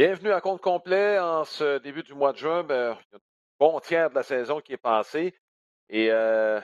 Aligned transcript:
Bienvenue 0.00 0.32
à 0.32 0.40
compte 0.40 0.62
complet 0.62 1.18
en 1.18 1.44
ce 1.44 1.76
début 1.76 2.02
du 2.02 2.14
mois 2.14 2.32
de 2.32 2.38
juin. 2.38 2.62
Ben, 2.62 2.96
il 3.12 3.12
y 3.12 3.16
a 3.16 3.18
un 3.18 3.20
bon 3.58 3.80
tiers 3.80 4.08
de 4.08 4.14
la 4.14 4.22
saison 4.22 4.62
qui 4.62 4.72
est 4.72 4.78
passé. 4.78 5.38
Et 5.90 6.10
euh, 6.10 6.58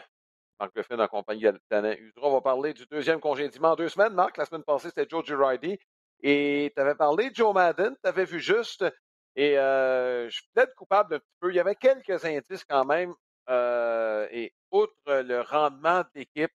Marc 0.59 0.75
Griffin 0.75 0.99
en 0.99 1.07
compagnie 1.07 1.45
d'Alain 1.71 1.93
Udra 1.99 2.31
va 2.31 2.41
parler 2.41 2.73
du 2.73 2.87
deuxième 2.87 3.21
congédiement 3.21 3.73
en 3.73 3.77
deux 3.77 3.91
semaines. 3.91 4.15
Marc, 4.15 4.39
la 4.39 4.47
semaine 4.47 4.63
passée, 4.65 4.89
c'était 4.89 5.07
Joe 5.07 5.23
Girardi. 5.23 5.79
Et 6.23 6.73
tu 6.75 6.81
avais 6.81 6.95
parlé 6.95 7.29
de 7.29 7.35
Joe 7.35 7.53
Madden, 7.53 7.95
tu 8.03 8.09
avais 8.09 8.25
vu 8.25 8.41
juste. 8.41 8.87
Et 9.35 9.59
euh, 9.59 10.31
je 10.31 10.35
suis 10.37 10.49
peut-être 10.55 10.75
coupable 10.75 11.17
un 11.17 11.19
petit 11.19 11.37
peu. 11.39 11.51
Il 11.51 11.57
y 11.57 11.61
avait 11.61 11.77
quelques 11.77 12.25
indices 12.25 12.65
quand 12.65 12.87
même. 12.87 13.13
Euh, 13.51 14.27
et 14.31 14.55
outre 14.71 14.95
le 15.09 15.43
rendement 15.43 16.01
de 16.01 16.09
l'équipe, 16.15 16.53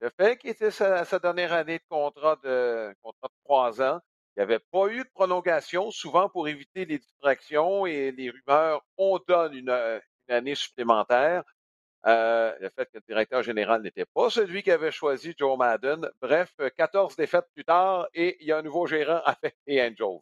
le 0.00 0.08
fait 0.18 0.38
qu'il 0.38 0.48
était 0.48 0.70
sa, 0.70 1.04
sa 1.04 1.18
dernière 1.18 1.52
année 1.52 1.80
de 1.80 1.84
contrat 1.86 2.36
de 2.42 2.94
contrat 3.02 3.28
de 3.28 3.44
trois 3.44 3.82
ans, 3.82 4.00
il 4.36 4.40
n'y 4.40 4.42
avait 4.44 4.58
pas 4.72 4.88
eu 4.88 4.98
de 4.98 5.08
prolongation, 5.14 5.90
souvent 5.90 6.28
pour 6.28 6.48
éviter 6.48 6.84
les 6.84 6.98
distractions 6.98 7.86
et 7.86 8.10
les 8.12 8.30
rumeurs, 8.30 8.82
on 8.96 9.18
donne 9.28 9.54
une, 9.54 9.70
euh, 9.70 10.00
une 10.28 10.34
année 10.34 10.54
supplémentaire. 10.54 11.44
Euh, 12.06 12.52
le 12.60 12.68
fait 12.68 12.84
que 12.86 12.98
le 12.98 13.02
directeur 13.08 13.42
général 13.42 13.80
n'était 13.82 14.04
pas 14.04 14.28
celui 14.28 14.62
qui 14.62 14.70
avait 14.70 14.90
choisi 14.92 15.34
Joe 15.38 15.56
Madden. 15.56 16.10
Bref, 16.20 16.52
14 16.76 17.16
défaites 17.16 17.46
plus 17.54 17.64
tard 17.64 18.08
et 18.12 18.36
il 18.40 18.46
y 18.48 18.52
a 18.52 18.58
un 18.58 18.62
nouveau 18.62 18.86
gérant 18.86 19.22
avec 19.24 19.56
les 19.66 19.80
Angels. 19.80 20.20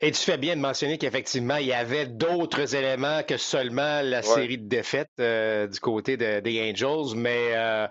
Et 0.00 0.10
tu 0.12 0.20
fais 0.22 0.36
bien 0.36 0.56
de 0.56 0.60
mentionner 0.60 0.98
qu'effectivement, 0.98 1.56
il 1.56 1.66
y 1.66 1.72
avait 1.72 2.06
d'autres 2.06 2.74
éléments 2.74 3.22
que 3.22 3.38
seulement 3.38 4.02
la 4.02 4.18
Ouais. 4.18 4.22
série 4.22 4.58
de 4.58 4.68
défaites 4.68 5.08
euh, 5.20 5.66
du 5.68 5.80
côté 5.80 6.16
de- 6.18 6.40
des 6.40 6.70
Angels, 6.70 7.16
mais 7.16 7.52
euh, 7.56 7.88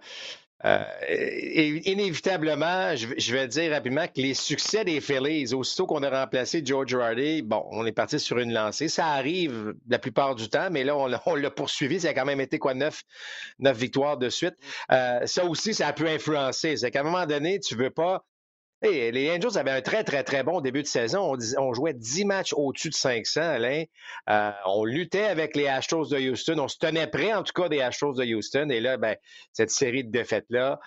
euh, 0.66 1.80
inévitablement, 1.85 2.95
je, 2.95 3.33
vais- 3.35 3.47
dire 3.47 3.71
rapidement 3.71 4.08
que 4.08 4.19
les 4.19 4.33
succès 4.33 4.83
des 4.83 4.99
Phillies, 4.99 5.53
aussitôt 5.53 5.85
qu'on 5.85 6.02
a 6.02 6.09
remplacé 6.09 6.61
Joe 6.66 6.88
Girardi, 6.88 7.44
bon, 7.44 7.63
on 7.71 7.85
est 7.85 7.91
parti 7.91 8.19
sur 8.19 8.39
une 8.39 8.52
lancée. 8.52 8.88
Ça 8.88 9.05
arrive 9.08 9.75
la 9.88 9.99
plupart 9.99 10.33
du 10.33 10.49
temps, 10.49 10.69
mais 10.71 10.83
là, 10.83 10.97
on, 10.97 11.05
l'a- 11.08 11.52
poursuivi. 11.52 11.99
Ça 11.99 12.09
a 12.09 12.13
quand 12.13 12.25
même 12.25 12.41
été 12.41 12.58
quoi, 12.58 12.73
neuf, 12.73 13.03
neuf 13.59 13.77
victoires 13.77 14.17
de 14.17 14.30
suite. 14.30 14.55
Euh, 14.91 15.25
ça 15.25 15.45
aussi, 15.45 15.73
ça 15.75 15.88
a 15.88 15.93
pu 15.93 16.08
influencer. 16.08 16.77
C'est 16.77 16.89
qu'à 16.89 17.02
un 17.02 17.03
moment 17.03 17.25
donné, 17.27 17.59
tu 17.59 17.75
veux 17.75 17.91
pas 17.91 18.25
Hey, 18.81 19.09
les 19.12 19.31
Angels 19.31 19.58
avaient 19.58 19.72
un 19.72 19.81
très, 19.81 20.04
très, 20.04 20.23
très 20.23 20.44
bon 20.44 20.59
début 20.59 20.81
de 20.81 20.88
saison. 20.88 21.38
On, 21.58 21.73
jouait 21.73 21.94
10 21.94 22.26
matchs 22.26 22.54
au-dessus 22.54 22.90
de 22.90 22.94
500, 22.94 23.42
Alain. 23.42 23.86
Euh, 24.30 24.52
on 24.66 24.84
luttait 24.84 25.23
avec 25.23 25.56
les 25.56 25.67
Astros 25.67 26.09
de 26.09 26.17
Houston. 26.17 26.59
On 26.59 26.67
se 26.67 26.78
tenait 26.78 27.08
prêt, 27.08 27.34
en 27.34 27.44
tout 27.44 27.54
cas, 27.54 27.70
des 27.70 27.82
Astros 27.82 28.14
de 28.14 28.26
Houston. 28.26 28.70
Et 28.70 28.82
là, 28.82 28.98
ben, 28.98 29.16
cette 29.54 29.72
série 29.72 30.04
de 30.04 30.12
défaites-là, 30.12 30.80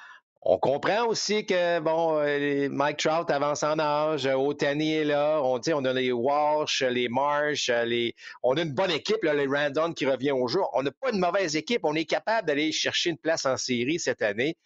on 0.42 0.58
comprend 0.58 1.06
aussi 1.06 1.46
que, 1.46 1.80
bon, 1.80 2.20
euh, 2.20 2.68
Mike 2.70 2.98
Trout 2.98 3.30
avance 3.30 3.62
en 3.62 3.78
âge, 3.78 4.26
euh, 4.26 4.34
Otani 4.34 4.94
est 4.94 5.04
là, 5.04 5.40
on, 5.42 5.58
on 5.58 5.84
a 5.84 5.92
les 5.92 6.12
Walsh, 6.12 6.82
les 6.82 7.08
Marsh, 7.08 7.70
les... 7.86 8.14
on 8.42 8.56
a 8.56 8.62
une 8.62 8.72
bonne 8.72 8.92
équipe, 8.92 9.24
là, 9.24 9.34
les 9.34 9.46
Randon 9.46 9.92
qui 9.92 10.06
revient 10.06 10.30
au 10.30 10.46
jour. 10.46 10.70
On 10.74 10.82
n'a 10.82 10.92
pas 10.92 11.10
une 11.10 11.18
mauvaise 11.18 11.56
équipe, 11.56 11.80
on 11.84 11.94
est 11.94 12.04
capable 12.04 12.46
d'aller 12.46 12.70
chercher 12.70 13.10
une 13.10 13.18
place 13.18 13.46
en 13.46 13.56
série 13.56 13.98
cette 13.98 14.22
année. 14.22 14.56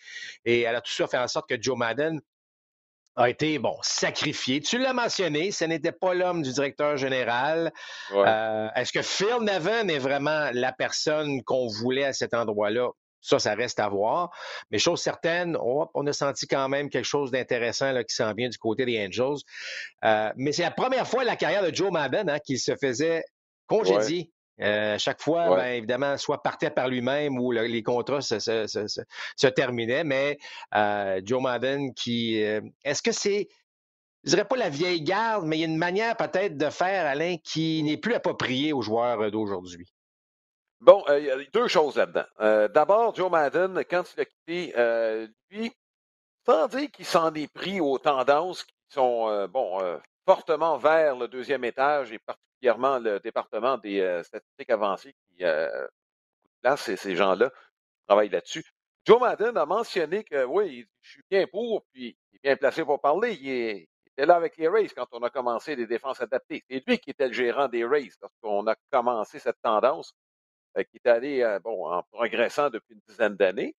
Et 0.45 0.67
alors, 0.67 0.83
tout 0.83 0.92
ça 0.92 1.07
fait 1.07 1.19
en 1.19 1.29
sorte 1.29 1.48
que 1.48 1.61
Joe 1.61 1.79
Madden 1.79 2.20
a 3.16 3.28
été, 3.28 3.58
bon, 3.58 3.77
sacrifié. 3.82 4.60
Tu 4.60 4.78
l'as 4.78 4.92
mentionné, 4.92 5.50
ce 5.50 5.64
n'était 5.64 5.92
pas 5.92 6.14
l'homme 6.14 6.42
du 6.42 6.52
directeur 6.52 6.96
général. 6.96 7.72
Ouais. 8.12 8.24
Euh, 8.27 8.68
Est-ce 8.74 8.92
que 8.92 9.02
Phil 9.02 9.38
Nevin 9.42 9.88
est 9.88 9.98
vraiment 9.98 10.50
la 10.52 10.72
personne 10.72 11.42
qu'on 11.42 11.66
voulait 11.66 12.05
à 12.05 12.12
cet 12.12 12.34
endroit-là? 12.34 12.88
Ça, 13.20 13.38
ça 13.38 13.55
reste 13.55 13.78
à 13.78 13.88
voir. 13.88 14.30
Mais 14.70 14.78
chose 14.78 15.00
certaine, 15.00 15.56
on, 15.60 15.86
on 15.94 16.06
a 16.08 16.12
senti 16.12 16.48
quand 16.48 16.68
même 16.68 16.90
quelque 16.90 17.05
chose 17.06 17.30
d'intéressant 17.30 17.92
là, 17.92 18.02
qui 18.02 18.14
s'en 18.17 18.34
vient 18.34 18.48
du 18.48 18.58
côté 18.58 18.84
des 18.84 18.98
Angels. 19.06 19.39
Euh, 20.05 20.33
mais 20.36 20.51
c'est 20.51 20.62
la 20.62 20.72
première 20.72 21.06
fois 21.06 21.22
de 21.22 21.28
la 21.28 21.36
carrière 21.36 21.62
de 21.62 21.72
Joe 21.72 21.92
Madden 21.92 22.28
hein, 22.28 22.39
qu'il 22.45 22.58
se 22.58 22.74
faisait 22.74 23.22
congédier. 23.68 24.33
Euh, 24.61 24.98
chaque 24.98 25.20
fois, 25.23 25.51
Ouais. 25.51 25.57
ben, 25.57 25.67
évidemment, 25.79 26.17
soit 26.18 26.42
partait 26.42 26.70
par 26.70 26.89
lui-même 26.89 27.39
ou 27.39 27.52
le- 27.52 27.67
les 27.67 27.83
contrats 27.83 28.20
se, 28.20 28.39
se- 28.39 28.67
se- 28.67 28.86
se- 28.86 29.01
se 29.36 29.46
terminaient. 29.46 30.05
Mais 30.05 30.39
euh, 30.74 31.20
Joe 31.24 31.42
Madden 31.42 31.95
qui... 31.95 32.42
euh, 32.45 32.61
Est-ce 32.85 33.02
que 33.02 33.13
c'est... 33.13 33.48
Je 34.24 34.30
dirais 34.30 34.45
pas 34.45 34.57
la 34.57 34.68
vieille 34.68 35.02
garde, 35.02 35.46
mais 35.46 35.57
il 35.57 35.61
y 35.61 35.64
a 35.64 35.67
une 35.68 35.79
manière 35.79 36.17
peut-être 36.17 36.57
de 36.57 36.70
faire, 36.70 37.07
Alain, 37.07 37.36
qui 37.42 37.83
n'est 37.83 37.96
plus 37.96 38.14
appropriée 38.14 38.73
aux 38.73 38.83
joueurs 38.83 39.20
euh, 39.20 39.30
d'aujourd'hui? 39.30 39.90
Bon, 40.80 41.02
il 41.08 41.24
y 41.24 41.30
a 41.30 41.36
deux 41.52 41.69
choses 41.69 41.96
là-dedans. 41.96 42.69
D'abord, 42.74 43.14
Joe 43.14 43.30
Madden, 43.30 43.84
quand 43.89 44.02
il 44.17 44.20
a 44.20 44.24
quitté, 44.24 45.29
lui, 45.51 45.73
sans 46.45 46.67
dire 46.67 46.90
qu'il 46.90 47.05
s'en 47.05 47.33
est 47.34 47.52
pris 47.52 47.80
aux 47.80 47.98
tendances 47.98 48.64
qui 48.64 48.74
sont, 48.89 49.46
bon, 49.48 49.79
fortement 50.24 50.77
vers 50.77 51.16
le 51.16 51.28
deuxième 51.28 51.64
étage 51.64 52.12
et 52.12 52.18
particulièrement 52.18 52.98
le 52.98 53.20
département 53.20 53.78
des 53.78 54.00
euh, 54.00 54.22
statistiques 54.22 54.70
avancées 54.70 55.14
qui 55.27 55.44
euh, 55.44 55.86
place 56.62 56.83
ces, 56.83 56.96
ces 56.96 57.16
gens-là 57.16 57.50
travaillent 58.06 58.28
là-dessus. 58.28 58.64
Joe 59.05 59.20
Madden 59.20 59.56
a 59.56 59.66
mentionné 59.66 60.22
que 60.22 60.44
oui, 60.44 60.86
je 61.00 61.10
suis 61.10 61.22
bien 61.28 61.46
pour, 61.46 61.84
puis 61.92 62.16
il 62.33 62.36
est 62.36 62.42
bien 62.42 62.56
placé 62.56 62.84
pour 62.84 63.00
parler. 63.00 63.34
Il, 63.34 63.86
était 64.14 64.27
là 64.27 64.36
avec 64.36 64.58
les 64.58 64.68
Rays 64.68 64.90
quand 64.94 65.08
on 65.12 65.22
a 65.22 65.30
commencé 65.30 65.74
les 65.74 65.86
défenses 65.86 66.20
adaptées. 66.20 66.62
C'est 66.68 66.86
lui 66.86 66.98
qui 66.98 67.10
était 67.10 67.28
le 67.28 67.33
gérant 67.33 67.66
des 67.66 67.84
Rays 67.84 68.10
lorsqu'on 68.20 68.66
a 68.66 68.77
commencé 68.90 69.39
cette 69.39 69.60
tendance 69.62 70.14
euh, 70.77 70.83
qui 70.84 70.98
est 70.98 71.08
allée 71.08 71.42
euh, 71.42 71.58
bon, 71.60 71.90
en 71.90 72.02
progressant 72.12 72.68
depuis 72.68 72.94
une 72.94 73.00
dizaine 73.08 73.34
d'années. 73.36 73.74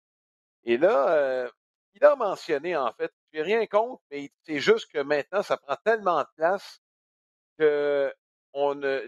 Et 0.65 0.77
là, 0.77 1.47
il 1.93 2.03
a 2.03 2.15
mentionné, 2.15 2.75
en 2.75 2.91
fait, 2.93 3.11
je 3.33 3.39
n'ai 3.39 3.43
rien 3.43 3.65
contre, 3.65 4.01
mais 4.11 4.31
c'est 4.43 4.59
juste 4.59 4.91
que 4.91 4.99
maintenant, 4.99 5.43
ça 5.43 5.57
prend 5.57 5.75
tellement 5.83 6.21
de 6.21 6.27
place 6.35 6.81
que 7.57 8.13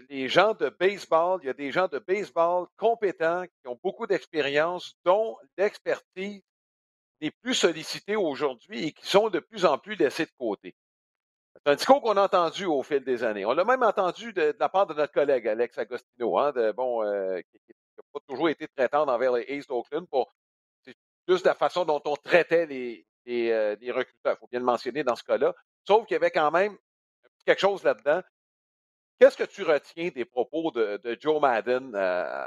les 0.08 0.28
gens 0.28 0.54
de 0.54 0.68
baseball, 0.68 1.38
il 1.42 1.46
y 1.46 1.50
a 1.50 1.54
des 1.54 1.70
gens 1.70 1.86
de 1.86 2.00
baseball 2.00 2.66
compétents 2.76 3.44
qui 3.44 3.68
ont 3.68 3.78
beaucoup 3.82 4.06
d'expérience, 4.06 4.96
dont 5.04 5.36
l'expertise 5.56 6.42
n'est 7.20 7.30
plus 7.30 7.54
sollicitée 7.54 8.16
aujourd'hui 8.16 8.88
et 8.88 8.92
qui 8.92 9.06
sont 9.06 9.30
de 9.30 9.38
plus 9.38 9.64
en 9.64 9.78
plus 9.78 9.94
laissés 9.94 10.26
de 10.26 10.32
côté. 10.36 10.74
C'est 11.54 11.70
un 11.70 11.76
discours 11.76 12.02
qu'on 12.02 12.16
a 12.16 12.24
entendu 12.24 12.66
au 12.66 12.82
fil 12.82 13.04
des 13.04 13.24
années. 13.24 13.46
On 13.46 13.52
l'a 13.52 13.64
même 13.64 13.82
entendu 13.82 14.32
de, 14.32 14.54
la 14.58 14.68
part 14.68 14.86
de 14.86 14.94
notre 14.94 15.12
collègue 15.12 15.48
Alex 15.48 15.78
Agostino, 15.78 16.38
hein, 16.38 16.52
de, 16.52 16.72
bon, 16.72 17.02
euh, 17.02 17.40
qui 17.40 17.58
n'a 17.96 18.02
pas 18.12 18.20
toujours 18.28 18.48
été 18.48 18.68
très 18.68 18.88
tendre 18.88 19.12
envers 19.12 19.32
les 19.32 19.44
Aces 19.48 19.66
d'Oakland. 19.66 20.06
Pour, 20.08 20.32
juste 21.28 21.46
la 21.46 21.54
façon 21.54 21.84
dont 21.84 22.02
on 22.04 22.16
traitait 22.16 22.66
les, 22.66 23.05
euh, 23.28 23.76
les 23.80 23.90
recruteurs. 23.90 24.36
Il 24.36 24.38
faut 24.38 24.48
bien 24.48 24.60
le 24.60 24.66
mentionner 24.66 25.04
dans 25.04 25.16
ce 25.16 25.24
cas-là. 25.24 25.54
Sauf 25.86 26.06
qu'il 26.06 26.14
y 26.14 26.16
avait 26.16 26.30
quand 26.30 26.50
même 26.50 26.76
quelque 27.44 27.60
chose 27.60 27.82
là-dedans. 27.82 28.22
Qu'est-ce 29.18 29.36
que 29.36 29.44
tu 29.44 29.62
retiens 29.62 30.08
des 30.08 30.24
propos 30.24 30.70
de, 30.70 31.16
Joe 31.20 31.40
Madden 31.40 31.92
euh, 31.94 32.46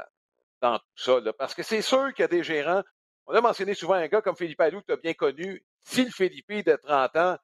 dans 0.60 0.78
tout 0.78 0.84
ça? 0.96 1.20
Parce 1.36 1.54
que 1.54 1.62
c'est 1.62 1.82
sûr 1.82 2.12
qu'il 2.14 2.22
y 2.22 2.24
a 2.24 2.28
des 2.28 2.44
gérants. 2.44 2.82
On 3.26 3.34
a 3.34 3.40
mentionné 3.40 3.74
souvent 3.74 3.94
un 3.94 4.06
gars 4.06 4.22
comme 4.22 4.36
Philippe 4.36 4.60
Alou 4.60 4.80
que 4.80 4.86
tu 4.86 4.92
as 4.92 4.96
bien 4.96 5.14
connu. 5.14 5.64
Si 5.80 6.04
le 6.04 6.10
Philippe 6.10 6.66
de 6.66 6.76
30 6.76 7.16
ans, 7.16 7.38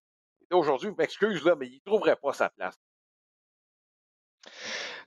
aujourd'hui, 0.50 0.92
m'excuse, 0.96 1.44
mais 1.58 1.66
il 1.66 1.74
ne 1.74 1.84
trouverait 1.84 2.16
pas 2.16 2.32
sa 2.32 2.50
place. 2.50 2.78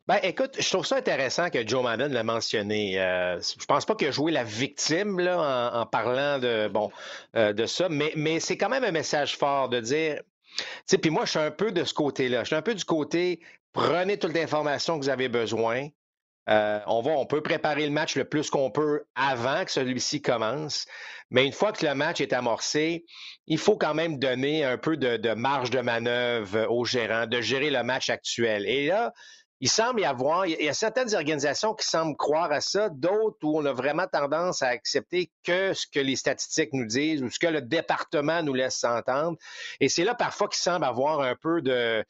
Ben, 0.10 0.20
écoute, 0.24 0.56
je 0.60 0.68
trouve 0.68 0.88
ça 0.88 0.96
intéressant 0.96 1.52
que 1.52 1.68
Joe 1.68 1.84
Madden 1.84 2.12
l'a 2.12 2.24
mentionné. 2.24 3.00
Euh, 3.00 3.40
je 3.40 3.66
pense 3.68 3.86
pas 3.86 3.94
qu'il 3.94 4.08
a 4.08 4.12
joué 4.12 4.32
la 4.32 4.44
victime 4.44 5.20
là, 5.20 5.72
en, 5.72 5.86
parlant 5.86 6.40
de 6.40 6.68
bon 6.68 6.92
euh, 7.36 7.54
de 7.54 7.68
ça, 7.68 7.90
mais, 7.90 8.12
mais 8.16 8.40
c'est 8.40 8.58
quand 8.58 8.70
même 8.70 8.84
un 8.84 8.92
message 8.92 9.38
fort 9.38 9.70
de 9.70 9.80
dire. 9.80 10.24
Tu 10.58 10.64
sais, 10.88 10.98
puis 10.98 11.12
moi, 11.12 11.26
je 11.26 11.30
suis 11.30 11.40
un 11.40 11.52
peu 11.52 11.72
de 11.72 11.84
ce 11.84 11.94
côté-là. 11.94 12.40
Je 12.40 12.48
suis 12.48 12.56
un 12.56 12.64
peu 12.64 12.74
du 12.74 12.86
côté 12.86 13.40
prenez 13.72 14.18
toute 14.18 14.34
l'information 14.34 14.98
que 14.98 15.04
vous 15.04 15.12
avez 15.12 15.30
besoin. 15.30 15.90
Euh, 16.50 16.80
on 16.88 17.04
va, 17.04 17.12
on 17.12 17.28
peut 17.28 17.44
préparer 17.44 17.86
le 17.86 17.92
match 17.92 18.16
le 18.16 18.26
plus 18.26 18.50
qu'on 18.50 18.72
peut 18.72 19.04
avant 19.14 19.64
que 19.64 19.70
celui-ci 19.70 20.24
commence, 20.24 20.88
mais 21.30 21.46
une 21.46 21.52
fois 21.52 21.72
que 21.72 21.86
le 21.86 21.94
match 21.94 22.20
est 22.20 22.34
amorcé, 22.34 23.06
il 23.46 23.60
faut 23.60 23.78
quand 23.78 23.94
même 23.94 24.18
donner 24.18 24.64
un 24.64 24.80
peu 24.80 24.98
de, 24.98 25.18
de 25.18 25.34
marge 25.36 25.70
de 25.70 25.82
manœuvre 25.82 26.66
au 26.72 26.84
gérant, 26.84 27.28
de 27.28 27.40
gérer 27.42 27.70
le 27.70 27.84
match 27.84 28.10
actuel. 28.10 28.66
Et 28.66 28.88
là, 28.88 29.14
il 29.62 29.70
semble 29.70 30.00
y 30.02 30.06
avoir, 30.06 30.46
il 30.46 30.62
y 30.62 30.70
a 30.70 30.74
certaines 30.74 31.14
organisations 31.14 31.74
qui 31.74 31.86
semblent 31.86 32.16
croire 32.16 32.52
à 32.52 32.62
ça, 32.62 32.90
d'autres 32.90 33.38
où 33.44 33.58
on 33.58 33.66
a 33.66 33.74
vraiment 33.74 34.08
tendance 34.08 34.62
à 34.62 34.68
accepter 34.68 35.32
que 35.44 35.74
ce 35.74 35.86
que 35.86 36.00
les 36.00 36.16
statistiques 36.16 36.72
nous 36.72 36.86
disent 36.86 37.22
ou 37.22 37.30
ce 37.30 37.40
que 37.40 37.48
le 37.48 37.62
département 37.62 38.42
nous 38.42 38.54
laisse 38.54 38.84
entendre. 38.84 39.38
Et 39.82 39.90
c'est 39.90 40.06
là 40.06 40.16
parfois 40.16 40.48
qu'il 40.48 40.62
semble 40.62 40.86
avoir 40.86 41.20
un 41.20 41.36
peu 41.36 41.62
de 41.62 42.06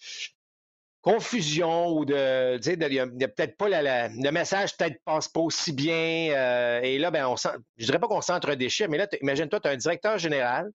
confusion 1.02 1.88
ou 1.90 2.06
de, 2.06 2.58
tu 2.58 2.78
peut-être 2.78 3.58
pas 3.58 3.70
le 3.70 4.32
message 4.32 4.76
peut-être 4.78 5.02
passe 5.04 5.28
pas 5.28 5.40
aussi 5.40 5.72
bien. 5.72 6.32
euh, 6.36 6.82
et 6.82 7.00
là, 7.00 7.10
ben, 7.10 7.26
on 7.26 7.38
sent, 7.38 7.50
je 7.78 7.86
dirais 7.86 8.00
pas 8.00 8.08
qu'on 8.08 8.22
s'entre-déchire, 8.22 8.90
mais 8.90 8.98
là, 8.98 9.08
imagine-toi, 9.22 9.60
tu 9.60 9.68
as 9.70 9.72
un 9.72 9.78
directeur 9.78 10.18
général, 10.18 10.70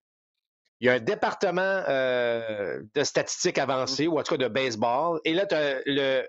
il 0.80 0.86
y 0.86 0.90
a 0.90 0.94
un 0.94 1.00
département 1.00 1.60
euh, 1.88 2.80
de 2.94 3.04
statistiques 3.04 3.58
avancées, 3.58 4.06
ou 4.06 4.18
en 4.18 4.22
tout 4.22 4.36
cas 4.36 4.44
de 4.44 4.48
baseball, 4.48 5.20
et 5.24 5.34
là, 5.34 5.46
tu 5.46 5.54
as 5.54 5.80
le, 5.86 6.26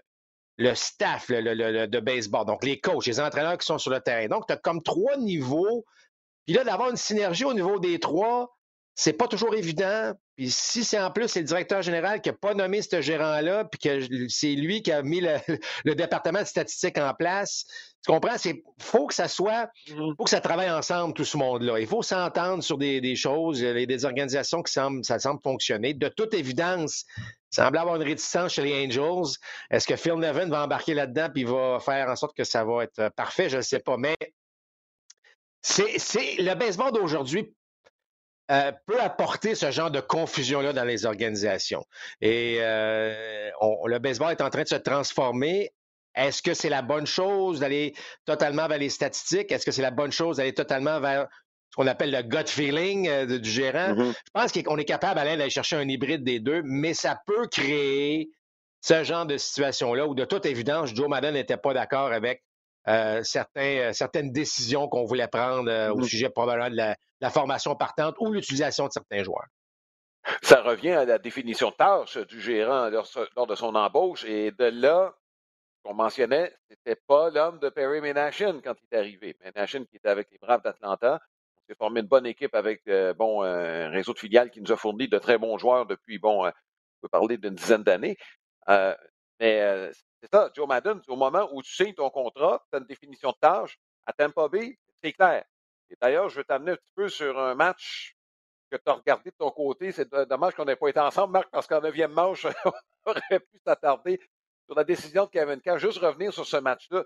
le 0.57 0.73
staff 0.73 1.29
le- 1.29 1.41
le- 1.41 1.53
le- 1.53 1.87
de 1.87 1.99
baseball, 1.99 2.45
donc 2.45 2.63
les 2.63 2.79
coachs, 2.79 3.05
les 3.05 3.19
entraîneurs 3.19 3.57
qui 3.57 3.65
sont 3.65 3.77
sur 3.77 3.91
le 3.91 3.99
terrain. 3.99 4.27
Donc, 4.27 4.47
tu 4.47 4.53
as 4.53 4.57
comme 4.57 4.81
trois 4.81 5.17
niveaux. 5.17 5.85
Puis 6.45 6.55
là, 6.55 6.63
d'avoir 6.63 6.89
une 6.89 6.97
synergie 6.97 7.45
au 7.45 7.53
niveau 7.53 7.79
des 7.79 7.99
trois, 7.99 8.55
c'est 8.93 9.13
pas 9.13 9.27
toujours 9.27 9.55
évident. 9.55 10.13
Puis 10.35 10.51
si 10.51 10.83
c'est 10.83 10.99
en 10.99 11.11
plus 11.11 11.29
c'est 11.29 11.39
le 11.39 11.45
directeur 11.45 11.81
général 11.81 12.21
qui 12.21 12.29
n'a 12.29 12.35
pas 12.35 12.53
nommé 12.53 12.81
ce 12.81 13.01
gérant-là, 13.01 13.65
puis 13.65 13.79
que 13.79 14.27
c'est 14.27 14.53
lui 14.53 14.81
qui 14.81 14.91
a 14.91 15.01
mis 15.01 15.21
le, 15.21 15.95
département 15.95 16.41
de 16.41 16.47
statistiques 16.47 16.97
en 16.97 17.13
place, 17.13 17.65
tu 18.03 18.11
comprends? 18.11 18.35
Il 18.43 18.61
faut 18.79 19.07
que 19.07 19.13
ça 19.13 19.27
soit, 19.27 19.69
mm-hmm. 19.87 20.15
faut 20.17 20.23
que 20.25 20.29
ça 20.29 20.41
travaille 20.41 20.69
ensemble, 20.69 21.13
tout 21.13 21.23
ce 21.23 21.37
monde-là. 21.37 21.79
Il 21.79 21.87
faut 21.87 22.03
s'entendre 22.03 22.61
sur 22.63 22.77
des, 22.77 23.15
choses, 23.15 23.61
y 23.61 23.67
a 23.67 23.85
des 23.85 24.05
organisations 24.05 24.61
qui 24.61 24.73
semblent, 24.73 25.03
ça 25.05 25.19
semble 25.19 25.39
fonctionner. 25.41 25.93
De 25.93 26.09
toute 26.09 26.33
évidence, 26.33 27.05
il 27.17 27.55
semble 27.55 27.77
avoir 27.77 27.95
une 27.95 28.03
réticence 28.03 28.53
chez 28.53 28.63
les 28.63 28.85
Angels. 28.85 29.37
Est-ce 29.71 29.87
que 29.87 29.95
Phil 29.95 30.15
Nevin 30.15 30.49
va 30.49 30.65
embarquer 30.65 30.93
là-dedans 30.93 31.29
puis 31.33 31.45
va 31.45 31.79
faire 31.79 32.09
en 32.09 32.15
sorte 32.15 32.35
que 32.35 32.43
ça 32.43 32.65
va 32.65 32.83
être 32.83 33.09
parfait? 33.15 33.49
Je 33.49 33.57
ne 33.57 33.61
sais 33.61 33.79
pas. 33.79 33.95
Mais 33.97 34.15
c'est 35.61 36.35
le 36.37 36.53
baseball 36.53 36.91
d'aujourd'hui 36.91 37.55
euh, 38.51 38.71
peut 38.85 39.01
apporter 39.01 39.55
ce 39.55 39.71
genre 39.71 39.89
de 39.89 39.99
confusion-là 39.99 40.71
dans 40.71 40.83
les 40.83 41.05
organisations. 41.05 41.83
Et 42.21 42.57
euh, 42.59 43.49
le 43.85 43.97
baseball 43.97 44.31
est 44.31 44.41
en 44.41 44.49
train 44.49 44.63
de 44.63 44.67
se 44.67 44.75
transformer. 44.75 45.71
Est-ce 46.13 46.41
que 46.41 46.53
c'est 46.53 46.69
la 46.69 46.81
bonne 46.81 47.07
chose 47.07 47.59
d'aller 47.59 47.95
totalement 48.25 48.67
vers 48.67 48.77
les 48.77 48.89
statistiques? 48.89 49.51
Est-ce 49.51 49.65
que 49.65 49.71
c'est 49.71 49.81
la 49.81 49.91
bonne 49.91 50.11
chose 50.11 50.37
d'aller 50.37 50.53
totalement 50.53 50.99
vers 50.99 51.27
ce 51.71 51.75
qu'on 51.75 51.87
appelle 51.87 52.11
le 52.11 52.21
gut 52.21 52.47
feeling 52.47 53.07
euh, 53.07 53.39
du 53.39 53.49
gérant? 53.49 53.93
Mm-hmm. 53.93 54.13
Je 54.13 54.31
pense 54.31 54.51
qu'on 54.51 54.77
est 54.77 54.85
capable 54.85 55.15
d'aller 55.15 55.49
chercher 55.49 55.77
un 55.77 55.89
hybride 55.89 56.23
des 56.23 56.39
deux, 56.39 56.61
mais 56.63 56.93
ça 56.93 57.19
peut 57.25 57.47
créer 57.47 58.29
ce 58.81 59.03
genre 59.03 59.25
de 59.25 59.37
situation-là 59.37 60.05
où, 60.05 60.13
de 60.13 60.25
toute 60.25 60.45
évidence, 60.45 60.93
Joe 60.93 61.09
Madden 61.09 61.33
n'était 61.33 61.57
pas 61.57 61.73
d'accord 61.73 62.11
avec 62.11 62.43
euh, 62.87 63.23
certains, 63.23 63.77
euh, 63.77 63.93
certaines 63.93 64.31
décisions 64.31 64.87
qu'on 64.87 65.05
voulait 65.05 65.27
prendre 65.27 65.69
euh, 65.71 65.91
au 65.91 65.97
mmh. 65.97 66.03
sujet 66.03 66.29
probablement 66.29 66.69
de 66.69 66.75
la, 66.75 67.29
formation 67.31 67.75
partante 67.75 68.15
ou 68.19 68.31
l'utilisation 68.31 68.85
de 68.85 68.91
certains 68.91 69.23
joueurs. 69.23 69.47
Ça 70.43 70.61
revient 70.61 70.91
à 70.91 71.05
la 71.05 71.17
définition 71.17 71.71
de 71.71 71.75
tâche 71.75 72.17
du 72.17 72.39
gérant 72.39 72.89
lors, 72.89 73.47
de 73.47 73.55
son 73.55 73.73
embauche. 73.73 74.23
Et 74.25 74.51
de 74.51 74.65
là, 74.65 75.15
qu'on 75.83 75.95
mentionnait, 75.95 76.55
c'était 76.69 76.95
pas 76.95 77.31
l'homme 77.31 77.57
de 77.57 77.69
Perry 77.69 78.01
Menachin 78.01 78.59
quand 78.63 78.75
il 78.83 78.95
est 78.95 78.99
arrivé. 78.99 79.35
Menachin 79.43 79.85
qui 79.85 79.97
était 79.97 80.09
avec 80.09 80.29
les 80.31 80.37
Braves 80.37 80.61
d'Atlanta. 80.61 81.19
On 81.57 81.61
s'est 81.67 81.75
formé 81.75 82.01
une 82.01 82.07
bonne 82.07 82.27
équipe 82.27 82.53
avec 82.53 82.83
bon, 83.17 83.41
un 83.41 83.89
réseau 83.89 84.13
de 84.13 84.19
filiales 84.19 84.51
qui 84.51 84.61
nous 84.61 84.71
a 84.71 84.77
fourni 84.77 85.07
de 85.07 85.17
très 85.17 85.39
bons 85.39 85.57
joueurs 85.57 85.87
depuis, 85.87 86.19
bon, 86.19 86.45
on 86.45 86.51
peut 87.01 87.09
parler 87.09 87.37
d'une 87.37 87.55
dizaine 87.55 87.83
d'années. 87.83 88.17
Mais 89.39 89.91
c'est 90.21 90.29
ça, 90.31 90.49
Joe 90.55 90.67
Madden, 90.67 91.01
au 91.07 91.15
moment 91.15 91.47
où 91.51 91.61
tu 91.61 91.73
signes 91.73 91.93
ton 91.93 92.09
contrat, 92.09 92.63
tu 92.71 92.77
as 92.77 92.79
une 92.79 92.85
définition 92.85 93.29
de 93.31 93.37
tâche. 93.39 93.77
À 94.07 94.13
Tampa 94.13 94.47
Bay, 94.47 94.77
c'est 95.03 95.13
clair. 95.13 95.43
Et 95.89 95.95
d'ailleurs, 96.01 96.29
je 96.29 96.37
vais 96.37 96.43
t'amener 96.43 96.71
un 96.71 96.75
petit 96.75 96.91
peu 96.95 97.09
sur 97.09 97.39
un 97.39 97.55
match 97.55 98.15
que 98.71 98.77
tu 98.77 98.83
as 98.87 98.93
regardé 98.93 99.29
de 99.29 99.35
ton 99.37 99.51
côté. 99.51 99.91
C'est 99.91 100.11
dommage 100.27 100.55
qu'on 100.55 100.65
n'ait 100.65 100.75
pas 100.75 100.87
été 100.87 100.99
ensemble, 100.99 101.33
Marc, 101.33 101.49
parce 101.51 101.67
qu'en 101.67 101.81
neuvième 101.81 102.11
manche, 102.11 102.45
on 103.05 103.11
aurait 103.11 103.39
pu 103.39 103.59
s'attarder 103.65 104.19
sur 104.65 104.75
la 104.75 104.83
décision 104.83 105.25
de 105.25 105.29
Kevin 105.29 105.61
Cash. 105.61 105.81
Juste 105.81 105.99
revenir 105.99 106.33
sur 106.33 106.45
ce 106.45 106.57
match-là. 106.57 107.03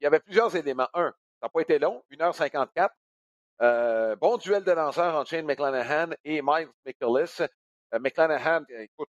Il 0.00 0.04
y 0.04 0.06
avait 0.06 0.20
plusieurs 0.20 0.54
éléments. 0.56 0.88
Un, 0.94 1.10
ça 1.40 1.46
n'a 1.46 1.48
pas 1.48 1.60
été 1.60 1.78
long, 1.78 2.02
1h54. 2.10 2.90
Euh, 3.62 4.16
bon 4.16 4.36
duel 4.38 4.64
de 4.64 4.72
lanceurs 4.72 5.14
entre 5.14 5.30
Shane 5.30 5.46
McClanahan 5.46 6.10
et 6.24 6.42
Mike 6.42 6.68
McCullis. 6.84 7.40
Euh, 7.94 7.98
McClanahan, 7.98 8.64
écoute, 8.68 9.08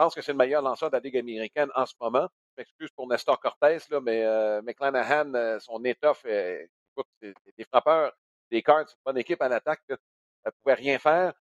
pense 0.00 0.14
que 0.14 0.22
c'est 0.22 0.32
le 0.32 0.38
meilleur 0.38 0.62
lanceur 0.62 0.88
de 0.90 0.96
la 0.96 1.00
Ligue 1.00 1.18
américaine 1.18 1.70
en 1.74 1.84
ce 1.84 1.92
moment 2.00 2.26
m'excuse 2.56 2.88
pour 2.96 3.06
Nestor 3.06 3.38
Cortez, 3.38 3.78
là, 3.90 4.00
mais 4.00 4.24
euh, 4.24 4.62
McClanahan, 4.62 5.34
euh, 5.34 5.58
son 5.58 5.84
étoffe, 5.84 6.22
euh, 6.24 6.66
écoute, 6.90 7.06
des 7.20 7.64
frappeurs, 7.64 8.12
des 8.50 8.62
cards, 8.62 8.80
une 8.80 9.02
bonne 9.04 9.18
équipe 9.18 9.42
en 9.42 9.50
attaque, 9.50 9.82
elle 9.90 9.98
ne 10.46 10.50
pouvait 10.62 10.74
rien 10.74 10.98
faire. 10.98 11.34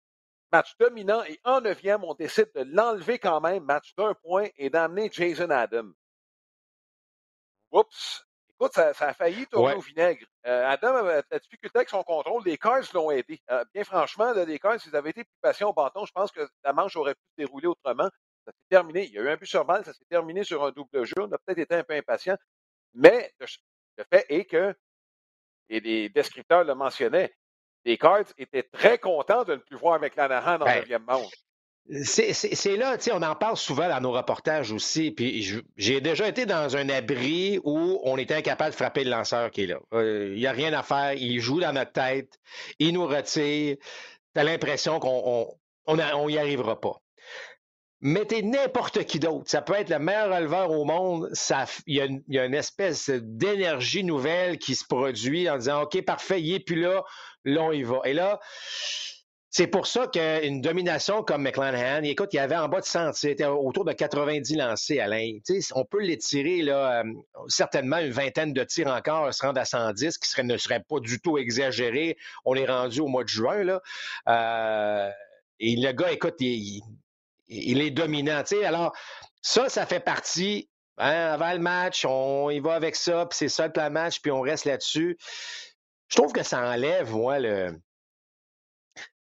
Match 0.51 0.75
dominant 0.77 1.23
et 1.23 1.39
en 1.45 1.61
neuvième, 1.61 2.03
on 2.03 2.13
décide 2.15 2.51
de 2.53 2.63
l'enlever 2.63 3.17
quand 3.17 3.39
même, 3.39 3.63
match 3.63 3.95
d'un 3.95 4.13
point, 4.13 4.49
et 4.57 4.69
d'amener 4.69 5.09
Jason 5.09 5.49
Adam. 5.49 5.93
Oups! 7.71 8.25
Écoute, 8.49 8.73
ça, 8.73 8.89
a 8.89 9.13
failli 9.13 9.47
tourner 9.47 9.75
au 9.75 9.79
vinaigre. 9.79 10.25
Adam 10.43 10.97
avait 10.97 11.23
la 11.31 11.39
difficulté 11.39 11.77
avec 11.77 11.87
son 11.87 12.03
contrôle. 12.03 12.43
Les 12.43 12.57
Cards 12.57 12.93
l'ont 12.93 13.09
aidé. 13.09 13.41
bien 13.73 13.85
franchement, 13.85 14.33
les 14.33 14.59
Cards, 14.59 14.81
s'ils 14.81 14.97
avaient 14.97 15.11
été 15.11 15.23
plus 15.23 15.39
patients 15.41 15.69
au 15.69 15.73
bâton, 15.73 16.03
je 16.05 16.11
pense 16.11 16.29
que 16.29 16.41
la 16.65 16.73
manche 16.73 16.97
aurait 16.97 17.15
pu 17.15 17.21
se 17.37 17.45
dérouler 17.45 17.67
autrement 17.67 18.09
ça 18.49 18.57
s'est 18.57 18.69
terminé. 18.69 19.05
Il 19.05 19.13
y 19.13 19.19
a 19.19 19.21
eu 19.21 19.29
un 19.29 19.35
but 19.35 19.45
sur 19.45 19.65
balle, 19.65 19.85
ça 19.85 19.93
s'est 19.93 20.05
terminé 20.09 20.43
sur 20.43 20.63
un 20.63 20.71
double 20.71 21.05
jeu. 21.05 21.15
On 21.19 21.31
a 21.31 21.37
peut-être 21.37 21.59
été 21.59 21.75
un 21.75 21.83
peu 21.83 21.93
impatient. 21.93 22.35
Mais 22.93 23.31
le 23.39 24.03
fait 24.11 24.25
est 24.29 24.45
que, 24.45 24.75
et 25.69 25.79
les 25.79 26.09
descripteurs 26.09 26.63
le 26.63 26.73
mentionnaient, 26.73 27.33
les 27.85 27.97
Cards 27.97 28.25
étaient 28.37 28.63
très 28.63 28.97
contents 28.97 29.43
de 29.43 29.53
ne 29.53 29.59
plus 29.59 29.77
voir 29.77 29.99
McClanahan 29.99 30.55
en 30.55 30.65
ben, 30.65 30.79
neuvième 30.79 31.03
manche. 31.03 31.33
C'est 32.03 32.77
là, 32.77 32.97
tu 32.97 33.05
sais, 33.05 33.11
on 33.13 33.21
en 33.23 33.35
parle 33.35 33.57
souvent 33.57 33.87
dans 33.89 33.99
nos 33.99 34.11
reportages 34.11 34.71
aussi. 34.71 35.09
Puis 35.09 35.63
j'ai 35.75 36.01
déjà 36.01 36.27
été 36.27 36.45
dans 36.45 36.77
un 36.77 36.87
abri 36.89 37.59
où 37.63 37.99
on 38.03 38.17
était 38.17 38.35
incapable 38.35 38.71
de 38.71 38.75
frapper 38.75 39.03
le 39.03 39.09
lanceur 39.09 39.49
qui 39.49 39.63
est 39.63 39.67
là. 39.67 39.79
Euh, 39.93 40.31
il 40.33 40.39
n'y 40.39 40.45
a 40.45 40.51
rien 40.51 40.71
à 40.73 40.83
faire. 40.83 41.13
Il 41.13 41.39
joue 41.39 41.59
dans 41.59 41.73
notre 41.73 41.93
tête. 41.93 42.37
Il 42.77 42.93
nous 42.93 43.07
retire. 43.07 43.77
Tu 44.35 44.39
as 44.39 44.43
l'impression 44.43 44.99
qu'on 44.99 45.57
on, 45.87 46.27
n'y 46.27 46.37
arrivera 46.37 46.79
pas 46.79 47.01
mettez 48.01 48.41
n'importe 48.41 49.03
qui 49.05 49.19
d'autre. 49.19 49.49
Ça 49.49 49.61
peut 49.61 49.73
être 49.73 49.89
le 49.89 49.99
meilleur 49.99 50.33
releveur 50.33 50.71
au 50.71 50.85
monde. 50.85 51.29
Il 51.85 52.21
y, 52.27 52.39
a 52.39 52.45
une 52.45 52.53
espèce 52.53 53.09
d'énergie 53.09 54.03
nouvelle 54.03 54.57
qui 54.57 54.75
se 54.75 54.85
produit 54.85 55.49
en 55.49 55.57
disant 55.57 55.83
OK, 55.83 56.01
parfait, 56.03 56.41
il 56.41 56.53
est 56.53 56.59
plus 56.59 56.79
là, 56.79 57.03
là, 57.43 57.61
on 57.63 57.71
y 57.71 57.83
va. 57.83 58.01
Et 58.05 58.13
là, 58.13 58.39
c'est 59.51 59.67
pour 59.67 59.87
ça 59.87 60.07
qu'une 60.07 60.61
domination 60.61 61.23
comme 61.23 61.41
McClanahan, 61.41 62.03
écoute, 62.03 62.29
il 62.33 62.35
y 62.35 62.39
avait 62.39 62.55
en 62.55 62.69
bas 62.69 62.81
de 62.81 62.85
100, 62.85 63.13
c'était 63.13 63.45
autour 63.45 63.83
de 63.83 63.93
90 63.93 64.55
lancés, 64.55 64.99
Alain. 64.99 65.39
on 65.73 65.85
peut 65.85 66.01
l'étirer, 66.01 66.61
là, 66.61 67.01
euh, 67.01 67.13
certainement 67.47 67.97
une 67.97 68.11
vingtaine 68.11 68.53
de 68.53 68.63
tirs 68.63 68.87
encore, 68.87 69.33
se 69.33 69.43
rendre 69.43 69.59
à 69.59 69.65
110, 69.65 70.19
qui 70.19 70.43
ne 70.43 70.57
serait 70.57 70.83
pas 70.87 70.99
du 70.99 71.19
tout 71.19 71.39
exagéré. 71.39 72.15
On 72.45 72.53
est 72.53 72.67
rendu 72.67 73.01
au 73.01 73.07
mois 73.07 73.23
de 73.23 73.29
juin, 73.29 73.63
là. 73.63 73.81
Euh, 74.27 75.09
et 75.59 75.75
le 75.75 75.91
gars, 75.93 76.11
écoute, 76.11 76.35
il, 76.39 76.77
il 76.77 76.81
est 77.49 77.91
dominant. 77.91 78.43
Alors, 78.63 78.95
ça, 79.41 79.69
ça 79.69 79.85
fait 79.85 79.99
partie. 79.99 80.69
Hein, 80.97 81.33
avant 81.33 81.53
le 81.53 81.59
match, 81.59 82.05
on 82.05 82.49
y 82.49 82.59
va 82.59 82.75
avec 82.75 82.95
ça, 82.95 83.25
puis 83.25 83.37
c'est 83.37 83.47
ça 83.47 83.69
le 83.73 83.89
match, 83.89 84.19
puis 84.21 84.31
on 84.31 84.41
reste 84.41 84.65
là-dessus. 84.65 85.17
Je 86.09 86.15
trouve 86.17 86.33
que 86.33 86.43
ça 86.43 86.59
enlève, 86.61 87.11
moi, 87.11 87.39
le. 87.39 87.79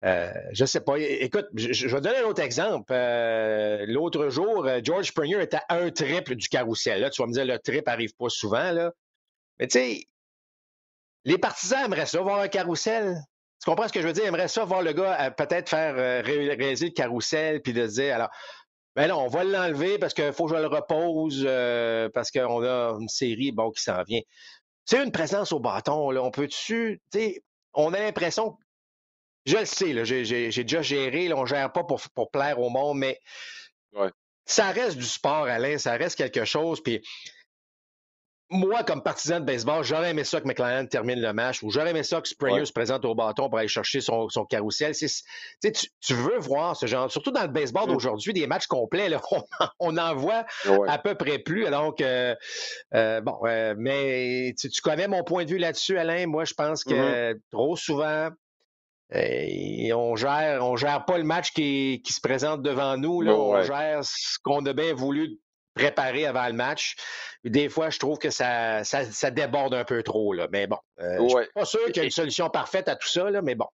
Euh, 0.05 0.33
je 0.51 0.65
sais 0.65 0.81
pas. 0.81 0.99
Écoute, 0.99 1.47
je, 1.55 1.87
vais 1.87 2.01
donner 2.01 2.17
un 2.17 2.25
autre 2.25 2.41
exemple. 2.41 2.91
Euh, 2.91 3.85
l'autre 3.87 4.29
jour, 4.29 4.65
euh, 4.65 4.81
George 4.83 5.07
Springer 5.07 5.41
était 5.41 5.61
à 5.69 5.77
un 5.77 5.89
triple 5.91 6.35
du 6.35 6.49
carrousel. 6.49 6.99
Là, 7.01 7.09
tu 7.09 7.21
vas 7.21 7.27
me 7.27 7.33
dire, 7.33 7.45
le 7.45 7.57
triple 7.57 7.89
arrive 7.89 8.13
pas 8.15 8.29
souvent, 8.29 8.71
là. 8.71 8.91
Mais 9.59 9.67
tu 9.67 9.79
sais, 9.79 10.07
les 11.23 11.37
partisans 11.37 11.85
aimeraient 11.85 12.05
ça, 12.05 12.21
voir 12.21 12.39
un 12.41 12.49
carrousel. 12.49 13.15
Tu 13.63 13.69
comprends 13.69 13.87
ce 13.87 13.93
que 13.93 14.01
je 14.01 14.07
veux 14.07 14.13
dire? 14.13 14.25
J'aimerais 14.25 14.49
ça 14.49 14.65
voir 14.65 14.81
le 14.81 14.91
gars 14.91 15.17
euh, 15.21 15.29
peut-être 15.29 15.69
faire 15.69 15.95
euh, 15.97 16.21
réaliser 16.21 16.87
le 16.87 16.91
carrousel 16.91 17.61
puis 17.61 17.71
de 17.71 17.87
se 17.87 17.93
dire 17.93 18.15
alors. 18.15 18.29
Ben 18.95 19.07
là, 19.07 19.17
on 19.17 19.27
va 19.27 19.43
l'enlever 19.45 19.97
parce 19.97 20.13
qu'il 20.13 20.33
faut 20.33 20.45
que 20.45 20.55
je 20.55 20.61
le 20.61 20.67
repose, 20.67 21.43
euh, 21.47 22.09
parce 22.13 22.29
qu'on 22.29 22.61
a 22.61 22.95
une 22.99 23.07
série 23.07 23.51
bon, 23.53 23.71
qui 23.71 23.81
s'en 23.81 24.03
vient. 24.03 24.19
C'est 24.85 25.01
une 25.01 25.11
présence 25.13 25.53
au 25.53 25.59
bâton, 25.59 26.11
là. 26.11 26.21
On 26.21 26.29
peut-tu. 26.29 27.01
On 27.73 27.93
a 27.93 27.99
l'impression. 27.99 28.57
Je 29.45 29.57
le 29.57 29.65
sais, 29.65 29.93
là, 29.93 30.03
j'ai, 30.03 30.51
déjà 30.51 30.81
géré, 30.81 31.29
là, 31.29 31.37
on 31.37 31.43
ne 31.43 31.47
gère 31.47 31.71
pas 31.71 31.85
pour, 31.85 32.01
pour 32.13 32.29
plaire 32.31 32.59
au 32.59 32.69
monde, 32.69 32.97
mais 32.97 33.19
ça 34.45 34.71
reste 34.71 34.97
du 34.97 35.05
sport, 35.05 35.45
Alain, 35.45 35.77
ça 35.77 35.93
reste 35.93 36.17
quelque 36.17 36.45
chose. 36.45 36.83
Puis 36.83 37.01
moi, 38.49 38.83
comme 38.83 39.01
partisan 39.01 39.39
de 39.39 39.45
baseball, 39.45 39.83
j'aurais 39.83 40.11
aimé 40.11 40.23
ça 40.23 40.39
que 40.39 40.47
McLaren 40.47 40.87
termine 40.87 41.19
le 41.19 41.33
match 41.33 41.63
ou 41.63 41.71
j'aurais 41.71 41.89
aimé 41.89 42.03
ça 42.03 42.21
que 42.21 42.27
Springer 42.27 42.65
se 42.65 42.71
présente 42.71 43.03
au 43.05 43.15
bâton 43.15 43.49
pour 43.49 43.57
aller 43.57 43.67
chercher 43.67 43.99
son, 43.99 44.29
son 44.29 44.45
carrousel. 44.45 44.93
Tu, 44.95 45.09
tu, 46.01 46.13
veux 46.13 46.37
voir 46.37 46.75
ce 46.75 46.85
genre, 46.85 47.11
surtout 47.11 47.31
dans 47.31 47.41
le 47.41 47.47
baseball 47.47 47.89
mm. 47.89 47.93
d'aujourd'hui, 47.93 48.33
des 48.33 48.45
matchs 48.45 48.67
complets, 48.67 49.09
là, 49.09 49.19
on, 49.79 49.97
en 49.97 50.15
voit 50.15 50.45
à 50.87 50.97
peu 50.97 51.15
près 51.15 51.39
plus. 51.39 51.69
Donc, 51.69 52.01
euh, 52.01 52.35
euh, 52.93 53.21
bon, 53.21 53.39
euh, 53.45 53.73
mais 53.77 54.53
tu, 54.59 54.69
connais 54.81 55.07
mon 55.07 55.23
point 55.23 55.45
de 55.45 55.49
vue 55.49 55.57
là-dessus, 55.57 55.97
Alain. 55.97 56.27
Moi, 56.27 56.45
je 56.45 56.53
pense 56.53 56.83
que 56.83 57.33
mm-hmm. 57.33 57.39
trop 57.51 57.75
souvent, 57.75 58.29
on 59.13 60.15
gère, 60.15 60.63
on 60.63 60.75
gère 60.75 61.05
pas 61.05 61.17
le 61.17 61.23
match 61.23 61.51
qui, 61.53 62.01
qui 62.05 62.13
se 62.13 62.21
présente 62.21 62.61
devant 62.61 62.97
nous. 62.97 63.21
Là, 63.21 63.33
on 63.33 63.61
gère 63.63 64.03
ce 64.03 64.37
qu'on 64.43 64.65
a 64.65 64.73
bien 64.73 64.93
voulu 64.93 65.39
préparé 65.73 66.25
avant 66.25 66.47
le 66.47 66.53
match. 66.53 66.95
Des 67.43 67.69
fois, 67.69 67.89
je 67.89 67.99
trouve 67.99 68.17
que 68.17 68.29
ça, 68.29 68.83
ça, 68.83 69.31
déborde 69.31 69.73
un 69.73 69.83
peu 69.83 70.03
trop. 70.03 70.33
Là. 70.33 70.47
Mais 70.51 70.67
bon, 70.67 70.77
euh, 70.99 71.17
je 71.21 71.27
suis 71.27 71.51
pas 71.53 71.65
sûr 71.65 71.85
qu'il 71.87 71.97
y 71.97 71.99
ait 71.99 72.05
une 72.05 72.11
solution 72.11 72.49
parfaite 72.49 72.87
à 72.87 72.95
tout 72.95 73.07
ça, 73.07 73.29
là, 73.29 73.41
mais 73.41 73.55
bon. 73.55 73.67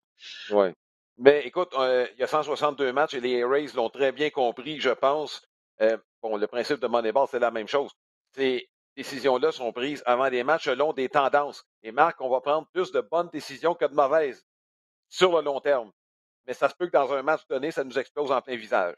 Oui. 0.51 0.69
Mais 1.17 1.45
écoute, 1.45 1.73
euh, 1.77 2.07
il 2.13 2.19
y 2.19 2.23
a 2.23 2.27
162 2.27 2.93
matchs 2.93 3.13
et 3.13 3.19
les 3.19 3.43
Rays 3.43 3.67
l'ont 3.75 3.89
très 3.89 4.11
bien 4.11 4.29
compris, 4.29 4.79
je 4.79 4.89
pense. 4.89 5.41
Euh, 5.81 5.97
bon, 6.21 6.37
le 6.37 6.47
principe 6.47 6.79
de 6.79 6.87
Moneyball, 6.87 7.27
c'est 7.29 7.39
la 7.39 7.51
même 7.51 7.67
chose. 7.67 7.91
Ces 8.35 8.69
décisions-là 8.95 9.51
sont 9.51 9.71
prises 9.73 10.01
avant 10.05 10.29
les 10.29 10.43
matchs 10.43 10.65
selon 10.65 10.93
des 10.93 11.09
tendances. 11.09 11.65
Et 11.83 11.91
Marc, 11.91 12.21
on 12.21 12.29
va 12.29 12.39
prendre 12.39 12.67
plus 12.73 12.91
de 12.91 13.01
bonnes 13.01 13.29
décisions 13.33 13.75
que 13.75 13.85
de 13.85 13.93
mauvaises 13.93 14.45
sur 15.09 15.35
le 15.35 15.43
long 15.43 15.59
terme. 15.59 15.91
mais 16.45 16.53
ça 16.53 16.69
se 16.69 16.75
peut 16.75 16.87
que 16.87 16.93
dans 16.93 17.11
un 17.13 17.21
match 17.21 17.41
donné, 17.49 17.71
ça 17.71 17.83
nous 17.83 17.99
explose 17.99 18.31
en 18.31 18.41
plein 18.41 18.55
visage. 18.55 18.95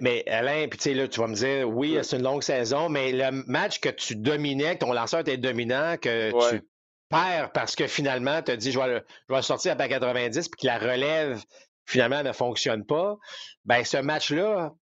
Mais, 0.00 0.24
Alain, 0.28 0.68
puis 0.68 0.78
tu 0.78 0.84
sais, 0.84 0.94
là, 0.94 1.08
tu 1.08 1.18
vas 1.18 1.26
me 1.26 1.34
dire, 1.34 1.68
oui, 1.68 1.98
c'est 2.02 2.16
une 2.16 2.22
longue 2.22 2.42
saison, 2.42 2.88
mais 2.88 3.10
le 3.12 3.30
match 3.46 3.80
que 3.80 3.88
tu 3.88 4.14
dominais, 4.14 4.74
que 4.74 4.84
ton 4.84 4.92
lanceur 4.92 5.20
était 5.20 5.36
dominant, 5.36 5.96
que 5.96 6.30
tu 6.50 6.62
perds 7.08 7.50
parce 7.52 7.74
que 7.74 7.86
finalement, 7.86 8.42
tu 8.42 8.52
as 8.52 8.56
dit, 8.56 8.70
je 8.70 8.78
vais, 8.78 9.02
je 9.28 9.34
vais 9.34 9.42
sortir 9.42 9.76
à 9.78 9.88
90, 9.88 10.48
puis 10.48 10.60
que 10.60 10.66
la 10.66 10.78
relève, 10.78 11.42
finalement, 11.84 12.22
ne 12.22 12.32
fonctionne 12.32 12.84
pas, 12.84 13.16
ben 13.64 13.84
ce 13.84 13.96
match-là 13.96 14.72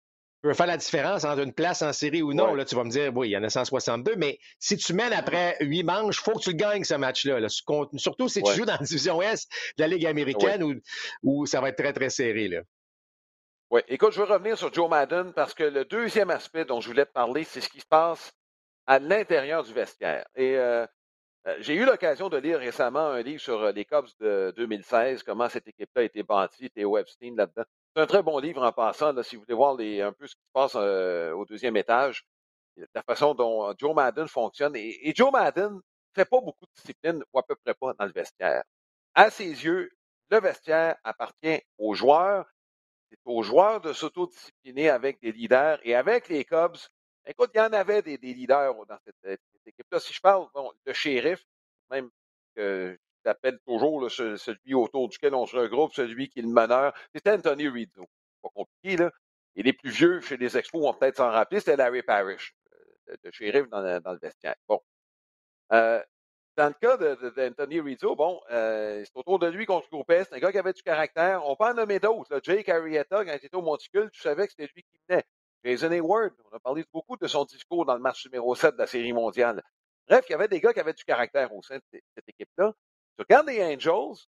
peut 0.43 0.55
faire 0.55 0.67
la 0.67 0.77
différence 0.77 1.25
entre 1.25 1.43
une 1.43 1.53
place 1.53 1.83
en 1.83 1.93
série 1.93 2.23
ou 2.23 2.33
non. 2.33 2.55
Là, 2.55 2.65
tu 2.65 2.75
vas 2.75 2.85
me 2.85 2.91
dire, 2.91 3.13
oui, 3.15 3.29
il 3.29 3.33
y 3.33 3.37
en 3.37 3.43
a 3.43 3.51
162, 3.51 4.17
mais 4.17 4.39
si 4.59 4.77
tu 4.77 4.95
mènes 4.95 5.13
après 5.13 5.57
huit 5.61 5.83
manches, 5.83 6.19
il 6.19 6.23
faut 6.23 6.39
que 6.39 6.43
tu 6.43 6.55
gagnes 6.55 6.85
ce 6.85 6.95
match-là. 6.95 7.47
Surtout 7.97 8.29
si 8.29 8.43
tu 8.43 8.55
joues 8.55 8.65
dans 8.65 8.77
la 8.79 8.85
division 8.85 9.21
Est 9.21 9.49
de 9.77 9.83
la 9.83 9.89
Ligue 9.89 10.07
américaine 10.07 10.63
où, 10.63 10.75
où, 11.23 11.47
ça 11.47 11.61
va 11.61 11.69
être 11.71 11.77
très, 11.77 11.93
très 11.93 12.11
serré. 12.11 12.49
Là. 12.49 12.61
Oui, 13.71 13.83
écoute, 13.87 14.11
je 14.11 14.21
veux 14.21 14.27
revenir 14.27 14.59
sur 14.59 14.75
Joe 14.75 14.91
Madden 14.91 15.33
parce 15.33 15.55
que 15.55 15.63
le 15.63 15.85
deuxième 15.85 16.31
aspect 16.31 16.65
dont 16.65 16.81
je 16.81 16.89
voulais 16.89 17.07
te 17.07 17.13
parler, 17.13 17.45
c'est 17.45 17.61
ce 17.61 17.69
qui 17.69 17.79
se 17.79 17.87
passe 17.87 18.33
à 18.89 18.99
l'intérieur 18.99 19.63
du 19.63 19.73
vestiaire. 19.73 20.27
Et 20.35 20.57
euh, 20.57 20.85
euh, 21.47 21.57
j'ai 21.61 21.77
eu 21.77 21.85
l'occasion 21.85 22.29
de 22.29 22.37
lire 22.37 22.59
récemment 22.59 23.07
un 23.07 23.23
livre 23.23 23.41
sur 23.41 23.63
euh, 23.63 23.71
les 23.71 23.85
Cubs 23.85 24.09
de 24.19 24.53
2016, 24.57 25.23
comment 25.23 25.49
cette 25.49 25.69
équipe-là 25.69 26.03
a 26.03 26.05
été 26.05 26.25
bâtie, 26.25 26.69
Théo 26.71 26.99
Epstein 26.99 27.37
là-dedans. 27.37 27.63
C'est 27.95 28.03
un 28.03 28.07
très 28.07 28.25
bon 28.25 28.41
livre 28.41 28.61
en 28.65 28.73
passant, 28.73 29.13
si 29.23 29.37
vous 29.37 29.43
voulez 29.43 29.55
voir 29.55 29.75
un 29.75 30.13
peu 30.15 30.27
ce 30.27 30.35
qui 30.35 30.43
se 30.43 30.53
passe 30.53 30.75
au 30.75 31.45
deuxième 31.45 31.77
étage, 31.77 32.25
la 32.93 33.03
façon 33.05 33.35
dont 33.35 33.73
Joe 33.79 33.95
Madden 33.95 34.27
fonctionne. 34.27 34.75
Et, 34.75 35.13
Joe 35.15 35.31
Madden 35.31 35.75
ne 35.75 35.81
fait 36.13 36.25
pas 36.25 36.41
beaucoup 36.41 36.67
de 36.67 36.73
discipline, 36.75 37.23
ou 37.33 37.39
à 37.39 37.45
peu 37.45 37.55
près 37.65 37.75
pas, 37.75 37.95
dans 37.97 38.05
le 38.05 38.13
vestiaire. 38.13 38.65
À 39.15 39.31
ses 39.31 39.47
yeux, 39.47 39.91
le 40.29 40.41
vestiaire 40.41 40.97
appartient 41.05 41.63
aux 41.79 41.95
joueurs 41.95 42.47
c'est 43.11 43.19
aux 43.25 43.43
joueurs 43.43 43.81
de 43.81 43.93
s'autodiscipliner 43.93 44.89
avec 44.89 45.21
des 45.21 45.33
leaders. 45.33 45.81
Et 45.83 45.95
avec 45.95 46.29
les 46.29 46.45
Cubs, 46.45 46.77
écoute, 47.27 47.51
il 47.55 47.59
y 47.59 47.61
en 47.61 47.73
avait 47.73 48.03
des, 48.03 48.17
leaders 48.17 48.75
dans 48.87 48.99
cette, 49.05 49.41
équipe-là. 49.67 50.01
Si 50.01 50.13
je 50.13 50.21
parle 50.21 50.47
de 50.87 50.93
shérif, 50.93 51.45
même 51.91 52.11
que 52.55 52.97
j'appelle 53.25 53.59
toujours 53.67 54.11
celui 54.11 54.75
autour 54.75 55.09
duquel 55.09 55.35
on 55.35 55.47
se 55.47 55.57
regroupe, 55.57 55.93
celui 55.93 56.29
qui 56.29 56.39
est 56.39 56.43
le 56.43 56.49
meneur, 56.49 56.95
c'était 57.15 57.33
Anthony 57.33 57.69
Rizzo. 57.69 58.07
Pas 58.43 58.49
compliqué, 58.55 58.97
là. 58.97 59.11
Et 59.57 59.63
les 59.63 59.73
plus 59.73 59.91
vieux 59.91 60.21
chez 60.21 60.37
les 60.37 60.57
Expos 60.57 60.81
vont 60.81 60.95
peut-être 60.95 61.17
s'en 61.17 61.31
rappeler, 61.31 61.59
c'était 61.59 61.77
Larry 61.77 62.03
Parrish, 62.03 62.55
euh, 63.09 63.17
le 63.25 63.31
shérif 63.33 63.69
dans, 63.69 63.81
le 63.83 64.19
vestiaire. 64.19 64.55
Bon. 64.69 64.81
Euh, 65.73 66.03
dans 66.61 66.69
le 66.69 66.75
cas 66.75 66.99
d'Anthony 66.99 67.81
Rizzo, 67.81 68.15
bon, 68.15 68.39
euh, 68.51 69.03
c'est 69.03 69.17
autour 69.17 69.39
de 69.39 69.47
lui 69.47 69.65
qu'on 69.65 69.81
se 69.81 69.89
groupait. 69.89 70.25
C'est 70.25 70.35
un 70.35 70.39
gars 70.41 70.53
qui 70.53 70.59
avait 70.59 70.75
du 70.75 70.83
caractère. 70.83 71.47
On 71.47 71.57
peut 71.57 71.65
en 71.65 71.73
nommer 71.73 71.99
d'autres. 71.99 72.39
Jake 72.43 72.69
Arrieta, 72.69 73.25
quand 73.25 73.33
il 73.33 73.47
était 73.47 73.57
au 73.57 73.63
Monticule, 73.63 74.11
tu 74.11 74.21
savais 74.21 74.47
que 74.47 74.53
c'était 74.53 74.71
lui 74.75 74.83
qui 74.83 75.01
venait. 75.09 75.25
Jason 75.65 75.91
Hayward, 75.91 76.35
on 76.45 76.55
a 76.55 76.61
parlé 76.61 76.85
beaucoup 76.93 77.17
de 77.17 77.27
son 77.27 77.47
discours 77.47 77.87
dans 77.87 77.95
le 77.95 78.01
match 78.01 78.27
numéro 78.27 78.55
7 78.55 78.75
de 78.75 78.79
la 78.79 78.87
Série 78.87 79.15
mondiale. 79.15 79.63
Bref, 80.07 80.27
il 80.29 80.33
y 80.33 80.35
avait 80.35 80.49
des 80.49 80.61
gars 80.61 80.75
qui 80.75 80.81
avaient 80.81 80.93
du 80.93 81.03
caractère 81.03 81.51
au 81.55 81.63
sein 81.63 81.77
de 81.77 81.83
cette 82.15 82.29
équipe-là. 82.29 82.75
Tu 83.17 83.23
regardes 83.23 83.47
les 83.47 83.65
Angels, 83.65 84.27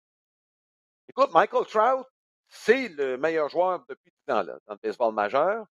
écoute, 1.08 1.32
Michael 1.34 1.66
Trout, 1.66 2.06
c'est 2.50 2.90
le 2.90 3.18
meilleur 3.18 3.48
joueur 3.48 3.86
depuis 3.88 4.12
10 4.28 4.34
ans 4.34 4.44
dans 4.44 4.74
le 4.74 4.80
baseball 4.84 5.14
majeur. 5.14 5.66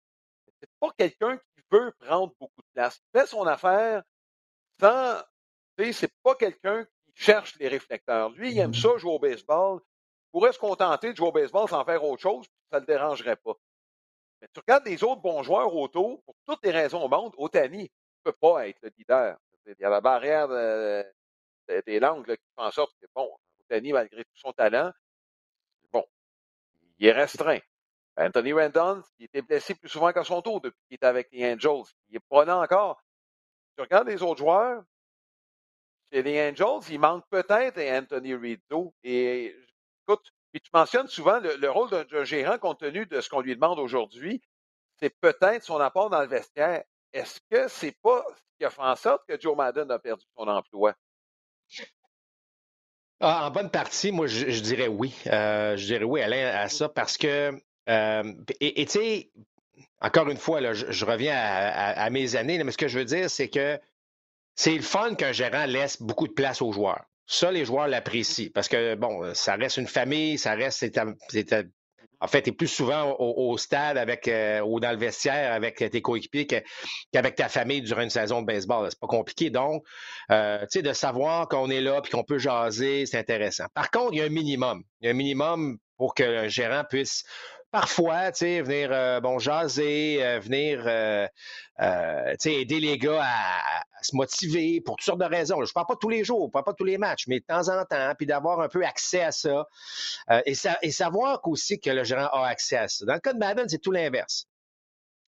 C'est 0.59 0.71
pas 0.81 0.89
quelqu'un 0.97 1.37
qui 1.37 1.63
veut 1.71 1.93
prendre 1.99 2.33
beaucoup 2.41 2.63
de 2.63 2.69
place. 2.73 2.99
Il 3.15 3.21
fait 3.21 3.27
son 3.27 3.47
affaire 3.47 4.03
sans 4.81 5.21
c'est 5.93 6.13
pas 6.23 6.35
quelqu'un 6.35 6.85
qui 6.85 7.13
cherche 7.15 7.57
les 7.59 7.69
réflecteurs. 7.69 8.31
Lui, 8.31 8.53
il 8.53 8.59
aime 8.59 8.71
mm-hmm. 8.71 8.93
ça, 8.95 8.99
jouer 8.99 9.13
au 9.13 9.19
baseball. 9.19 9.81
Il 9.81 10.31
pourrait 10.33 10.53
se 10.53 10.59
contenter 10.59 11.13
de 11.13 11.17
jouer 11.17 11.29
au 11.29 11.33
baseball 11.33 11.69
sans 11.69 11.85
faire 11.85 12.03
autre 12.05 12.23
chose, 12.23 12.47
ça 12.71 12.77
ne 12.77 12.81
le 12.81 12.87
dérangerait 12.87 13.37
pas. 13.37 13.55
Mais 14.41 14.49
tu 14.53 14.61
regardes 14.61 14.87
les 14.87 15.03
autres 15.03 15.23
bons 15.23 15.43
joueurs 15.43 15.75
autour, 15.75 16.23
pour 16.25 16.35
toutes 16.47 16.65
les 16.65 16.73
raisons 16.73 17.03
au 17.03 17.09
monde, 17.09 17.33
Otani 17.39 17.85
ne 17.85 17.89
peut 18.23 18.37
pas 18.39 18.69
être 18.69 18.79
le 18.83 18.91
leader. 18.99 19.39
Il 19.67 19.75
y 19.79 19.85
a 19.85 19.89
la 19.89 20.01
barrière 20.01 20.49
des 20.49 22.01
langues 22.01 22.27
qui 22.27 22.49
fait 22.55 22.63
en 22.63 22.71
sorte 22.71 22.95
que, 23.01 23.07
bon, 23.15 23.31
Otani, 23.61 23.93
malgré 23.93 24.25
tout 24.25 24.37
son 24.37 24.53
talent, 24.53 24.93
bon, 25.93 26.05
il 26.99 27.07
est 27.07 27.13
restreint. 27.13 27.61
Anthony 28.19 28.53
Randon, 28.53 29.03
il 29.19 29.27
était 29.27 29.43
blessé 29.43 29.75
plus 29.75 29.89
souvent 29.89 30.13
qu'à 30.13 30.25
son 30.25 30.41
tour 30.41 30.61
depuis 30.61 30.81
qu'il 30.87 30.95
était 30.95 31.07
avec 31.07 31.29
les 31.33 31.53
Angels. 31.53 31.85
Il 32.09 32.17
est 32.17 32.25
prenant 32.31 32.63
encore. 32.63 33.03
Tu 33.77 33.83
regardes 33.83 34.09
les 34.09 34.23
autres 34.23 34.39
joueurs, 34.39 34.83
chez 36.13 36.23
les 36.23 36.51
Angels, 36.51 36.91
il 36.91 37.01
manque 37.01 37.25
peut-être 37.31 37.79
Anthony 37.79 38.35
Rizzo. 38.35 38.95
Et 39.03 39.55
écoute, 40.07 40.33
puis 40.53 40.61
tu 40.61 40.71
mentionnes 40.73 41.09
souvent 41.09 41.41
le, 41.41 41.71
rôle 41.71 41.91
d'un 41.91 42.25
gérant 42.25 42.59
compte 42.59 42.81
tenu 42.81 43.07
de 43.07 43.21
ce 43.21 43.29
qu'on 43.29 43.41
lui 43.41 43.55
demande 43.55 43.79
aujourd'hui, 43.79 44.41
c'est 44.99 45.15
peut-être 45.21 45.63
son 45.63 45.81
apport 45.81 46.11
dans 46.11 46.21
le 46.21 46.29
vestiaire. 46.29 46.83
Est-ce 47.13 47.41
que 47.51 47.69
c'est 47.69 47.97
pas 48.03 48.25
ce 48.29 48.43
qui 48.59 48.65
a 48.65 48.71
fait 48.71 48.83
en 48.83 48.97
sorte 48.97 49.23
que 49.29 49.39
Joe 49.39 49.57
Madden 49.57 49.91
a 49.91 49.99
perdu 49.99 50.25
son 50.37 50.49
emploi? 50.49 50.95
Ah, 53.21 53.47
en 53.47 53.51
bonne 53.51 53.71
partie, 53.71 54.13
moi, 54.13 54.27
je, 54.27 54.61
dirais 54.61 54.89
oui. 54.89 55.15
Euh, 55.27 55.77
je 55.77 55.87
dirais 55.87 56.05
oui, 56.05 56.21
Alain, 56.21 56.49
à 56.55 56.69
ça, 56.69 56.89
parce 56.89 57.17
que, 57.17 57.59
euh, 57.89 58.33
et 58.61 58.85
tu 58.85 58.93
sais, 58.93 59.31
encore 60.01 60.29
une 60.29 60.37
fois, 60.37 60.61
là, 60.61 60.75
je, 60.75 61.05
reviens 61.05 61.35
à, 61.37 62.11
mes 62.11 62.37
années, 62.37 62.63
mais 62.63 62.73
ce 62.73 62.79
que 62.79 62.89
je 62.89 62.99
veux 62.99 63.05
dire, 63.05 63.31
c'est 63.31 63.49
que 63.49 63.81
c'est 64.57 64.75
le 64.75 64.83
fun 64.83 65.15
qu'un 65.15 65.33
gérant 65.33 65.67
laisse 65.67 66.01
beaucoup 66.01 66.27
de 66.27 66.33
place 66.33 66.63
aux 66.63 66.73
joueurs. 66.73 67.05
Ça, 67.27 67.53
les 67.53 67.65
joueurs 67.65 67.89
l'apprécient 67.89 68.49
parce 68.55 68.69
que, 68.69 68.95
bon, 68.95 69.35
ça 69.35 69.55
reste 69.57 69.77
une 69.77 69.87
famille, 69.87 70.39
ça 70.39 70.55
reste. 70.55 70.85
en 72.21 72.27
fait, 72.29 72.43
tu 72.43 72.51
es 72.51 72.53
plus 72.53 72.69
souvent 72.69 73.17
au, 73.19 73.59
stade 73.59 73.99
avec, 73.99 74.29
euh, 74.29 74.61
ou 74.61 74.81
dans 74.81 74.93
le 74.93 74.97
vestiaire 74.97 75.53
avec 75.53 75.77
tes 75.77 76.01
coéquipiers 76.01 76.47
qu'avec 76.47 77.35
ta 77.35 77.49
famille 77.49 77.83
durant 77.83 78.03
une 78.03 78.11
saison 78.11 78.41
de 78.41 78.47
baseball. 78.47 78.87
C'est 78.89 79.01
pas 79.01 79.09
compliqué. 79.09 79.51
Donc, 79.51 79.85
euh, 80.31 80.61
tu 80.61 80.67
sais, 80.71 80.83
de 80.83 80.93
savoir 80.93 81.49
qu'on 81.49 81.69
est 81.69 81.81
là 81.81 82.01
puis 82.01 82.13
qu'on 82.13 82.25
peut 82.25 82.39
jaser, 82.39 83.07
c'est 83.07 83.19
intéressant. 83.19 83.67
Par 83.75 83.91
contre, 83.91 84.15
il 84.15 84.19
y 84.19 84.23
a 84.23 84.25
un 84.25 84.31
minimum. 84.31 84.85
Il 85.01 85.07
y 85.07 85.09
a 85.09 85.11
un 85.11 85.17
minimum 85.17 85.79
pour 85.99 86.15
qu'un 86.15 86.49
gérant 86.49 86.85
puisse 86.89 87.25
parfois, 87.81 88.33
tu 88.33 88.39
sais, 88.39 88.63
venir, 88.63 88.89
euh, 88.91 89.21
bon, 89.21 89.39
jaser, 89.39 90.25
euh, 90.25 90.39
venir, 90.41 90.83
euh, 90.87 91.27
aider 92.47 92.81
les 92.81 92.97
gars 92.97 93.23
à, 93.23 93.83
se 94.01 94.17
motiver 94.17 94.81
pour 94.81 94.97
toutes 94.97 95.05
sortes 95.05 95.21
de 95.21 95.27
raisons. 95.27 95.57
Je 95.57 95.71
ne 95.71 95.75
parle 95.75 95.87
pas 95.87 95.97
tous 95.97 96.09
les 96.09 96.25
jours, 96.25 96.47
je 96.47 96.53
parle 96.53 96.65
pas 96.65 96.73
tous 96.73 96.85
les 96.85 96.97
matchs, 96.97 97.27
mais 97.27 97.41
de 97.41 97.45
temps 97.45 97.69
en 97.69 97.85
temps, 97.85 98.15
puis 98.17 98.25
d'avoir 98.25 98.61
un 98.61 98.69
peu 98.69 98.83
accès 98.83 99.21
à 99.21 99.31
ça, 99.31 99.67
et, 100.47 100.55
savoir 100.55 101.41
aussi 101.47 101.79
que 101.79 101.91
le 101.91 102.03
gérant 102.03 102.29
a 102.29 102.47
accès 102.47 102.79
à 102.79 102.89
ça. 102.89 103.05
Dans 103.05 103.13
le 103.13 103.21
cas 103.21 103.35
de 103.35 103.39
Madden, 103.39 103.69
c'est 103.69 103.81
tout 103.81 103.93
l'inverse. 103.93 104.47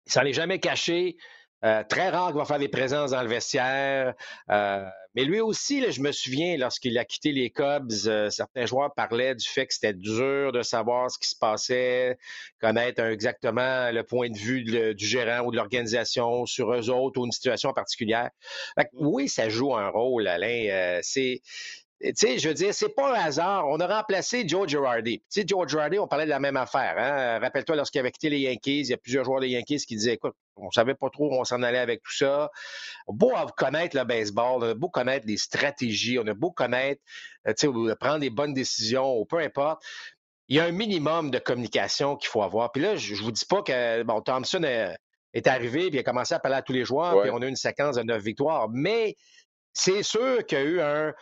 Il 0.07 0.13
s'en 0.13 0.23
est 0.23 0.33
jamais 0.33 0.59
caché. 0.59 1.17
Euh, 1.65 1.83
très 1.89 2.11
rare 2.11 2.29
qu'il 2.29 2.37
va 2.37 2.45
faire 2.45 2.61
des 2.61 2.69
présences 2.69 3.11
dans 3.11 3.23
le 3.23 3.29
vestiaire. 3.29 4.15
Euh, 4.51 4.85
mais 5.15 5.25
lui 5.25 5.41
aussi, 5.41 5.91
je 5.91 6.01
me 6.01 6.13
souviens, 6.13 6.57
lorsqu'il 6.57 6.97
a 6.99 7.05
quitté 7.05 7.33
les 7.33 7.51
Cubs, 7.51 7.91
euh, 8.07 8.31
certains 8.31 8.67
joueurs 8.67 8.95
parlaient 8.95 9.35
du 9.35 9.49
fait 9.49 9.67
que 9.67 9.75
c'était 9.75 9.95
dur 9.95 10.53
de 10.53 10.63
savoir 10.63 11.11
ce 11.11 11.19
qui 11.19 11.29
se 11.29 11.37
passait, 11.37 12.17
connaître 12.61 13.03
exactement 13.03 13.91
le 13.91 14.03
point 14.05 14.31
de 14.31 14.39
vue 14.39 14.95
du 14.95 15.07
gérant 15.07 15.45
ou 15.47 15.51
de 15.51 15.57
l'organisation 15.57 16.47
sur 16.47 16.73
eux 16.73 16.91
autres 16.91 17.21
ou 17.21 17.27
une 17.27 17.33
situation 17.33 17.73
particulière. 17.73 18.31
oui, 18.93 19.29
ça 19.29 19.49
joue 19.49 19.75
un 19.75 19.89
rôle, 19.89 20.29
Alain. 20.29 21.01
c'est 21.03 21.43
tu 22.01 22.13
sais, 22.15 22.39
je 22.39 22.49
veux 22.49 22.55
dire, 22.55 22.73
c'est 22.73 22.91
pas 22.91 23.17
un 23.17 23.25
hasard. 23.25 23.67
On 23.69 23.81
a 23.81 23.87
remplacé 23.87 24.47
Joe 24.47 24.69
Girardi. 24.69 25.19
Tu 25.19 25.25
sais, 25.29 25.45
Joe 25.47 25.69
Girardi, 25.69 25.99
on 25.99 26.07
parlait 26.07 26.27
de 26.27 26.31
la 26.31 26.39
même 26.39 26.57
affaire. 26.57 26.95
Hein? 26.97 27.41
Rappelle-toi, 27.41 27.75
lorsqu'il 27.75 27.99
avait 27.99 28.13
quitté 28.13 28.31
les 28.31 28.39
Yankees, 28.41 28.81
il 28.81 28.91
y 28.91 28.95
a 28.95 28.97
plusieurs 28.97 29.25
joueurs 29.25 29.41
des 29.41 29.49
Yankees 29.49 29.81
qui 29.81 29.97
disaient, 29.97 30.15
écoute, 30.15 30.35
on 30.57 30.71
savait 30.71 30.95
pas 30.95 31.11
trop 31.11 31.29
où 31.29 31.35
on 31.35 31.45
s'en 31.45 31.63
allait 31.63 31.79
avec 31.79 32.03
tout 32.03 32.15
ça. 32.15 32.51
Beau 33.09 33.33
connaître 33.57 33.97
le 33.97 34.05
baseball, 34.05 34.63
on 34.63 34.63
a 34.63 34.75
beau 34.75 34.89
connaître 34.89 35.27
les 35.27 35.37
stratégies, 35.37 36.21
on 36.21 36.27
a 36.29 36.35
beau 36.35 36.53
connaître, 36.53 37.03
euh, 37.49 37.53
tu 37.53 37.67
sais, 37.67 37.97
prendre 37.97 38.21
des 38.21 38.31
bonnes 38.31 38.55
décisions, 38.55 39.19
ou 39.19 39.25
peu 39.25 39.39
importe. 39.39 39.83
Il 40.47 40.57
y 40.57 40.61
a 40.61 40.65
un 40.65 40.73
minimum 40.73 41.31
de 41.33 41.39
communication 41.39 42.17
qu'il 42.17 42.29
faut 42.29 42.43
avoir. 42.43 42.71
Puis 42.71 42.81
là, 42.81 42.95
je, 42.95 43.15
vous 43.17 43.33
dis 43.33 43.45
pas 43.45 43.63
que, 43.63 44.03
bon, 44.05 44.21
Thompson 44.21 44.63
est, 44.63 45.47
arrivé, 45.47 45.89
puis 45.89 45.97
il 45.97 45.99
a 45.99 46.03
commencé 46.05 46.35
à 46.35 46.39
parler 46.39 46.59
à 46.59 46.63
tous 46.63 46.73
les 46.73 46.85
joueurs, 46.85 47.21
puis 47.23 47.31
on 47.31 47.43
a 47.43 47.45
eu 47.45 47.49
une 47.49 47.57
séquence 47.57 47.97
de 47.97 48.03
neuf 48.03 48.23
victoires. 48.23 48.69
Mais 48.71 49.17
c'est 49.73 50.03
sûr 50.03 50.45
qu'il 50.47 50.59
y 50.59 50.61
a 50.61 50.65
eu 50.65 50.81
un, 50.81 51.13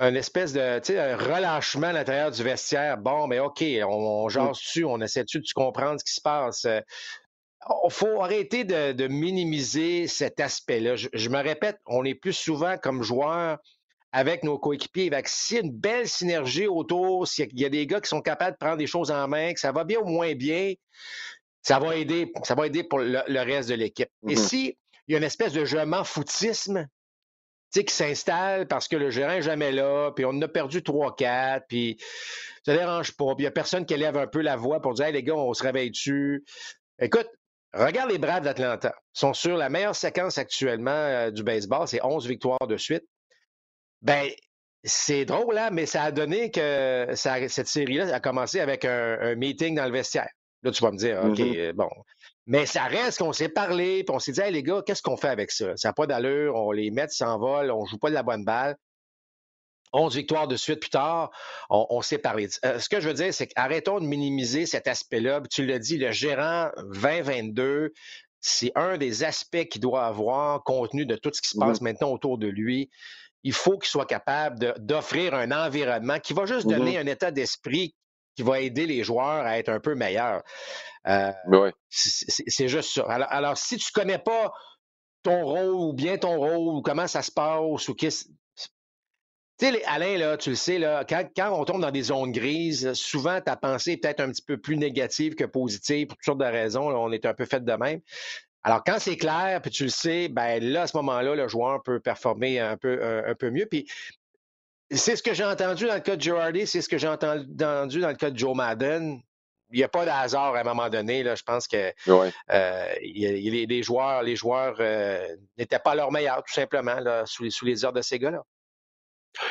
un 0.00 0.14
espèce 0.14 0.54
de 0.54 0.60
un 0.60 1.16
relâchement 1.16 1.88
à 1.88 1.92
l'intérieur 1.92 2.30
du 2.30 2.42
vestiaire. 2.42 2.96
Bon, 2.96 3.26
mais 3.26 3.38
OK, 3.38 3.62
on, 3.62 4.24
on 4.24 4.28
jase 4.30 4.56
dessus, 4.56 4.84
on 4.84 4.98
essaie 5.00 5.24
dessus 5.24 5.40
de 5.40 5.52
comprendre 5.54 6.00
ce 6.00 6.04
qui 6.04 6.14
se 6.14 6.22
passe? 6.22 6.64
Il 6.64 6.70
euh, 6.70 7.90
faut 7.90 8.22
arrêter 8.22 8.64
de, 8.64 9.06
minimiser 9.08 10.08
cet 10.08 10.40
aspect-là. 10.40 10.96
Je, 10.96 11.28
me 11.28 11.42
répète, 11.42 11.78
on 11.86 12.04
est 12.06 12.14
plus 12.14 12.32
souvent 12.32 12.78
comme 12.78 13.02
joueur 13.02 13.58
avec 14.12 14.42
nos 14.42 14.58
coéquipiers, 14.58 15.12
avec 15.12 15.28
si 15.28 15.58
une 15.58 15.70
belle 15.70 16.08
synergie 16.08 16.66
autour, 16.66 17.28
s'il 17.28 17.56
y 17.60 17.66
a 17.66 17.68
des 17.68 17.86
gars 17.86 18.00
qui 18.00 18.08
sont 18.08 18.22
capables 18.22 18.52
de 18.52 18.58
prendre 18.58 18.78
des 18.78 18.86
choses 18.86 19.10
en 19.10 19.28
main, 19.28 19.52
que 19.52 19.60
ça 19.60 19.70
va 19.70 19.84
bien 19.84 20.00
ou 20.00 20.08
moins 20.08 20.34
bien, 20.34 20.72
ça 21.62 21.78
va 21.78 21.94
aider, 21.94 22.32
ça 22.42 22.54
va 22.54 22.66
aider 22.66 22.84
pour 22.84 23.00
le, 23.00 23.40
reste 23.40 23.68
de 23.68 23.74
l'équipe. 23.74 24.08
Et 24.26 24.34
mm-hmm. 24.34 24.48
si 24.48 24.78
il 25.06 25.12
y 25.12 25.14
a 25.14 25.18
une 25.18 25.24
espèce 25.24 25.52
de 25.52 25.66
je 25.66 25.76
m'en 25.76 26.04
foutisme 26.04 26.88
qui 27.78 27.94
s'installe 27.94 28.66
parce 28.66 28.88
que 28.88 28.96
le 28.96 29.10
gérant 29.10 29.32
n'est 29.32 29.42
jamais 29.42 29.72
là, 29.72 30.10
puis 30.10 30.24
on 30.24 30.30
en 30.30 30.42
a 30.42 30.48
perdu 30.48 30.80
3-4, 30.80 31.62
puis 31.68 31.98
ça 32.64 32.76
dérange 32.76 33.12
pas, 33.16 33.34
puis 33.34 33.36
il 33.38 33.42
n'y 33.42 33.46
a 33.46 33.52
personne 33.52 33.86
qui 33.86 33.94
élève 33.94 34.16
un 34.16 34.26
peu 34.26 34.40
la 34.40 34.56
voix 34.56 34.80
pour 34.80 34.94
dire 34.94 35.06
hey, 35.06 35.12
les 35.12 35.22
gars, 35.22 35.34
on 35.34 35.54
se 35.54 35.62
réveille 35.62 35.90
dessus. 35.90 36.44
Écoute, 37.00 37.28
regarde 37.72 38.10
les 38.10 38.18
Braves 38.18 38.44
d'Atlanta. 38.44 38.94
Ils 39.14 39.18
sont 39.18 39.32
sur 39.32 39.56
la 39.56 39.68
meilleure 39.68 39.96
séquence 39.96 40.38
actuellement 40.38 40.90
euh, 40.90 41.30
du 41.30 41.42
baseball, 41.42 41.86
c'est 41.86 42.04
11 42.04 42.26
victoires 42.26 42.66
de 42.66 42.76
suite. 42.76 43.04
Ben, 44.02 44.28
c'est 44.82 45.24
drôle, 45.24 45.54
là, 45.54 45.66
hein, 45.66 45.70
mais 45.70 45.86
ça 45.86 46.04
a 46.04 46.12
donné 46.12 46.50
que 46.50 47.08
cette 47.14 47.68
série-là 47.68 48.14
a 48.14 48.20
commencé 48.20 48.60
avec 48.60 48.84
un, 48.84 49.34
meeting 49.34 49.74
dans 49.74 49.84
le 49.84 49.92
vestiaire. 49.92 50.30
Là, 50.62 50.70
tu 50.70 50.82
vas 50.82 50.90
me 50.90 50.96
dire, 50.96 51.20
OK, 51.22 51.38
mm-hmm. 51.38 51.58
euh, 51.58 51.72
bon. 51.72 51.88
Mais 52.50 52.66
ça 52.66 52.82
reste 52.82 53.18
qu'on 53.18 53.32
s'est 53.32 53.48
parlé, 53.48 54.02
puis 54.02 54.12
on 54.12 54.18
s'est 54.18 54.32
dit, 54.32 54.40
hey, 54.40 54.52
les 54.52 54.64
gars, 54.64 54.82
qu'est-ce 54.84 55.02
qu'on 55.02 55.16
fait 55.16 55.28
avec 55.28 55.52
ça? 55.52 55.76
Ça 55.76 55.90
n'a 55.90 55.92
pas 55.92 56.08
d'allure, 56.08 56.56
on 56.56 56.72
les 56.72 56.90
met, 56.90 57.06
s'envolent, 57.06 57.70
on 57.70 57.86
joue 57.86 57.96
pas 57.96 58.08
de 58.08 58.14
la 58.14 58.24
bonne 58.24 58.44
balle. 58.44 58.76
11 59.92 60.16
victoires 60.16 60.48
de 60.48 60.56
suite 60.56 60.80
plus 60.80 60.90
tard, 60.90 61.30
on, 61.68 62.02
s'est 62.02 62.18
parlé. 62.18 62.48
Euh, 62.64 62.80
ce 62.80 62.88
que 62.88 63.00
je 63.00 63.06
veux 63.08 63.14
dire, 63.14 63.32
c'est 63.32 63.46
qu'arrêtons 63.46 64.00
de 64.00 64.04
minimiser 64.04 64.66
cet 64.66 64.88
aspect-là. 64.88 65.42
Tu 65.48 65.64
l'as 65.64 65.78
dit, 65.78 65.96
le 65.96 66.10
gérant 66.10 66.70
2022, 66.92 67.92
c'est 68.40 68.72
un 68.74 68.98
des 68.98 69.22
aspects 69.22 69.66
qu'il 69.66 69.80
doit 69.80 70.04
avoir 70.04 70.64
compte 70.64 70.90
tenu 70.90 71.06
de 71.06 71.14
tout 71.14 71.30
ce 71.32 71.40
qui 71.40 71.50
se 71.50 71.58
passe 71.58 71.80
maintenant 71.80 72.10
autour 72.10 72.36
de 72.36 72.48
lui 72.48 72.90
il 73.42 73.54
faut 73.54 73.78
qu'il 73.78 73.88
soit 73.88 74.06
capable 74.06 74.74
d'offrir 74.80 75.34
un 75.34 75.50
environnement 75.50 76.18
qui 76.18 76.34
va 76.34 76.44
juste 76.44 76.66
donner 76.66 76.96
mm-hmm. 76.96 77.00
un 77.00 77.06
état 77.06 77.30
d'esprit 77.30 77.94
qui 78.40 78.46
va 78.46 78.60
aider 78.60 78.86
les 78.86 79.04
joueurs 79.04 79.44
à 79.44 79.58
être 79.58 79.68
un 79.68 79.80
peu 79.80 79.94
meilleurs. 79.94 80.42
Euh, 81.06 81.30
ben 81.46 81.72
c'est 81.90 82.68
juste 82.68 82.94
ça. 82.94 83.02
Alors, 83.02 83.58
si 83.58 83.76
tu 83.76 83.90
ne 83.94 84.00
connais 84.00 84.18
pas 84.18 84.52
ton 85.22 85.44
rôle 85.44 85.74
ou 85.74 85.92
bien 85.92 86.16
ton 86.16 86.38
rôle 86.38 86.78
ou 86.78 86.82
comment 86.82 87.06
ça 87.06 87.22
se 87.22 87.30
passe 87.30 87.88
ou 87.88 87.94
qu'est-ce. 87.94 88.24
Tu 89.58 89.66
sais, 89.66 89.84
Alain, 89.84 90.16
là, 90.16 90.38
tu 90.38 90.50
le 90.50 90.56
sais, 90.56 90.78
là, 90.78 91.04
quand, 91.04 91.28
on 91.52 91.66
tombe 91.66 91.82
dans 91.82 91.90
des 91.90 92.04
zones 92.04 92.32
grises, 92.32 92.94
souvent 92.94 93.42
ta 93.42 93.56
pensée 93.56 93.92
est 93.92 93.96
peut-être 93.98 94.20
un 94.20 94.30
petit 94.30 94.42
peu 94.42 94.56
plus 94.56 94.78
négative 94.78 95.34
que 95.34 95.44
positive 95.44 96.06
pour 96.06 96.16
toutes 96.16 96.24
sortes 96.24 96.40
de 96.40 96.44
raisons. 96.44 96.88
on 96.88 97.12
est 97.12 97.26
un 97.26 97.34
peu 97.34 97.44
fait 97.44 97.62
de 97.62 97.72
même. 97.72 98.00
Alors, 98.62 98.82
quand 98.84 98.98
c'est 98.98 99.18
clair, 99.18 99.60
puis 99.60 99.70
tu 99.70 99.84
le 99.84 99.90
sais, 99.90 100.28
ben 100.28 100.62
là, 100.62 100.82
à 100.82 100.86
ce 100.86 100.96
moment-là, 100.96 101.34
le 101.34 101.46
joueur 101.46 101.82
peut 101.82 102.00
performer 102.00 102.58
un 102.58 102.78
peu, 102.78 103.02
un, 103.26 103.34
peu 103.34 103.50
mieux. 103.50 103.66
Puis 103.66 103.86
c'est 104.90 105.16
ce 105.16 105.22
que 105.22 105.34
j'ai 105.34 105.44
entendu 105.44 105.86
dans 105.86 105.94
le 105.94 106.00
cas 106.00 106.16
de 106.16 106.20
Girardi, 106.20 106.66
c'est 106.66 106.82
ce 106.82 106.88
que 106.88 106.98
j'ai 106.98 107.08
entendu 107.08 107.46
dans 107.46 108.08
le 108.08 108.14
cas 108.14 108.30
de 108.30 108.38
Joe 108.38 108.56
Madden. 108.56 109.20
Il 109.72 109.76
n'y 109.76 109.84
a 109.84 109.88
pas 109.88 110.04
de 110.04 110.10
hasard 110.10 110.56
à 110.56 110.60
un 110.60 110.64
moment 110.64 110.88
donné. 110.88 111.22
Là. 111.22 111.36
Je 111.36 111.44
pense 111.44 111.68
que 111.68 111.92
euh, 112.08 112.94
les, 113.00 113.82
joueurs, 113.84 114.22
les 114.24 114.34
joueurs 114.34 114.76
euh, 114.80 115.36
n'étaient 115.56 115.78
pas 115.78 115.94
leur 115.94 116.10
meilleurs, 116.10 116.42
tout 116.42 116.52
simplement, 116.52 116.98
là, 116.98 117.24
sous, 117.24 117.44
les, 117.44 117.50
sous 117.50 117.64
les 117.64 117.84
ordres 117.84 117.98
de 117.98 118.02
ces 118.02 118.18
gars-là. 118.18 118.42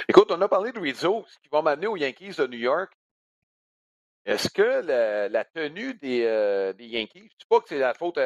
Écoute, 0.10 0.30
on 0.32 0.42
a 0.42 0.50
parlé 0.50 0.74
de 0.74 0.80
Rizzo, 0.80 1.26
ce 1.30 1.40
qui 1.40 1.48
va 1.50 1.62
m'amener 1.62 1.88
aux 1.88 1.96
Yankees 1.96 2.36
de 2.38 2.48
New 2.48 2.60
York. 2.60 2.92
Est-ce 4.26 4.50
que 4.50 5.30
la, 5.32 5.46
tenue 5.46 5.94
des, 5.94 6.26
euh, 6.26 6.74
des 6.74 6.88
Yankees, 6.88 7.20
je 7.20 7.24
ne 7.24 7.30
sais 7.30 7.48
pas 7.50 7.62
que 7.62 7.70
c'est 7.70 7.80
la 7.80 7.94
faute 7.94 8.20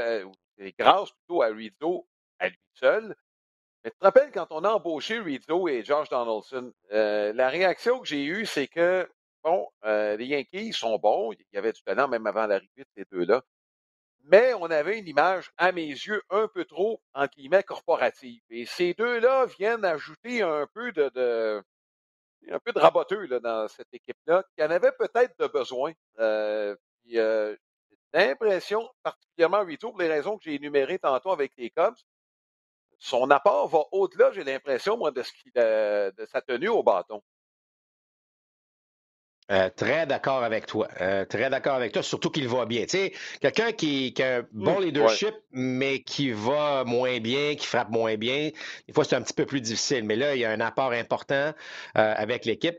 c'est 0.58 0.76
grâce 0.78 1.12
plutôt 1.12 1.42
à 1.42 1.48
Rizzo, 1.48 2.08
à 2.40 2.50
lui 2.50 2.60
seul. 2.74 3.16
Mais 3.84 3.92
tu 3.92 3.98
te 3.98 4.06
rappelles 4.06 4.32
quand 4.32 4.48
on 4.52 4.64
a 4.64 4.70
embauché 4.70 5.20
Rizzo 5.20 5.68
et 5.68 5.84
George 5.84 6.10
Donaldson, 6.10 6.72
euh, 6.92 7.34
la 7.34 7.50
réaction 7.50 8.00
que 8.00 8.08
j'ai 8.08 8.24
eue, 8.24 8.46
c'est 8.46 8.68
que, 8.68 9.10
bon, 9.44 9.68
euh, 9.84 10.16
les 10.16 10.26
Yankees 10.26 10.74
sont 10.74 10.98
bons, 10.98 11.34
il 11.34 11.46
y 11.52 11.58
avait 11.58 11.74
du 11.74 11.84
talent 11.84 12.08
même 12.08 12.26
avant 12.26 12.48
l'arrivée 12.48 12.84
de 12.84 12.90
ces 12.96 13.06
deux-là, 13.12 13.42
mais 14.24 14.54
on 14.54 14.66
avait 14.66 15.00
une 15.00 15.08
image, 15.08 15.52
à 15.58 15.72
mes 15.74 15.88
yeux, 15.88 16.22
un 16.30 16.48
peu 16.48 16.64
trop, 16.66 17.02
entre 17.14 17.36
guillemets, 17.36 17.64
corporative. 17.64 18.42
Et 18.50 18.66
ces 18.66 18.94
deux-là 18.94 19.48
viennent 19.58 19.84
ajouter 19.84 20.42
un 20.42 20.66
peu 20.74 20.94
de, 20.94 21.62
un 22.50 22.60
peu 22.60 22.72
de 22.72 22.80
raboteux 22.80 23.26
là, 23.26 23.40
dans 23.40 23.68
cette 23.68 23.94
équipe-là, 23.94 24.44
qui 24.56 24.64
en 24.64 24.70
avait 24.70 24.94
peut-être 24.94 25.38
de 25.40 25.48
besoin. 25.48 25.92
Euh, 26.20 26.76
euh, 27.16 27.56
l'impression, 28.14 28.90
particulièrement 29.04 29.66
Rito, 29.66 29.90
pour 29.90 30.00
les 30.00 30.08
raisons 30.08 30.38
que 30.38 30.44
j'ai 30.46 30.56
énumérées 30.56 31.00
tantôt 31.00 31.32
avec 31.32 31.52
les 31.58 31.70
Cubs, 31.70 31.96
son 33.04 33.30
apport 33.32 33.68
va 33.68 33.80
au-delà, 33.92 34.32
j'ai 34.32 34.46
l'impression, 34.46 34.98
moi, 34.98 35.12
de, 35.12 35.22
ce 35.24 35.32
de 36.16 36.26
sa 36.26 36.42
tenue 36.42 36.70
au 36.70 36.84
bâton. 36.84 37.22
Euh, 39.52 39.70
très 39.76 40.08
d'accord 40.08 40.42
avec 40.42 40.66
toi. 40.66 40.88
Euh, 41.02 41.26
très 41.26 41.50
d'accord 41.50 41.76
avec 41.76 41.92
toi, 41.92 42.02
surtout 42.02 42.30
qu'il 42.30 42.48
va 42.48 42.66
bien. 42.66 42.84
Tu 42.84 42.92
sais, 42.92 43.14
quelqu'un 43.42 43.74
qui, 43.74 44.14
a 44.20 44.38
un 44.38 44.48
bon 44.54 44.80
mmh, 44.80 44.84
leadership, 44.84 45.36
mais 45.52 46.02
qui 46.02 46.32
va 46.32 46.86
moins 46.86 47.20
bien, 47.20 47.56
qui 47.56 47.68
frappe 47.68 47.90
moins 47.90 48.16
bien, 48.16 48.52
des 48.88 48.94
fois, 48.94 49.04
c'est 49.04 49.18
un 49.18 49.22
petit 49.22 49.34
peu 49.34 49.46
plus 49.46 49.60
difficile. 49.60 50.06
Mais 50.06 50.16
là, 50.16 50.34
il 50.34 50.40
y 50.40 50.46
a 50.46 50.52
un 50.52 50.62
apport 50.62 50.94
important 50.94 51.54
euh, 51.98 52.14
avec 52.16 52.46
l'équipe. 52.46 52.78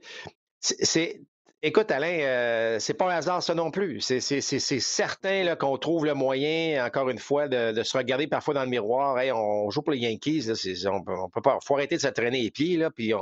C'est 0.60 1.20
Écoute, 1.66 1.90
Alain, 1.90 2.18
euh, 2.20 2.78
c'est 2.78 2.92
pas 2.92 3.10
un 3.10 3.16
hasard 3.16 3.42
ça 3.42 3.54
non 3.54 3.70
plus. 3.70 4.02
C'est 4.02 4.20
certain 4.20 5.56
qu'on 5.56 5.78
trouve 5.78 6.04
le 6.04 6.12
moyen, 6.12 6.84
encore 6.84 7.08
une 7.08 7.18
fois, 7.18 7.48
de, 7.48 7.82
se 7.82 7.96
regarder 7.96 8.26
parfois 8.26 8.52
dans 8.52 8.64
le 8.64 8.68
miroir. 8.68 9.16
on 9.34 9.70
joue 9.70 9.80
pour 9.80 9.94
les 9.94 10.00
Yankees, 10.00 10.50
on, 10.86 11.30
peut 11.30 11.40
pas. 11.40 11.58
faut 11.64 11.74
arrêter 11.76 11.96
de 11.96 12.02
se 12.02 12.08
traîner 12.08 12.42
les 12.42 12.50
pieds, 12.50 12.76
là, 12.76 12.90
puis 12.90 13.14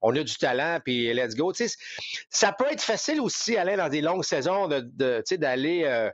on, 0.00 0.16
a 0.16 0.22
du 0.22 0.34
talent, 0.36 0.78
puis 0.82 1.12
let's 1.12 1.34
go. 1.34 1.52
ça 2.30 2.52
peut 2.52 2.64
être 2.70 2.80
facile 2.80 3.20
aussi, 3.20 3.58
Alain, 3.58 3.76
dans 3.76 3.90
des 3.90 4.00
longues 4.00 4.24
saisons, 4.24 4.68
d'aller. 4.68 5.82
Euh, 5.84 6.10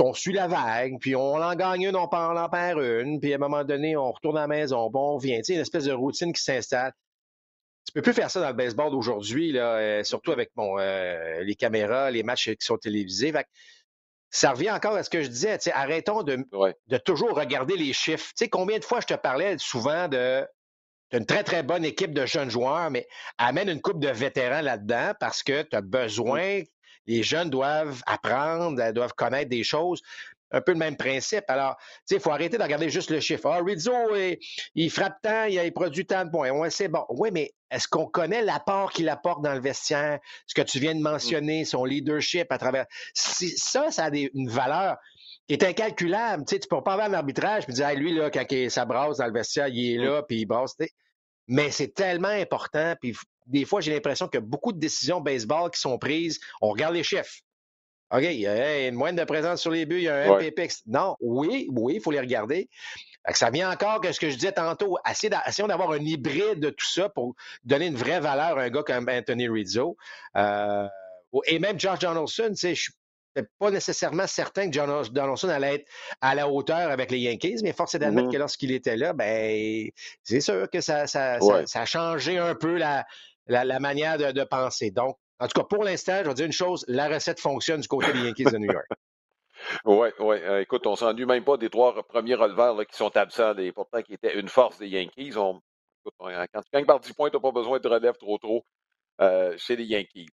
on 0.00 0.12
suit 0.12 0.34
la 0.34 0.48
vague, 0.48 0.98
puis 1.00 1.16
on 1.16 1.36
en 1.36 1.54
gagne 1.54 1.84
une, 1.84 1.96
on 1.96 2.10
en 2.12 2.48
perd 2.50 2.78
une, 2.78 3.20
puis 3.20 3.32
à 3.32 3.36
un 3.36 3.38
moment 3.38 3.64
donné, 3.64 3.96
on 3.96 4.12
retourne 4.12 4.36
à 4.36 4.42
la 4.42 4.48
maison, 4.48 4.90
bon, 4.90 5.14
on 5.14 5.16
vient. 5.16 5.40
Une 5.48 5.60
espèce 5.60 5.84
de 5.84 5.92
routine 5.94 6.34
qui 6.34 6.42
s'installe. 6.42 6.92
Tu 7.86 7.92
peux 7.92 8.02
plus 8.02 8.12
faire 8.12 8.30
ça 8.30 8.40
dans 8.40 8.48
le 8.48 8.54
baseball 8.54 8.90
d'aujourd'hui, 8.90 9.52
là, 9.52 9.76
euh, 9.76 10.04
surtout 10.04 10.32
avec 10.32 10.50
bon, 10.56 10.78
euh, 10.78 11.42
les 11.42 11.54
caméras, 11.54 12.10
les 12.10 12.22
matchs 12.22 12.50
qui 12.50 12.66
sont 12.66 12.76
télévisés. 12.76 13.32
ça 14.30 14.50
revient 14.50 14.72
encore 14.72 14.96
à 14.96 15.04
ce 15.04 15.10
que 15.10 15.22
je 15.22 15.28
disais. 15.28 15.58
Arrêtons 15.72 16.22
de, 16.22 16.44
de, 16.88 16.96
toujours 16.98 17.36
regarder 17.36 17.76
les 17.76 17.92
chiffres. 17.92 18.26
Tu 18.30 18.44
sais, 18.44 18.48
combien 18.48 18.78
de 18.78 18.84
fois 18.84 19.00
je 19.00 19.06
te 19.06 19.14
parlais 19.14 19.56
souvent 19.58 20.08
de 20.08 20.46
une 21.12 21.24
très, 21.24 21.44
très 21.44 21.62
bonne 21.62 21.84
équipe 21.84 22.12
de 22.12 22.26
jeunes 22.26 22.50
joueurs, 22.50 22.90
mais 22.90 23.06
amène 23.38 23.68
une 23.68 23.80
coupe 23.80 24.00
de 24.00 24.08
vétérans 24.08 24.60
là-dedans 24.60 25.12
parce 25.20 25.44
que 25.44 25.62
tu 25.62 25.76
as 25.76 25.80
besoin, 25.80 26.62
les 27.06 27.22
jeunes 27.22 27.48
doivent 27.48 28.02
apprendre, 28.06 28.92
doivent 28.92 29.14
connaître 29.14 29.48
des 29.48 29.62
choses 29.62 30.02
un 30.50 30.60
peu 30.60 30.72
le 30.72 30.78
même 30.78 30.96
principe. 30.96 31.44
Alors, 31.48 31.76
tu 31.78 31.84
sais, 32.06 32.14
il 32.16 32.20
faut 32.20 32.30
arrêter 32.30 32.58
de 32.58 32.62
regarder 32.62 32.88
juste 32.88 33.10
le 33.10 33.20
chiffre. 33.20 33.46
Ah, 33.46 33.60
Rizzo, 33.64 33.92
il, 34.74 34.90
frappe 34.90 35.20
tant, 35.22 35.44
il, 35.44 35.72
produit 35.72 36.06
tant 36.06 36.24
de 36.24 36.30
points. 36.30 36.50
Ouais, 36.50 36.70
c'est 36.70 36.88
bon. 36.88 37.04
Oui, 37.08 37.30
mais 37.32 37.52
est-ce 37.70 37.88
qu'on 37.88 38.06
connaît 38.06 38.42
l'apport 38.42 38.92
qu'il 38.92 39.08
apporte 39.08 39.42
dans 39.42 39.54
le 39.54 39.60
vestiaire? 39.60 40.18
Ce 40.46 40.54
que 40.54 40.62
tu 40.62 40.78
viens 40.78 40.94
de 40.94 41.00
mentionner, 41.00 41.64
son 41.64 41.84
leadership 41.84 42.50
à 42.50 42.58
travers. 42.58 42.86
ça, 43.14 43.90
ça 43.90 44.04
a 44.04 44.10
une 44.12 44.48
valeur 44.48 44.96
qui 45.48 45.54
est 45.54 45.64
incalculable. 45.64 46.44
Tu 46.46 46.54
sais, 46.54 46.60
tu 46.60 46.68
peux 46.68 46.82
pas 46.82 46.94
avoir 46.94 47.08
un 47.08 47.14
arbitrage 47.14 47.64
et 47.68 47.72
dire, 47.72 47.94
lui, 47.94 48.14
là, 48.14 48.30
quand 48.30 48.44
ça 48.68 48.84
brasse 48.84 49.18
dans 49.18 49.26
le 49.26 49.32
vestiaire, 49.32 49.68
il 49.68 49.94
est 49.94 50.04
là, 50.04 50.22
puis 50.22 50.40
il 50.40 50.46
brasse. 50.46 50.76
Mais 51.48 51.70
c'est 51.70 51.94
tellement 51.94 52.28
important. 52.28 52.94
Puis 53.00 53.16
des 53.46 53.64
fois, 53.64 53.80
j'ai 53.80 53.92
l'impression 53.92 54.28
que 54.28 54.38
beaucoup 54.38 54.72
de 54.72 54.78
décisions 54.78 55.20
baseball 55.20 55.70
qui 55.70 55.80
sont 55.80 55.98
prises, 55.98 56.40
on 56.60 56.70
regarde 56.70 56.94
les 56.94 57.04
chiffres. 57.04 57.40
OK, 58.12 58.22
il 58.22 58.40
y 58.40 58.46
a 58.46 58.86
une 58.86 58.94
moindre 58.94 59.18
de 59.18 59.24
présence 59.24 59.60
sur 59.60 59.72
les 59.72 59.84
buts, 59.84 59.96
il 59.96 60.04
y 60.04 60.08
a 60.08 60.16
un 60.16 60.38
MPP. 60.38 60.70
Non, 60.86 61.16
oui, 61.20 61.68
oui, 61.72 61.94
il 61.96 62.00
faut 62.00 62.12
les 62.12 62.20
regarder. 62.20 62.68
Ça 63.32 63.50
vient 63.50 63.70
encore 63.70 64.00
que 64.00 64.12
ce 64.12 64.20
que 64.20 64.30
je 64.30 64.36
disais 64.36 64.52
tantôt, 64.52 64.96
essayons 65.10 65.66
d'avoir 65.66 65.90
un 65.90 65.98
hybride 65.98 66.60
de 66.60 66.70
tout 66.70 66.86
ça 66.86 67.08
pour 67.08 67.34
donner 67.64 67.86
une 67.86 67.96
vraie 67.96 68.20
valeur 68.20 68.58
à 68.58 68.62
un 68.62 68.70
gars 68.70 68.84
comme 68.84 69.08
Anthony 69.08 69.48
Rizzo. 69.48 69.96
Euh, 70.36 70.86
et 71.46 71.58
même 71.58 71.80
Josh 71.80 71.98
Donaldson, 71.98 72.52
je 72.54 72.74
suis 72.74 72.92
pas 73.58 73.70
nécessairement 73.70 74.26
certain 74.26 74.70
que 74.70 74.72
John 74.72 75.02
Donaldson 75.10 75.48
allait 75.48 75.74
être 75.76 75.86
à 76.20 76.34
la 76.34 76.48
hauteur 76.48 76.90
avec 76.90 77.10
les 77.10 77.18
Yankees, 77.18 77.58
mais 77.62 77.72
force 77.72 77.94
est 77.94 77.98
d'admettre 77.98 78.28
mm-hmm. 78.28 78.32
que 78.32 78.38
lorsqu'il 78.38 78.72
était 78.72 78.96
là, 78.96 79.12
ben 79.12 79.90
c'est 80.22 80.40
sûr 80.40 80.70
que 80.70 80.80
ça, 80.80 81.06
ça, 81.06 81.38
a 81.38 81.84
changé 81.84 82.38
un 82.38 82.54
peu 82.54 82.76
la, 82.76 83.04
la, 83.48 83.80
manière 83.80 84.16
de, 84.16 84.32
de, 84.32 84.44
penser. 84.44 84.90
Donc, 84.90 85.18
en 85.38 85.48
tout 85.48 85.60
cas, 85.60 85.66
pour 85.66 85.84
l'instant, 85.84 86.18
je 86.22 86.28
vais 86.28 86.34
dire 86.34 86.46
une 86.46 86.52
chose, 86.52 86.84
la 86.88 87.08
recette 87.08 87.40
fonctionne 87.40 87.80
du 87.80 87.88
côté 87.88 88.12
des 88.12 88.20
Yankees 88.20 88.44
de 88.44 88.58
New 88.58 88.72
York. 88.72 88.86
Oui, 89.84 90.08
oui. 90.20 90.36
Euh, 90.42 90.60
écoute, 90.60 90.86
on 90.86 90.96
s'ennuie 90.96 91.24
même 91.24 91.42
pas 91.42 91.56
des 91.56 91.70
trois 91.70 91.94
premiers 92.04 92.34
releveurs 92.34 92.86
qui 92.86 92.94
sont 92.94 93.16
absents 93.16 93.56
et 93.56 93.72
pourtant 93.72 94.02
qui 94.02 94.12
étaient 94.12 94.38
une 94.38 94.48
force 94.48 94.78
des 94.78 94.86
Yankees. 94.86 95.32
On, 95.36 95.60
quand 96.20 96.62
tu 96.62 96.70
gagnes 96.72 96.84
par 96.84 97.00
10 97.00 97.14
points, 97.14 97.30
tu 97.30 97.36
n'as 97.36 97.40
pas 97.40 97.52
besoin 97.52 97.80
de 97.80 97.88
relève 97.88 98.16
trop 98.18 98.36
trop 98.36 98.64
euh, 99.22 99.56
chez 99.56 99.74
les 99.74 99.84
Yankees. 99.84 100.28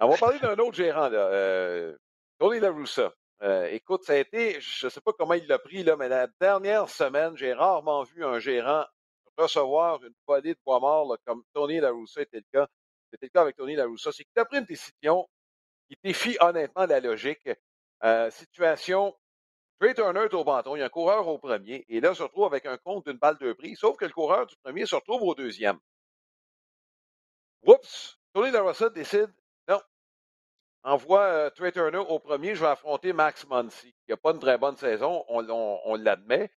on 0.00 0.08
va 0.08 0.16
parler 0.16 0.40
d'un 0.40 0.56
autre 0.56 0.74
gérant, 0.74 1.08
là, 1.08 1.28
euh, 1.28 1.96
Tony 2.40 2.58
La 2.58 2.70
Russa. 2.72 3.12
écoute, 3.70 4.02
ça 4.02 4.14
a 4.14 4.16
été, 4.16 4.60
je 4.60 4.86
ne 4.86 4.90
sais 4.90 5.00
pas 5.00 5.12
comment 5.16 5.34
il 5.34 5.46
l'a 5.46 5.60
pris, 5.60 5.84
là, 5.84 5.96
mais 5.96 6.08
la 6.08 6.26
dernière 6.40 6.88
semaine, 6.88 7.36
j'ai 7.36 7.52
rarement 7.52 8.02
vu 8.02 8.24
un 8.24 8.40
gérant 8.40 8.84
recevoir 9.38 10.02
une 10.02 10.14
volée 10.26 10.54
de 10.54 10.60
bois 10.64 10.80
mort 10.80 11.16
comme 11.24 11.42
Tony 11.54 11.80
La 11.80 11.90
Russa 11.90 12.22
était 12.22 12.38
le 12.38 12.44
cas. 12.52 12.68
C'était 13.16 13.26
le 13.26 13.30
cas 13.30 13.42
avec 13.42 13.56
Tony 13.56 13.74
La 13.76 13.86
Russa. 13.86 14.12
C'est 14.12 14.24
qu'il 14.24 14.38
a 14.38 14.44
pris 14.44 14.58
une 14.58 14.64
décision 14.64 15.26
qui 15.88 15.96
défie 16.04 16.36
honnêtement 16.40 16.84
la 16.84 17.00
logique. 17.00 17.48
Euh, 18.04 18.30
situation 18.30 19.14
Trey 19.78 19.94
Turner 19.94 20.24
est 20.24 20.34
au 20.34 20.44
bâton, 20.44 20.74
il 20.74 20.78
y 20.78 20.82
a 20.82 20.86
un 20.86 20.90
coureur 20.90 21.28
au 21.28 21.38
premier, 21.38 21.84
et 21.88 22.00
là, 22.00 22.14
se 22.14 22.22
retrouve 22.22 22.46
avec 22.46 22.64
un 22.64 22.78
compte 22.78 23.06
d'une 23.06 23.18
balle 23.18 23.36
de 23.38 23.52
prix, 23.52 23.76
sauf 23.76 23.96
que 23.96 24.06
le 24.06 24.12
coureur 24.12 24.46
du 24.46 24.56
premier 24.56 24.86
se 24.86 24.94
retrouve 24.94 25.22
au 25.22 25.34
deuxième. 25.34 25.78
Oups! 27.62 28.18
Tony 28.32 28.50
La 28.50 28.90
décide, 28.90 29.32
non, 29.68 29.80
envoie 30.82 31.24
euh, 31.24 31.50
Trey 31.50 31.72
Turner 31.72 31.98
au 31.98 32.18
premier, 32.18 32.54
je 32.54 32.60
vais 32.60 32.70
affronter 32.70 33.12
Max 33.12 33.46
Muncy, 33.46 33.92
qui 34.04 34.10
n'a 34.10 34.16
pas 34.16 34.30
une 34.32 34.38
très 34.38 34.56
bonne 34.56 34.76
saison, 34.76 35.24
on, 35.28 35.94
l'admet. 35.96 36.50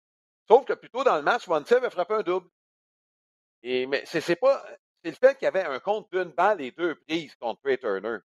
Sauf 0.48 0.66
que 0.66 0.74
plutôt 0.74 1.04
dans 1.04 1.16
le 1.16 1.24
match, 1.24 1.48
Muncy 1.48 1.74
avait 1.74 1.90
frappé 1.90 2.14
un 2.16 2.24
double. 2.24 2.50
Et, 3.64 3.88
mais 3.88 4.04
c'est 4.06 4.36
pas. 4.36 4.64
C'est 5.04 5.12
le 5.12 5.16
fait 5.16 5.36
qu'il 5.36 5.46
y 5.46 5.48
avait 5.48 5.64
un 5.64 5.80
compte 5.80 6.12
d'une 6.12 6.32
balle 6.32 6.62
et 6.62 6.72
deux 6.72 6.96
prises 6.96 7.36
contre 7.36 7.62
Trey 7.62 7.78
Turner. 7.78 8.18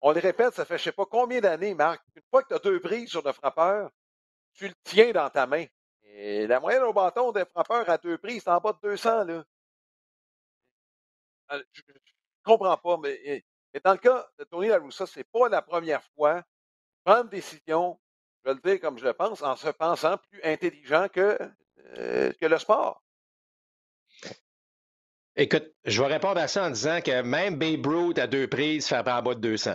On 0.00 0.12
le 0.12 0.20
répète, 0.20 0.54
ça 0.54 0.64
fait 0.64 0.76
je 0.76 0.82
ne 0.82 0.84
sais 0.84 0.92
pas 0.92 1.06
combien 1.06 1.40
d'années, 1.40 1.74
Marc. 1.74 2.02
Une 2.14 2.22
fois 2.30 2.42
que 2.42 2.48
tu 2.48 2.54
as 2.54 2.58
deux 2.58 2.80
prises 2.80 3.08
sur 3.08 3.22
le 3.22 3.32
frappeur, 3.32 3.90
tu 4.54 4.68
le 4.68 4.74
tiens 4.84 5.12
dans 5.12 5.30
ta 5.30 5.46
main. 5.46 5.66
Et 6.04 6.46
la 6.46 6.60
moyenne 6.60 6.82
au 6.82 6.92
bâton 6.92 7.32
des 7.32 7.44
frappeurs 7.44 7.88
à 7.88 7.98
deux 7.98 8.18
prises, 8.18 8.42
c'est 8.44 8.50
en 8.50 8.60
bas 8.60 8.72
de 8.72 8.78
200, 8.88 9.24
là. 9.24 9.44
Euh, 11.52 11.62
je 11.72 11.82
ne 11.90 11.94
comprends 12.42 12.76
pas, 12.76 12.96
mais, 12.98 13.44
dans 13.84 13.92
le 13.92 13.98
cas 13.98 14.26
de 14.38 14.44
Tony 14.44 14.68
Laroussa, 14.68 15.06
ce 15.06 15.18
n'est 15.18 15.24
pas 15.24 15.48
la 15.48 15.62
première 15.62 16.02
fois. 16.16 16.42
Prendre 17.04 17.28
décision, 17.30 17.98
je 18.44 18.50
vais 18.50 18.54
le 18.54 18.60
dire 18.60 18.80
comme 18.80 18.98
je 18.98 19.04
le 19.04 19.12
pense, 19.12 19.42
en 19.42 19.56
se 19.56 19.68
pensant 19.68 20.16
plus 20.30 20.42
intelligent 20.42 21.08
que, 21.08 21.38
euh, 21.98 22.32
que 22.40 22.46
le 22.46 22.58
sport. 22.58 23.03
Écoute, 25.36 25.72
je 25.84 26.00
vais 26.00 26.08
répondre 26.08 26.40
à 26.40 26.46
ça 26.46 26.64
en 26.64 26.70
disant 26.70 27.00
que 27.00 27.22
même 27.22 27.56
Babe 27.56 27.84
Ruth 27.84 28.18
à 28.18 28.28
deux 28.28 28.46
prises 28.46 28.86
fait 28.86 28.98
en 28.98 29.22
bas 29.22 29.34
de 29.34 29.40
200. 29.40 29.72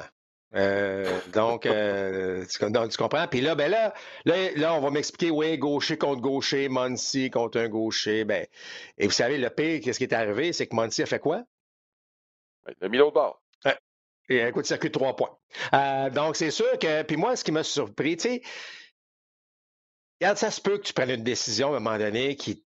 Euh, 0.55 1.19
donc, 1.33 1.65
euh, 1.65 2.45
tu, 2.45 2.97
comprends? 2.97 3.27
Puis 3.27 3.41
là, 3.41 3.55
ben 3.55 3.69
là, 3.69 3.93
là, 4.25 4.73
on 4.73 4.79
va 4.79 4.89
m'expliquer, 4.89 5.31
oui, 5.31 5.57
gaucher 5.57 5.97
contre 5.97 6.21
gaucher, 6.21 6.69
Monsi 6.69 7.29
contre 7.29 7.59
un 7.59 7.67
gaucher. 7.67 8.23
Ben, 8.23 8.47
et 8.97 9.05
vous 9.05 9.13
savez, 9.13 9.37
le 9.37 9.49
pire, 9.49 9.81
qu'est-ce 9.81 9.99
qui 9.99 10.05
est 10.05 10.13
arrivé, 10.13 10.53
c'est 10.53 10.65
que 10.65 10.75
Monsi 10.75 11.03
a 11.03 11.05
fait 11.05 11.19
quoi? 11.19 11.43
Il 12.79 12.85
a 12.85 12.89
mis 12.89 12.97
l'autre 12.97 13.13
bord. 13.13 13.41
et 14.29 14.41
un 14.41 14.51
coup 14.51 14.61
de 14.61 14.67
circuit 14.67 14.89
de 14.89 14.93
trois 14.93 15.15
points. 15.15 15.37
Euh, 15.73 16.09
donc, 16.09 16.35
c'est 16.35 16.51
sûr 16.51 16.79
que. 16.79 17.03
Puis 17.03 17.17
moi, 17.17 17.35
ce 17.35 17.43
qui 17.43 17.51
m'a 17.51 17.63
surpris, 17.63 18.15
tu 18.15 18.29
sais, 18.29 18.41
regarde, 20.21 20.37
ça 20.37 20.51
se 20.51 20.61
peut 20.61 20.77
que 20.77 20.83
tu 20.83 20.93
prennes 20.93 21.11
une 21.11 21.23
décision 21.23 21.73
à 21.73 21.77
un 21.77 21.79
moment 21.79 21.97
donné 21.97 22.35
qui, 22.37 22.63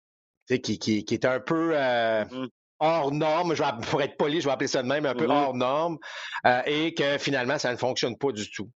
qui, 0.47 0.79
qui, 0.79 1.03
qui 1.03 1.13
est 1.13 1.25
un 1.25 1.39
peu. 1.41 1.73
Mm-hmm 1.73 2.49
hors 2.79 3.11
norme, 3.11 3.55
je 3.55 3.63
vais, 3.63 3.69
pour 3.89 4.01
être 4.01 4.17
poli, 4.17 4.41
je 4.41 4.45
vais 4.45 4.53
appeler 4.53 4.67
ça 4.67 4.83
de 4.83 4.87
même, 4.87 5.05
un 5.05 5.15
peu 5.15 5.27
hors 5.27 5.55
norme, 5.55 5.97
euh, 6.45 6.61
et 6.65 6.93
que 6.93 7.17
finalement, 7.17 7.57
ça 7.57 7.71
ne 7.71 7.77
fonctionne 7.77 8.17
pas 8.17 8.31
du 8.31 8.49
tout. 8.51 8.69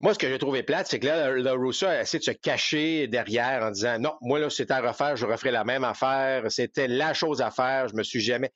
Moi, 0.00 0.12
ce 0.12 0.18
que 0.18 0.28
j'ai 0.28 0.38
trouvé 0.38 0.62
plate, 0.62 0.86
c'est 0.86 1.00
que 1.00 1.06
là, 1.06 1.30
le, 1.30 1.52
Rousseau 1.52 1.86
a 1.86 2.02
essayé 2.02 2.18
de 2.18 2.24
se 2.24 2.30
cacher 2.30 3.06
derrière 3.06 3.62
en 3.62 3.70
disant 3.70 3.98
non, 3.98 4.14
moi, 4.20 4.38
là, 4.38 4.50
c'était 4.50 4.74
à 4.74 4.80
refaire, 4.86 5.16
je 5.16 5.24
referais 5.24 5.50
la 5.50 5.64
même 5.64 5.84
affaire, 5.84 6.50
c'était 6.50 6.88
la 6.88 7.14
chose 7.14 7.40
à 7.40 7.50
faire, 7.50 7.88
je 7.88 7.94
me 7.94 8.02
suis 8.02 8.20
jamais. 8.20 8.52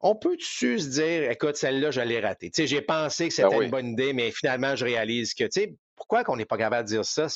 On 0.00 0.14
peut-tu 0.14 0.78
se 0.78 0.88
dire, 0.90 1.28
écoute, 1.28 1.56
celle-là, 1.56 1.90
je 1.90 2.00
l'ai 2.02 2.20
ratée? 2.20 2.50
Tu 2.50 2.62
sais, 2.62 2.66
j'ai 2.68 2.82
pensé 2.82 3.26
que 3.26 3.34
c'était 3.34 3.48
ben 3.48 3.62
une 3.62 3.70
bonne 3.70 3.88
idée, 3.88 4.12
mais 4.12 4.30
finalement, 4.30 4.76
je 4.76 4.84
réalise 4.84 5.34
que, 5.34 5.42
tu 5.42 5.60
sais, 5.60 5.74
pourquoi 5.96 6.22
qu'on 6.22 6.36
n'est 6.36 6.44
pas 6.44 6.56
capable 6.56 6.88
de 6.88 6.94
dire 6.94 7.04
ça? 7.04 7.26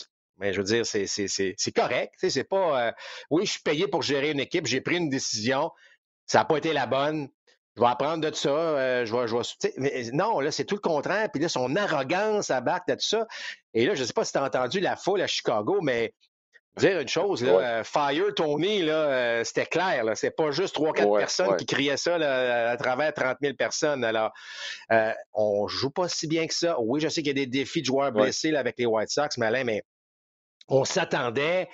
Mais 0.42 0.52
je 0.52 0.60
veux 0.60 0.64
dire, 0.64 0.84
c'est 0.84 1.72
correct. 1.74 2.14
C'est 2.18 2.44
pas. 2.44 2.88
Euh, 2.88 2.92
oui, 3.30 3.46
je 3.46 3.52
suis 3.52 3.62
payé 3.62 3.86
pour 3.86 4.02
gérer 4.02 4.32
une 4.32 4.40
équipe, 4.40 4.66
j'ai 4.66 4.80
pris 4.80 4.96
une 4.96 5.08
décision, 5.08 5.70
ça 6.26 6.38
n'a 6.38 6.44
pas 6.44 6.56
été 6.56 6.72
la 6.72 6.86
bonne. 6.86 7.28
Je 7.76 7.80
vais 7.80 7.86
apprendre 7.86 8.28
de 8.28 8.34
ça. 8.34 8.50
Euh, 8.50 9.06
je 9.06 9.16
vais, 9.16 9.28
je 9.28 9.36
vais, 9.36 9.72
mais 9.78 10.10
non, 10.12 10.40
là, 10.40 10.50
c'est 10.50 10.64
tout 10.64 10.74
le 10.74 10.80
contraire. 10.80 11.30
Puis 11.32 11.40
là, 11.40 11.48
son 11.48 11.74
arrogance 11.76 12.50
à 12.50 12.60
battre 12.60 12.86
de 12.88 12.94
tout 12.94 13.06
ça. 13.06 13.26
Et 13.72 13.86
là, 13.86 13.94
je 13.94 14.02
ne 14.02 14.06
sais 14.06 14.12
pas 14.12 14.24
si 14.24 14.32
tu 14.32 14.38
as 14.38 14.44
entendu 14.44 14.80
la 14.80 14.96
foule 14.96 15.22
à 15.22 15.26
Chicago, 15.26 15.78
mais 15.80 16.12
dire 16.76 17.00
une 17.00 17.08
chose, 17.08 17.42
là, 17.42 17.52
euh, 17.52 17.84
Fire 17.84 18.34
Tony, 18.34 18.82
là, 18.82 19.44
c'était 19.44 19.64
clair. 19.64 20.04
C'est 20.16 20.32
pas 20.32 20.50
juste 20.50 20.74
trois, 20.74 20.92
quatre 20.92 21.16
personnes 21.16 21.56
qui 21.56 21.66
criaient 21.66 21.96
ça 21.96 22.16
à 22.16 22.76
travers 22.76 23.14
30 23.14 23.38
000 23.40 23.54
personnes. 23.54 24.04
Alors, 24.04 24.32
euh, 24.90 25.12
on 25.32 25.68
joue 25.68 25.90
pas 25.90 26.08
si 26.08 26.26
bien 26.26 26.46
que 26.48 26.54
ça. 26.54 26.76
Oui, 26.80 27.00
je 27.00 27.08
sais 27.08 27.22
qu'il 27.22 27.38
y 27.38 27.40
a 27.40 27.44
des 27.44 27.46
défis 27.46 27.80
de 27.80 27.86
joueurs 27.86 28.10
blessés 28.10 28.54
avec 28.56 28.74
les 28.76 28.86
White 28.86 29.10
Sox, 29.10 29.38
mais 29.38 29.46
Alain, 29.46 29.64
mais 29.64 29.82
on 30.68 30.84
s'attendait. 30.84 31.68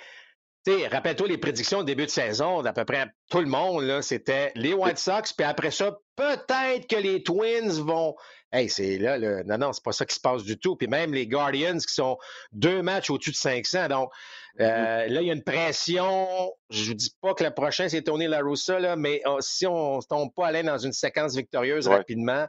Rappelle-toi 0.91 1.27
les 1.27 1.37
prédictions 1.37 1.79
au 1.79 1.83
début 1.83 2.05
de 2.05 2.11
saison 2.11 2.61
d'à 2.61 2.73
peu 2.73 2.85
près 2.85 3.07
tout 3.29 3.39
le 3.39 3.47
monde, 3.47 4.01
c'était 4.01 4.51
les 4.55 4.73
White 4.73 4.99
Sox, 4.99 5.33
puis 5.35 5.45
après 5.45 5.71
ça, 5.71 5.97
peut-être 6.15 6.87
que 6.87 6.95
les 6.95 7.23
Twins 7.23 7.81
vont. 7.81 8.15
Hey, 8.51 8.69
c'est 8.69 8.97
là, 8.97 9.17
le... 9.17 9.43
non, 9.43 9.57
non, 9.57 9.73
c'est 9.73 9.83
pas 9.83 9.91
ça 9.91 10.05
qui 10.05 10.15
se 10.15 10.19
passe 10.19 10.43
du 10.43 10.59
tout. 10.59 10.75
Puis 10.75 10.87
même 10.87 11.13
les 11.13 11.27
Guardians 11.27 11.77
qui 11.77 11.93
sont 11.93 12.17
deux 12.51 12.81
matchs 12.81 13.09
au-dessus 13.09 13.31
de 13.31 13.35
500. 13.35 13.87
Donc 13.87 14.11
mm-hmm. 14.57 14.63
euh, 14.63 15.07
là, 15.07 15.21
il 15.21 15.27
y 15.27 15.29
a 15.29 15.33
une 15.33 15.43
pression. 15.43 16.51
Je 16.69 16.91
ne 16.91 16.97
dis 16.97 17.15
pas 17.21 17.33
que 17.33 17.43
le 17.43 17.51
prochain, 17.51 17.87
c'est 17.89 18.01
Tony 18.01 18.27
La 18.27 18.39
Russa, 18.41 18.95
mais 18.95 19.21
oh, 19.25 19.37
si 19.39 19.67
on 19.67 19.97
ne 19.97 20.01
tombe 20.01 20.33
pas 20.35 20.47
aller 20.47 20.63
dans 20.63 20.77
une 20.77 20.93
séquence 20.93 21.35
victorieuse 21.35 21.87
rapidement, 21.87 22.47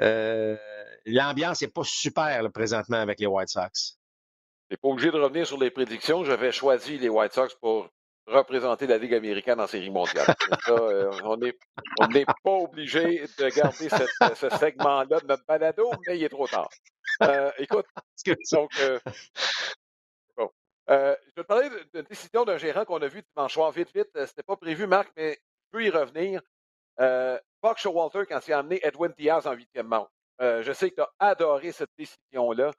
euh, 0.00 0.56
l'ambiance 1.04 1.62
n'est 1.62 1.68
pas 1.68 1.84
super 1.84 2.48
présentement 2.52 2.98
avec 2.98 3.18
les 3.18 3.26
White 3.26 3.48
Sox. 3.48 3.97
N'ai 4.70 4.76
pas 4.76 4.88
obligé 4.88 5.10
de 5.10 5.18
revenir 5.18 5.46
sur 5.46 5.58
les 5.58 5.70
prédictions. 5.70 6.24
J'avais 6.24 6.52
choisi 6.52 6.98
les 6.98 7.08
White 7.08 7.32
Sox 7.32 7.54
pour 7.54 7.88
représenter 8.26 8.86
la 8.86 8.98
Ligue 8.98 9.14
américaine 9.14 9.60
en 9.60 9.66
série 9.66 9.90
mondiale. 9.90 10.26
Euh, 10.68 11.10
on 11.24 11.38
n'est 11.38 11.54
pas 12.44 12.50
obligé 12.50 13.24
de 13.38 13.48
garder 13.48 13.88
ce 14.34 14.48
segment-là 14.50 15.20
de 15.20 15.26
notre 15.26 15.44
balado, 15.46 15.90
mais 16.06 16.18
il 16.18 16.24
est 16.24 16.28
trop 16.28 16.46
tard. 16.46 16.68
Euh, 17.22 17.50
écoute, 17.58 17.86
donc, 18.52 18.70
euh, 18.80 19.00
bon. 20.36 20.50
je 20.86 20.94
vais 20.94 21.16
te 21.34 21.40
parler 21.40 21.70
d'une 21.94 22.02
décision 22.02 22.44
d'un 22.44 22.58
gérant 22.58 22.84
qu'on 22.84 23.00
a 23.00 23.08
vu 23.08 23.22
dimanche 23.34 23.54
soir, 23.54 23.70
vite, 23.72 23.88
vite. 23.94 24.10
C'était 24.26 24.42
pas 24.42 24.56
prévu, 24.56 24.86
Marc, 24.86 25.10
mais 25.16 25.32
je 25.32 25.68
peux 25.72 25.84
y 25.84 25.90
revenir. 25.90 26.42
Buck 27.62 27.78
Showalter, 27.78 28.26
quand 28.28 28.46
il 28.46 28.52
a 28.52 28.58
amené 28.58 28.78
Edwin 28.82 29.12
Diaz 29.16 29.46
en 29.46 29.52
huitième 29.52 29.86
manche. 29.86 30.08
je 30.38 30.72
sais 30.74 30.90
que 30.90 30.96
tu 30.96 31.02
as 31.02 31.10
adoré 31.18 31.72
cette 31.72 31.90
décision-là. 31.96 32.72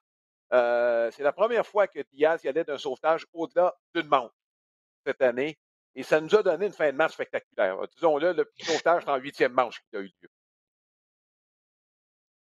Euh, 0.53 1.11
c'est 1.11 1.23
la 1.23 1.31
première 1.31 1.65
fois 1.65 1.87
que 1.87 1.99
Diaz 2.11 2.43
y 2.43 2.47
allait 2.47 2.63
d'un 2.63 2.77
sauvetage 2.77 3.25
au-delà 3.33 3.75
d'une 3.93 4.07
manche 4.07 4.31
cette 5.05 5.21
année. 5.21 5.57
Et 5.95 6.03
ça 6.03 6.21
nous 6.21 6.33
a 6.35 6.43
donné 6.43 6.67
une 6.67 6.73
fin 6.73 6.91
de 6.91 6.97
match 6.97 7.13
spectaculaire. 7.13 7.77
Disons-le, 7.95 8.33
le 8.33 8.51
sauvetage 8.59 9.03
en 9.07 9.17
huitième 9.17 9.53
manche 9.53 9.81
qui 9.89 9.97
a 9.97 9.99
eu 9.99 10.11
lieu. 10.21 10.29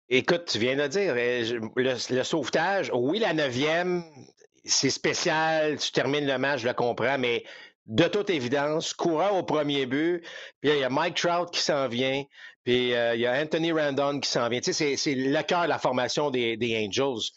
Écoute, 0.09 0.45
tu 0.45 0.59
viens 0.59 0.77
de 0.77 0.87
dire, 0.87 1.13
euh, 1.17 1.59
le, 1.75 2.23
sauvetage, 2.23 2.91
oui, 2.93 3.19
la 3.19 3.33
neuvième, 3.33 4.03
c'est 4.63 4.89
spécial, 4.89 5.77
tu 5.77 5.91
termines 5.91 6.25
le 6.25 6.37
match, 6.37 6.61
je 6.61 6.67
le 6.67 6.73
comprends, 6.73 7.17
mais 7.17 7.43
de 7.87 8.05
toute 8.05 8.29
évidence, 8.29 8.93
courant 8.93 9.37
au 9.37 9.43
premier 9.43 9.85
but, 9.85 10.21
puis 10.61 10.71
il 10.71 10.77
y 10.77 10.83
a 10.83 10.89
Mike 10.89 11.15
Trout 11.15 11.51
qui 11.51 11.59
s'en 11.59 11.89
vient, 11.89 12.23
puis 12.63 12.93
euh, 12.93 13.15
il 13.15 13.21
y 13.21 13.27
a 13.27 13.33
Anthony 13.33 13.73
Randon 13.73 14.19
qui 14.21 14.29
s'en 14.29 14.47
vient. 14.47 14.61
Tu 14.61 14.71
sais, 14.71 14.95
c'est 14.95 15.15
le 15.15 15.41
cœur 15.43 15.63
de 15.63 15.69
la 15.69 15.79
formation 15.79 16.31
des 16.31 16.57
Angels 16.85 17.31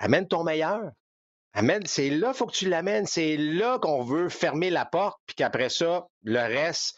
amène 0.00 0.26
ton 0.26 0.42
meilleur. 0.42 0.90
Amène, 1.52 1.86
c'est 1.86 2.10
là, 2.10 2.30
il 2.32 2.36
faut 2.36 2.46
que 2.46 2.54
tu 2.54 2.68
l'amènes. 2.68 3.06
C'est 3.06 3.36
là 3.36 3.78
qu'on 3.78 4.02
veut 4.02 4.28
fermer 4.28 4.70
la 4.70 4.84
porte, 4.84 5.20
puis 5.26 5.36
qu'après 5.36 5.68
ça, 5.68 6.06
le 6.24 6.38
reste, 6.38 6.96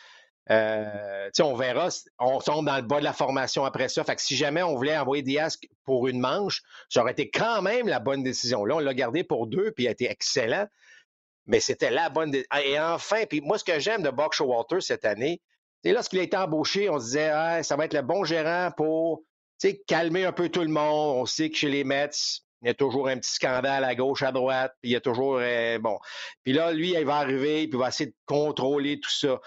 euh, 0.51 1.31
on 1.41 1.55
verra, 1.55 1.89
on 2.19 2.39
tombe 2.41 2.67
dans 2.67 2.77
le 2.77 2.83
bas 2.83 2.99
de 2.99 3.05
la 3.05 3.13
formation 3.13 3.65
après 3.65 3.89
ça. 3.89 4.05
Fait 4.05 4.17
que 4.17 4.23
si 4.23 4.37
jamais 4.37 4.63
on 4.63 4.75
voulait 4.75 4.97
envoyer 4.97 5.23
Diaz 5.23 5.59
pour 5.85 6.09
une 6.09 6.21
manche, 6.21 6.63
ça 6.89 7.01
aurait 7.01 7.13
été 7.13 7.31
quand 7.31 7.63
même 7.63 7.89
la 7.89 8.01
bonne 8.01 8.23
décision. 8.23 8.65
Là, 8.65 8.77
on 8.77 8.79
l'a 8.79 8.95
gardé 8.95 9.25
pour 9.25 9.47
deux, 9.47 9.73
puis 9.73 9.85
il 9.85 9.89
a 9.89 9.93
été 9.93 10.11
excellent. 10.11 10.67
Mais 11.47 11.61
c'était 11.61 11.91
la 11.91 12.09
bonne 12.09 12.31
décision. 12.31 12.49
Ah, 12.51 12.63
et 12.63 12.79
enfin, 12.79 13.25
puis 13.29 13.41
moi, 13.41 13.59
ce 13.59 13.65
que 13.65 13.79
j'aime 13.81 14.03
de 14.03 14.11
Buck 14.11 14.35
Walter 14.39 14.81
cette 14.81 15.05
année, 15.05 15.41
c'est 15.83 15.93
lorsqu'il 15.93 16.21
a 16.21 16.23
été 16.23 16.37
embauché, 16.37 16.89
on 16.91 16.99
se 16.99 17.07
disait, 17.07 17.31
ah, 17.31 17.63
ça 17.63 17.77
va 17.77 17.87
être 17.87 17.95
le 17.95 18.03
bon 18.03 18.23
gérant 18.25 18.71
pour 18.77 19.23
calmer 19.87 20.25
un 20.25 20.33
peu 20.33 20.49
tout 20.49 20.63
le 20.63 20.69
monde. 20.69 21.17
On 21.19 21.27
sait 21.27 21.51
que 21.51 21.57
chez 21.57 21.69
les 21.69 21.85
Mets, 21.85 22.11
il 22.63 22.69
y 22.69 22.71
a 22.71 22.75
toujours 22.75 23.09
un 23.09 23.19
petit 23.19 23.33
scandale 23.33 23.85
à 23.85 23.95
gauche, 23.95 24.23
à 24.23 24.33
droite, 24.33 24.75
il 24.83 24.91
y 24.91 24.97
a 24.97 25.01
toujours 25.01 25.39
euh, 25.41 25.79
bon. 25.79 25.99
Puis 26.45 26.53
là, 26.53 26.73
lui, 26.73 26.95
il 26.95 27.05
va 27.05 27.17
arriver, 27.17 27.67
puis 27.67 27.77
il 27.77 27.79
va 27.79 27.89
essayer 27.89 28.11
de 28.11 28.17
contrôler 28.27 29.01
tout 29.01 29.11
ça. 29.11 29.41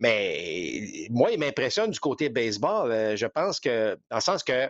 Mais 0.00 1.06
moi, 1.10 1.30
il 1.30 1.38
m'impressionne 1.38 1.90
du 1.90 2.00
côté 2.00 2.28
baseball. 2.28 2.90
Euh, 2.90 3.16
je 3.16 3.26
pense 3.26 3.60
que, 3.60 3.98
dans 4.10 4.16
le 4.16 4.22
sens 4.22 4.42
que, 4.42 4.66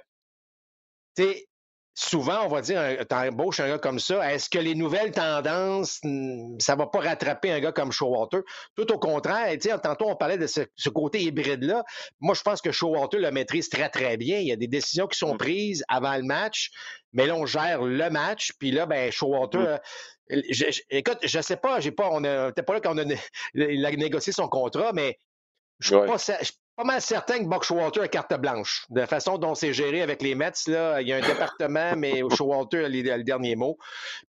tu 1.16 1.22
sais, 1.22 1.46
souvent, 1.94 2.44
on 2.44 2.48
va 2.48 2.62
dire, 2.62 2.80
tu 3.08 3.14
embauches 3.14 3.60
un 3.60 3.68
gars 3.68 3.78
comme 3.78 3.98
ça, 3.98 4.32
est-ce 4.32 4.48
que 4.48 4.58
les 4.58 4.74
nouvelles 4.74 5.12
tendances, 5.12 5.98
hmm, 6.02 6.58
ça 6.58 6.74
va 6.74 6.86
pas 6.86 7.00
rattraper 7.00 7.52
un 7.52 7.60
gars 7.60 7.72
comme 7.72 7.92
Showalter? 7.92 8.40
Tout 8.76 8.90
au 8.92 8.98
contraire, 8.98 9.50
tantôt, 9.82 10.08
on 10.08 10.16
parlait 10.16 10.38
de 10.38 10.46
ce, 10.46 10.88
côté 10.88 11.20
hybride-là. 11.20 11.84
Moi, 12.20 12.34
je 12.34 12.42
pense 12.42 12.62
que 12.62 12.72
Showalter 12.72 13.18
le 13.18 13.30
maîtrise 13.30 13.68
très, 13.68 13.88
très 13.88 14.16
bien. 14.16 14.38
Il 14.38 14.46
y 14.46 14.52
a 14.52 14.56
des 14.56 14.68
décisions 14.68 15.06
qui 15.06 15.18
sont 15.18 15.34
mm. 15.34 15.38
prises 15.38 15.84
avant 15.88 16.16
le 16.16 16.22
match, 16.22 16.70
mais 17.12 17.26
là, 17.26 17.36
on 17.36 17.46
gère 17.46 17.82
le 17.82 18.10
match, 18.10 18.52
puis 18.58 18.70
là, 18.70 18.86
ben, 18.86 19.10
Showalter... 19.10 19.58
Mm. 19.58 19.62
Euh, 19.66 19.78
je, 20.50 20.80
écoute, 20.88 21.18
je 21.22 21.40
sais 21.42 21.56
pas, 21.56 21.80
j'ai 21.80 21.90
pas, 21.90 22.08
on 22.10 22.20
n'était 22.20 22.62
pas 22.62 22.74
là 22.74 22.80
quand 22.80 22.94
on 22.94 22.98
a, 22.98 23.14
il 23.54 23.84
a 23.84 23.90
négocié 23.90 24.32
son 24.32 24.48
contrat, 24.48 24.92
mais 24.94 25.18
je 25.78 25.96
ne 25.96 26.16
suis 26.16 26.54
pas 26.76 26.84
mal 26.84 27.00
certain 27.00 27.38
que 27.38 27.44
Buck 27.44 27.64
Showalter 27.64 28.00
a 28.00 28.08
carte 28.08 28.34
blanche. 28.40 28.86
De 28.90 29.00
la 29.00 29.06
façon 29.06 29.38
dont 29.38 29.54
c'est 29.54 29.72
géré 29.72 30.02
avec 30.02 30.22
les 30.22 30.34
Mets, 30.34 30.52
là, 30.68 31.00
il 31.02 31.08
y 31.08 31.12
a 31.12 31.16
un 31.16 31.20
département, 31.20 31.92
mais 31.96 32.22
Showalter 32.34 32.84
a, 32.84 32.88
le 32.88 33.22
dernier 33.22 33.56
mot. 33.56 33.76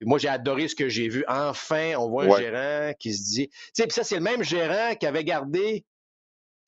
moi, 0.01 0.19
j'ai 0.19 0.29
adoré 0.29 0.69
ce 0.69 0.75
que 0.75 0.89
j'ai 0.89 1.09
vu. 1.09 1.25
Enfin, 1.29 1.95
on 1.99 2.09
voit 2.09 2.25
un 2.25 2.39
gérant 2.39 2.93
qui 2.99 3.15
se 3.15 3.23
dit. 3.25 3.49
Tu 3.49 3.57
sais, 3.75 3.83
puis 3.85 3.95
ça, 3.95 4.05
c'est 4.05 4.17
le 4.17 4.23
même 4.23 4.43
gérant 4.43 4.95
qui 4.95 5.07
avait 5.07 5.25
gardé 5.25 5.85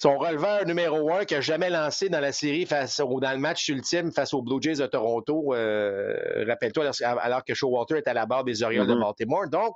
son 0.03 0.19
releveur 0.19 0.67
numéro 0.67 1.13
un 1.13 1.25
qui 1.25 1.35
n'a 1.35 1.41
jamais 1.41 1.71
lancé 1.71 2.09
dans 2.09 2.19
la 2.19 2.33
série 2.33 2.67
face 2.67 3.01
ou 3.07 3.21
dans 3.21 3.31
le 3.31 3.39
match 3.39 3.69
ultime 3.69 4.11
face 4.11 4.35
aux 4.35 4.43
Blue 4.43 4.61
Jays 4.61 4.75
de 4.75 4.87
Toronto. 4.87 5.55
Euh, 5.55 6.45
rappelle-toi, 6.49 6.91
alors 7.03 7.45
que 7.45 7.55
Showalter 7.55 7.99
est 7.99 8.09
à 8.09 8.13
la 8.13 8.27
barre 8.27 8.43
des 8.43 8.65
Orioles 8.65 8.89
de 8.89 8.95
mm-hmm. 8.95 9.01
Baltimore. 9.01 9.49
Donc, 9.49 9.75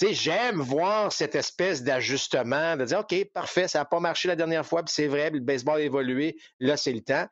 j'aime 0.00 0.60
voir 0.60 1.12
cette 1.12 1.34
espèce 1.34 1.82
d'ajustement, 1.82 2.76
de 2.76 2.84
dire 2.84 3.00
OK, 3.00 3.14
parfait, 3.32 3.68
ça 3.68 3.80
n'a 3.80 3.84
pas 3.84 4.00
marché 4.00 4.28
la 4.28 4.36
dernière 4.36 4.64
fois, 4.64 4.82
puis 4.82 4.92
c'est 4.92 5.06
vrai, 5.06 5.30
le 5.30 5.40
baseball 5.40 5.80
a 5.80 5.84
évolué, 5.84 6.36
là, 6.60 6.76
c'est 6.76 6.92
le 6.92 7.00
temps. 7.00 7.26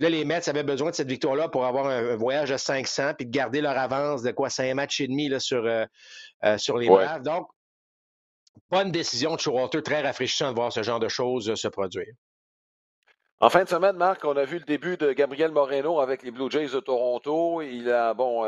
Là, 0.00 0.08
les 0.08 0.24
Mets 0.24 0.48
avaient 0.48 0.64
besoin 0.64 0.90
de 0.90 0.96
cette 0.96 1.08
victoire-là 1.08 1.48
pour 1.48 1.64
avoir 1.64 1.86
un, 1.86 2.16
voyage 2.16 2.50
à 2.50 2.58
500 2.58 3.14
puis 3.16 3.26
de 3.26 3.30
garder 3.30 3.60
leur 3.60 3.78
avance 3.78 4.22
de 4.22 4.32
quoi, 4.32 4.50
cinq 4.50 4.74
matchs 4.74 5.00
et 5.00 5.06
demi 5.06 5.28
là, 5.28 5.38
sur, 5.38 5.64
euh, 5.64 5.84
euh, 6.44 6.58
sur 6.58 6.76
les 6.76 6.88
Braves. 6.88 7.22
Donc, 7.22 7.48
bonne 8.68 8.90
décision 8.90 9.36
de 9.36 9.40
Showalter, 9.40 9.80
très 9.82 10.02
rafraîchissant 10.02 10.50
de 10.50 10.56
voir 10.56 10.72
ce 10.72 10.82
genre 10.82 10.98
de 10.98 11.08
choses 11.08 11.48
euh, 11.50 11.54
se 11.54 11.68
produire. 11.68 12.12
En 13.38 13.48
fin 13.48 13.62
de 13.62 13.68
semaine, 13.68 13.96
Marc, 13.96 14.24
on 14.24 14.36
a 14.36 14.44
vu 14.44 14.58
le 14.58 14.64
début 14.64 14.96
de 14.96 15.12
Gabriel 15.12 15.52
Moreno 15.52 16.00
avec 16.00 16.24
les 16.24 16.32
Blue 16.32 16.50
Jays 16.50 16.68
de 16.68 16.80
Toronto. 16.80 17.62
Il 17.62 17.90
a, 17.90 18.14
bon, 18.14 18.44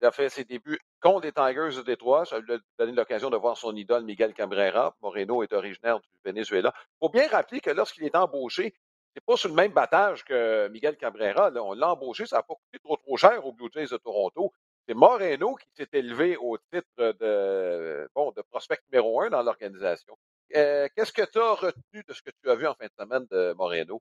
il 0.00 0.06
a 0.06 0.12
fait 0.12 0.28
ses 0.28 0.44
débuts 0.44 0.78
contre 1.00 1.26
les 1.26 1.32
Tigers 1.32 1.76
de 1.76 1.82
Détroit. 1.82 2.24
Ça 2.24 2.38
lui 2.38 2.54
a 2.54 2.58
donné 2.78 2.92
l'occasion 2.92 3.30
de 3.30 3.36
voir 3.36 3.56
son 3.56 3.74
idole 3.76 4.04
Miguel 4.04 4.32
Cabrera. 4.32 4.96
Moreno 5.02 5.42
est 5.42 5.52
originaire 5.52 6.00
du 6.00 6.08
Venezuela. 6.24 6.72
Il 6.76 7.06
faut 7.06 7.10
bien 7.10 7.28
rappeler 7.28 7.60
que 7.60 7.70
lorsqu'il 7.70 8.04
est 8.04 8.16
embauché, 8.16 8.74
c'est 9.14 9.24
pas 9.24 9.36
sur 9.36 9.48
le 9.48 9.54
même 9.54 9.72
battage 9.72 10.24
que 10.24 10.68
Miguel 10.68 10.96
Cabrera. 10.96 11.50
On 11.56 11.74
l'a 11.74 11.92
embauché, 11.92 12.26
ça 12.26 12.36
n'a 12.36 12.42
pas 12.42 12.54
coûté 12.54 12.78
trop 12.82 12.96
trop 12.96 13.16
cher 13.16 13.44
aux 13.44 13.52
Blue 13.52 13.68
Jays 13.74 13.88
de 13.88 13.96
Toronto. 13.98 14.52
C'est 14.88 14.94
Moreno 14.94 15.54
qui 15.56 15.68
s'est 15.74 15.88
élevé 15.92 16.36
au 16.36 16.56
titre 16.72 16.88
de, 16.96 18.08
bon, 18.14 18.32
de 18.32 18.42
prospect 18.42 18.80
numéro 18.90 19.20
un 19.20 19.28
dans 19.28 19.42
l'organisation. 19.42 20.16
Euh, 20.56 20.88
qu'est-ce 20.96 21.12
que 21.12 21.22
tu 21.22 21.38
as 21.38 21.52
retenu 21.52 22.02
de 22.08 22.12
ce 22.12 22.22
que 22.22 22.30
tu 22.42 22.50
as 22.50 22.54
vu 22.54 22.66
en 22.66 22.74
fin 22.74 22.86
de 22.86 22.92
semaine 22.98 23.26
de 23.30 23.52
Moreno? 23.52 24.00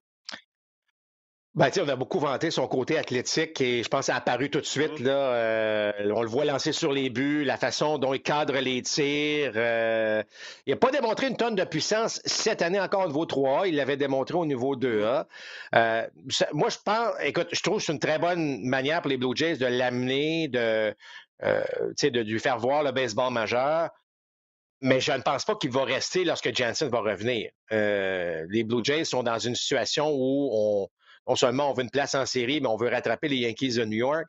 Ben, 1.56 1.72
on 1.82 1.90
a 1.90 1.96
beaucoup 1.96 2.20
vanté 2.20 2.52
son 2.52 2.68
côté 2.68 2.96
athlétique 2.98 3.60
et 3.60 3.82
je 3.82 3.90
pense 3.90 4.02
que 4.02 4.06
ça 4.06 4.14
a 4.14 4.18
apparu 4.18 4.52
tout 4.52 4.62
de 4.62 4.66
suite. 4.68 5.00
Là, 5.00 5.34
euh, 5.34 5.92
on 6.16 6.22
le 6.22 6.28
voit 6.28 6.46
lancer 6.46 6.72
sur 6.72 6.92
les 6.92 7.10
buts, 7.10 7.44
la 7.44 7.58
façon 7.58 7.98
dont 7.98 8.14
il 8.14 8.22
cadre 8.22 8.56
les 8.60 8.84
tirs. 8.84 9.54
Euh, 9.56 10.22
il 10.68 10.72
n'a 10.72 10.78
pas 10.78 10.92
démontré 10.92 11.28
une 11.28 11.38
tonne 11.38 11.56
de 11.56 11.64
puissance 11.64 12.22
cette 12.24 12.62
année 12.62 12.80
encore 12.80 13.06
au 13.06 13.08
niveau 13.08 13.26
3A. 13.26 13.68
Il 13.68 13.76
l'avait 13.78 13.98
démontré 13.98 14.38
au 14.38 14.46
niveau 14.46 14.76
2A. 14.76 15.26
Euh, 15.74 16.08
moi, 16.54 16.70
je 16.70 16.78
pense, 16.86 17.14
écoute, 17.24 17.48
je 17.52 17.62
trouve 17.62 17.80
que 17.80 17.84
c'est 17.84 17.94
une 17.94 18.00
très 18.00 18.20
bonne 18.20 18.64
manière 18.64 19.02
pour 19.02 19.10
les 19.10 19.18
Blue 19.18 19.36
Jays 19.36 19.58
de 19.58 19.66
l'amener, 19.66 20.50
de, 20.50 20.96
de 21.42 22.20
lui 22.22 22.40
faire 22.40 22.60
voir 22.60 22.84
le 22.84 22.92
baseball 22.92 23.34
majeur 23.34 23.90
mais 24.82 25.02
je 25.02 25.12
ne 25.12 25.22
pense 25.22 25.44
pas 25.44 25.58
qu'il 25.58 25.72
va 25.72 25.84
rester 25.84 26.24
lorsque 26.24 26.56
Jansen 26.56 26.88
va 26.88 27.02
revenir. 27.02 27.52
les 27.70 28.64
Blue 28.64 28.82
Jays 28.82 29.04
sont 29.04 29.24
dans 29.24 29.38
une 29.38 29.56
situation 29.56 30.10
où 30.10 30.50
on, 30.54 30.88
non 31.30 31.36
seulement 31.36 31.70
on 31.70 31.74
veut 31.74 31.84
une 31.84 31.92
place 31.92 32.16
en 32.16 32.26
série, 32.26 32.60
mais 32.60 32.68
on 32.68 32.76
veut 32.76 32.90
rattraper 32.90 33.28
les 33.28 33.38
Yankees 33.38 33.76
de 33.76 33.86
New 33.86 34.00
York. 34.00 34.26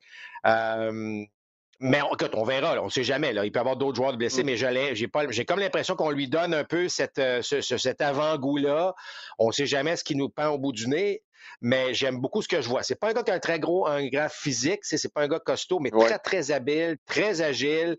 Euh, 0.46 1.24
mais 1.82 1.98
écoute, 2.12 2.32
on 2.34 2.44
verra, 2.44 2.78
on 2.82 2.84
ne 2.84 2.90
sait 2.90 3.04
jamais. 3.04 3.32
Là. 3.32 3.46
Il 3.46 3.52
peut 3.52 3.58
y 3.58 3.60
avoir 3.60 3.76
d'autres 3.76 3.96
joueurs 3.96 4.14
blessés, 4.14 4.42
mm. 4.42 4.46
mais 4.46 4.56
j'ai, 4.56 4.94
j'ai 5.30 5.44
comme 5.46 5.60
l'impression 5.60 5.96
qu'on 5.96 6.10
lui 6.10 6.28
donne 6.28 6.52
un 6.52 6.64
peu 6.64 6.88
cette, 6.88 7.18
euh, 7.18 7.40
cet 7.40 8.02
avant-goût-là. 8.02 8.94
On 9.38 9.46
ne 9.46 9.52
sait 9.52 9.64
jamais 9.64 9.96
ce 9.96 10.04
qui 10.04 10.14
nous 10.14 10.28
pend 10.28 10.48
au 10.48 10.58
bout 10.58 10.72
du 10.72 10.88
nez, 10.88 11.22
mais 11.62 11.94
j'aime 11.94 12.20
beaucoup 12.20 12.42
ce 12.42 12.48
que 12.48 12.60
je 12.60 12.68
vois. 12.68 12.82
C'est 12.82 12.96
pas 13.00 13.08
un 13.08 13.12
gars 13.14 13.22
qui 13.22 13.30
a 13.30 13.34
un 13.34 13.38
très 13.38 13.58
gros, 13.58 13.86
un 13.86 14.06
grand 14.08 14.28
physique, 14.28 14.80
c'est, 14.82 14.98
c'est 14.98 15.10
pas 15.10 15.22
un 15.22 15.28
gars 15.28 15.40
costaud, 15.40 15.78
mais 15.78 15.90
très, 15.90 16.18
très 16.18 16.50
habile, 16.50 16.98
très 17.06 17.40
agile. 17.40 17.96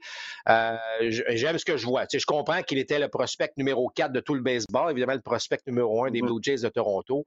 Euh, 0.48 0.78
j'aime 1.10 1.58
ce 1.58 1.66
que 1.66 1.76
je 1.76 1.88
vois. 1.88 2.06
Tu 2.06 2.18
sais, 2.18 2.20
je 2.20 2.28
comprends 2.28 2.62
qu'il 2.62 2.78
était 2.78 3.00
le 3.00 3.08
prospect 3.08 3.52
numéro 3.58 3.90
4 3.90 4.12
de 4.12 4.20
tout 4.20 4.36
le 4.36 4.42
baseball, 4.42 4.92
évidemment 4.92 5.14
le 5.14 5.22
prospect 5.22 5.60
numéro 5.66 6.06
1 6.06 6.12
des 6.12 6.20
mm-hmm. 6.20 6.26
Blue 6.26 6.40
Jays 6.44 6.58
de 6.58 6.70
Toronto. 6.70 7.26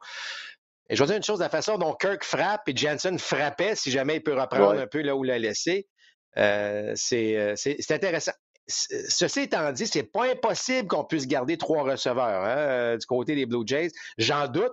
Et 0.95 0.97
je 0.97 1.03
vais 1.03 1.09
dire 1.09 1.17
une 1.17 1.25
chose, 1.25 1.41
la 1.41 1.49
façon 1.49 1.77
dont 1.77 1.93
Kirk 1.93 2.23
frappe 2.23 2.69
et 2.69 2.77
Jensen 2.77 3.19
frappait, 3.19 3.75
si 3.75 3.91
jamais 3.91 4.19
il 4.19 4.23
peut 4.23 4.41
reprendre 4.41 4.79
un 4.79 4.87
peu 4.87 5.03
là 5.03 5.17
où 5.17 5.25
l'a 5.25 5.41
laissé, 5.41 5.89
euh, 6.37 6.95
euh, 7.13 7.55
c'est 7.57 7.91
intéressant. 7.91 8.31
Ceci 8.69 9.41
étant 9.41 9.73
dit, 9.73 9.89
c'est 9.89 10.05
pas 10.05 10.31
impossible 10.31 10.87
qu'on 10.87 11.05
puisse 11.05 11.27
garder 11.27 11.59
trois 11.59 11.83
receveurs 11.83 12.45
hein, 12.45 12.57
euh, 12.59 12.97
du 12.97 13.05
côté 13.07 13.35
des 13.35 13.45
Blue 13.45 13.65
Jays. 13.67 13.91
J'en 14.19 14.47
doute, 14.47 14.73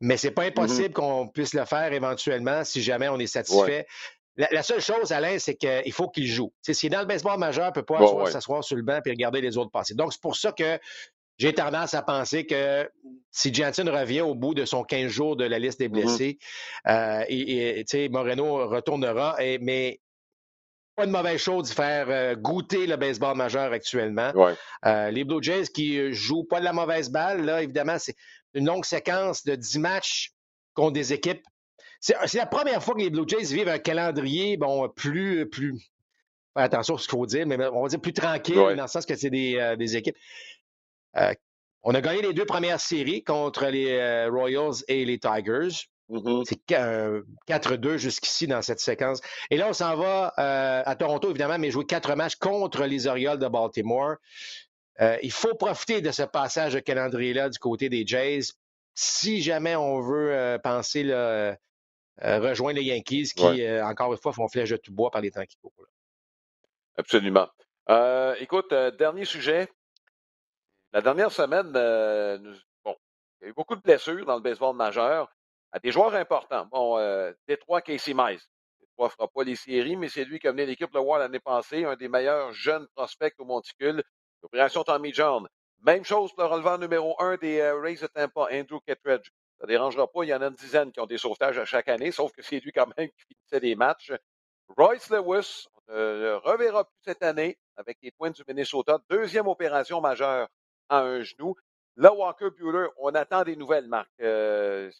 mais 0.00 0.16
c'est 0.16 0.30
pas 0.30 0.44
mm-hmm. 0.44 0.48
impossible 0.50 0.94
qu'on 0.94 1.26
puisse 1.26 1.54
le 1.54 1.64
faire 1.64 1.92
éventuellement 1.92 2.62
si 2.62 2.80
jamais 2.80 3.08
on 3.08 3.18
est 3.18 3.26
satisfait. 3.26 3.88
La, 4.36 4.62
seule 4.62 4.80
chose, 4.80 5.10
Alain, 5.10 5.40
c'est 5.40 5.56
qu'il 5.56 5.92
faut 5.92 6.08
qu'il 6.08 6.28
joue. 6.28 6.52
S'il 6.62 6.86
est 6.86 6.90
dans 6.90 7.00
le 7.00 7.06
baseball 7.06 7.36
majeur, 7.36 7.64
il 7.64 7.68
ne 7.70 7.74
peut 7.74 7.82
pas 7.82 8.30
s'asseoir 8.30 8.62
sur 8.62 8.76
le 8.76 8.82
banc 8.82 9.00
et 9.04 9.10
regarder 9.10 9.40
les 9.40 9.58
autres 9.58 9.72
passer. 9.72 9.94
Donc, 9.94 10.12
c'est 10.12 10.22
pour 10.22 10.36
ça 10.36 10.52
que 10.52 10.78
j'ai 11.38 11.52
tendance 11.52 11.94
à 11.94 12.02
penser 12.02 12.46
que 12.46 12.88
si 13.30 13.52
Jansen 13.52 13.88
revient 13.88 14.20
au 14.20 14.34
bout 14.34 14.54
de 14.54 14.64
son 14.64 14.84
15 14.84 15.10
jours 15.10 15.36
de 15.36 15.44
la 15.44 15.58
liste 15.58 15.78
des 15.78 15.88
mm-hmm. 15.88 15.90
blessés, 15.90 16.38
euh, 16.88 17.24
et, 17.28 18.08
Moreno 18.10 18.68
retournera, 18.68 19.36
mais 19.60 20.00
pas 20.94 21.06
de 21.06 21.10
mauvaise 21.10 21.40
chose 21.40 21.70
de 21.70 21.74
faire 21.74 22.06
euh, 22.10 22.34
goûter 22.36 22.86
le 22.86 22.96
baseball 22.96 23.34
majeur 23.36 23.72
actuellement. 23.72 24.30
Euh, 24.84 25.10
les 25.10 25.24
Blue 25.24 25.42
Jays 25.42 25.64
qui 25.74 26.12
jouent 26.12 26.44
pas 26.44 26.60
de 26.60 26.64
la 26.64 26.74
mauvaise 26.74 27.10
balle, 27.10 27.44
là, 27.44 27.62
évidemment, 27.62 27.98
c'est 27.98 28.14
une 28.52 28.66
longue 28.66 28.84
séquence 28.84 29.44
de 29.44 29.54
10 29.54 29.78
matchs 29.78 30.32
contre 30.74 30.92
des 30.92 31.14
équipes. 31.14 31.42
C'est 32.00 32.34
la 32.34 32.46
première 32.46 32.82
fois 32.82 32.94
que 32.94 33.00
les 33.00 33.10
Blue 33.10 33.24
Jays 33.26 33.54
vivent 33.54 33.68
un 33.68 33.78
calendrier 33.78 34.56
bon, 34.58 34.88
plus, 34.88 35.48
plus 35.48 35.80
attention 36.54 36.96
à 36.96 36.98
ce 36.98 37.04
qu'il 37.08 37.16
faut 37.16 37.26
dire, 37.26 37.46
mais 37.46 37.56
on 37.68 37.82
va 37.82 37.88
dire 37.88 38.00
plus 38.00 38.12
tranquille, 38.12 38.56
dans 38.56 38.68
le 38.68 38.86
sens 38.88 39.06
que 39.06 39.14
c'est 39.14 39.30
des, 39.30 39.76
des 39.78 39.96
équipes. 39.96 40.16
Euh, 41.16 41.34
on 41.82 41.94
a 41.94 42.00
gagné 42.00 42.22
les 42.22 42.32
deux 42.32 42.44
premières 42.44 42.80
séries 42.80 43.24
contre 43.24 43.66
les 43.66 43.92
euh, 43.92 44.30
Royals 44.30 44.84
et 44.88 45.04
les 45.04 45.18
Tigers. 45.18 45.86
Mm-hmm. 46.10 46.44
C'est 46.46 46.60
4-2 47.48 47.96
jusqu'ici 47.96 48.46
dans 48.46 48.62
cette 48.62 48.80
séquence. 48.80 49.20
Et 49.50 49.56
là, 49.56 49.68
on 49.68 49.72
s'en 49.72 49.96
va 49.96 50.32
euh, 50.38 50.82
à 50.84 50.96
Toronto, 50.96 51.30
évidemment, 51.30 51.58
mais 51.58 51.70
jouer 51.70 51.86
quatre 51.86 52.14
matchs 52.14 52.36
contre 52.36 52.84
les 52.84 53.06
Orioles 53.06 53.38
de 53.38 53.48
Baltimore. 53.48 54.16
il 55.22 55.32
faut 55.32 55.54
profiter 55.54 56.00
de 56.00 56.10
ce 56.10 56.22
passage 56.22 56.74
de 56.74 56.80
calendrier-là 56.80 57.48
du 57.48 57.58
côté 57.58 57.88
des 57.88 58.06
Jays 58.06 58.52
si 58.94 59.40
jamais 59.40 59.74
on 59.74 60.00
veut 60.00 60.58
penser 60.62 61.02
rejoindre 62.20 62.78
les 62.78 62.84
Yankees 62.84 63.30
qui, 63.34 63.66
encore 63.80 64.12
une 64.12 64.18
fois, 64.18 64.32
font 64.32 64.48
flèche 64.48 64.70
de 64.70 64.76
tout 64.76 64.92
bois 64.92 65.10
par 65.10 65.22
les 65.22 65.30
temps 65.30 65.46
qui 65.46 65.56
courent. 65.56 65.72
Absolument. 66.98 67.48
écoute, 68.38 68.74
dernier 68.98 69.24
sujet, 69.24 69.68
la 70.92 71.00
dernière 71.00 71.32
semaine, 71.32 71.72
euh, 71.74 72.38
bon, 72.84 72.94
il 73.40 73.44
y 73.44 73.46
a 73.46 73.50
eu 73.50 73.52
beaucoup 73.54 73.76
de 73.76 73.80
blessures 73.80 74.26
dans 74.26 74.36
le 74.36 74.42
baseball 74.42 74.76
majeur 74.76 75.32
à 75.72 75.78
des 75.78 75.90
joueurs 75.90 76.14
importants. 76.14 76.66
Bon, 76.70 76.98
euh, 76.98 77.32
Détroit, 77.48 77.80
Casey 77.80 78.12
Mize. 78.14 78.46
Détroit 78.80 79.06
ne 79.06 79.12
fera 79.12 79.28
pas 79.28 79.42
les 79.42 79.56
séries, 79.56 79.96
mais 79.96 80.08
c'est 80.10 80.24
lui 80.24 80.38
qui 80.38 80.48
a 80.48 80.52
mené 80.52 80.66
l'équipe 80.66 80.92
le 80.92 81.00
War 81.00 81.18
l'année 81.18 81.40
passée, 81.40 81.84
un 81.86 81.96
des 81.96 82.08
meilleurs 82.08 82.52
jeunes 82.52 82.86
prospects 82.94 83.34
au 83.38 83.44
monticule. 83.46 84.02
L'opération 84.42 84.84
Tommy 84.84 85.14
John. 85.14 85.48
Même 85.80 86.04
chose 86.04 86.30
pour 86.32 86.44
le 86.44 86.50
releveur 86.50 86.78
numéro 86.78 87.16
un 87.20 87.36
des 87.36 87.60
euh, 87.60 87.80
Rays 87.80 87.96
de 87.96 88.06
Tampa, 88.08 88.48
Andrew 88.52 88.78
Kittredge. 88.86 89.30
Ça 89.58 89.64
ne 89.64 89.68
dérangera 89.68 90.06
pas, 90.08 90.24
il 90.24 90.28
y 90.28 90.34
en 90.34 90.42
a 90.42 90.48
une 90.48 90.54
dizaine 90.54 90.92
qui 90.92 91.00
ont 91.00 91.06
des 91.06 91.18
sauvetages 91.18 91.58
à 91.58 91.64
chaque 91.64 91.88
année, 91.88 92.12
sauf 92.12 92.32
que 92.32 92.42
c'est 92.42 92.60
lui 92.60 92.72
quand 92.72 92.86
même 92.98 93.08
qui 93.16 93.24
finissait 93.34 93.60
des 93.60 93.74
matchs. 93.76 94.12
Royce 94.76 95.08
Lewis, 95.08 95.68
on 95.88 95.92
ne 95.92 95.98
le 95.98 96.36
reverra 96.36 96.84
plus 96.84 97.00
cette 97.04 97.22
année 97.22 97.58
avec 97.76 97.96
les 98.02 98.12
Twins 98.12 98.32
du 98.32 98.42
Minnesota. 98.46 98.98
Deuxième 99.08 99.48
opération 99.48 100.00
majeure 100.00 100.48
à 100.88 101.00
un 101.00 101.22
genou. 101.22 101.54
Là, 101.96 102.12
Walker 102.12 102.50
Bueller, 102.50 102.88
on 102.98 103.14
attend 103.14 103.44
des 103.44 103.56
nouvelles, 103.56 103.88
Marc. 103.88 104.10
Euh, 104.20 104.90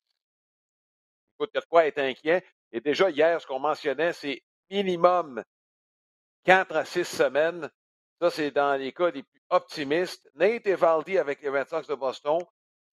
écoute, 1.35 1.51
il 1.55 1.61
quoi 1.69 1.87
être 1.87 1.99
inquiet. 1.99 2.45
Et 2.73 2.81
déjà, 2.81 3.11
hier, 3.11 3.41
ce 3.41 3.47
qu'on 3.47 3.59
mentionnait, 3.59 4.13
c'est 4.13 4.43
minimum 4.71 5.43
4 6.45 6.77
à 6.77 6.85
6 6.85 7.05
semaines. 7.05 7.71
Ça, 8.21 8.31
c'est 8.31 8.51
dans 8.51 8.79
les 8.79 8.93
cas 8.93 9.11
les 9.11 9.23
plus 9.23 9.43
optimistes. 9.51 10.29
Nate 10.35 10.67
Evaldi 10.67 11.19
avec 11.19 11.43
les 11.43 11.49
Red 11.49 11.69
Sox 11.69 11.87
de 11.87 11.95
Boston. 11.95 12.39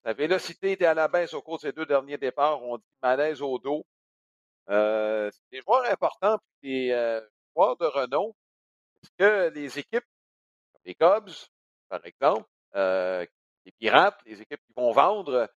La 0.04 0.12
vélocité 0.12 0.72
était 0.72 0.86
à 0.86 0.94
la 0.94 1.08
baisse 1.08 1.34
au 1.34 1.42
cours 1.42 1.56
de 1.56 1.62
ces 1.62 1.72
deux 1.72 1.86
derniers 1.86 2.18
départs. 2.18 2.62
On 2.62 2.78
dit 2.78 2.84
malaise 3.02 3.42
au 3.42 3.58
dos. 3.58 3.84
Euh, 4.70 5.30
c'est 5.32 5.58
des 5.58 5.62
joueurs 5.62 5.84
importants, 5.90 6.38
puis 6.60 6.86
des 6.86 6.92
euh, 6.92 7.20
joueurs 7.54 7.76
de 7.76 7.86
renom. 7.86 8.34
Est-ce 9.02 9.10
que 9.18 9.54
les 9.54 9.78
équipes, 9.78 10.04
les 10.84 10.94
Cubs, 10.94 11.30
par 11.88 12.04
exemple, 12.06 12.48
euh, 12.76 13.24
les 13.64 13.72
pirates, 13.72 14.18
les 14.26 14.40
équipes 14.40 14.60
qui 14.66 14.72
vont 14.76 14.92
vendre, 14.92 15.48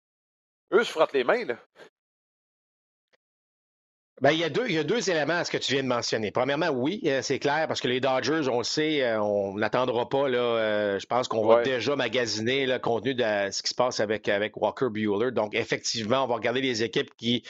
eux 0.72 0.84
se 0.84 0.92
frottent 0.92 1.14
les 1.14 1.24
mains. 1.24 1.46
Là. 1.46 1.58
Ben, 4.22 4.32
il, 4.32 4.40
y 4.40 4.44
a 4.44 4.50
deux, 4.50 4.68
il 4.68 4.76
y 4.76 4.78
a 4.78 4.84
deux 4.84 5.10
éléments 5.10 5.34
à 5.34 5.44
ce 5.44 5.52
que 5.52 5.58
tu 5.58 5.74
viens 5.74 5.84
de 5.84 5.88
mentionner. 5.88 6.32
Premièrement, 6.32 6.70
oui, 6.70 7.02
euh, 7.08 7.22
c'est 7.22 7.40
clair, 7.40 7.68
parce 7.68 7.82
que 7.82 7.90
les 7.90 8.00
Dodgers, 8.00 8.48
on 8.48 8.60
le 8.60 8.64
sait, 8.64 9.04
euh, 9.04 9.22
on 9.22 9.56
n'attendra 9.58 10.08
pas. 10.08 10.30
Là, 10.30 10.38
euh, 10.38 11.00
je 11.00 11.06
pense 11.08 11.28
qu'on 11.28 11.46
va 11.46 11.62
déjà 11.64 11.96
magasiner 11.96 12.66
le 12.66 12.80
contenu 12.80 13.16
de 13.16 13.24
ce 13.52 13.62
qui 13.62 13.70
se 13.70 13.76
passe 13.76 14.00
avec, 14.00 14.30
avec 14.30 14.56
Walker 14.56 14.88
Bueller. 14.92 15.32
Donc, 15.32 15.56
effectivement, 15.56 16.24
on 16.24 16.28
va 16.28 16.36
regarder 16.36 16.62
les 16.62 16.84
équipes 16.84 17.14
qui 17.18 17.44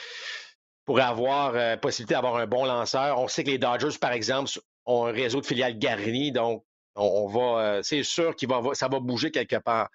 pourraient 0.84 1.02
avoir 1.02 1.78
possibilité 1.80 2.14
d'avoir 2.14 2.36
un 2.36 2.46
bon 2.46 2.64
lanceur. 2.64 3.20
On 3.20 3.28
sait 3.28 3.44
que 3.44 3.50
les 3.50 3.58
Dodgers, 3.58 3.96
par 4.00 4.12
exemple, 4.12 4.50
ont 4.84 5.06
un 5.06 5.12
réseau 5.12 5.40
de 5.40 5.46
filiales 5.46 5.78
garni, 5.78 6.32
donc 6.32 6.64
on, 6.96 7.26
va, 7.26 7.80
c'est 7.82 8.02
sûr 8.02 8.34
que 8.36 8.46
ça 8.74 8.88
va 8.88 9.00
bouger 9.00 9.30
quelque 9.30 9.56
part 9.56 9.88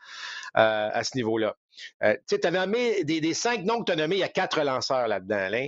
à 0.53 1.03
ce 1.03 1.15
niveau-là. 1.15 1.55
tu 2.27 2.35
as 2.43 2.51
nommé 2.51 3.03
des, 3.03 3.21
des, 3.21 3.33
cinq 3.33 3.63
noms 3.63 3.79
que 3.79 3.85
tu 3.85 3.91
as 3.91 3.95
nommés, 3.95 4.17
il 4.17 4.19
y 4.19 4.23
a 4.23 4.29
quatre 4.29 4.61
lanceurs 4.61 5.07
là-dedans, 5.07 5.37
Alain 5.37 5.67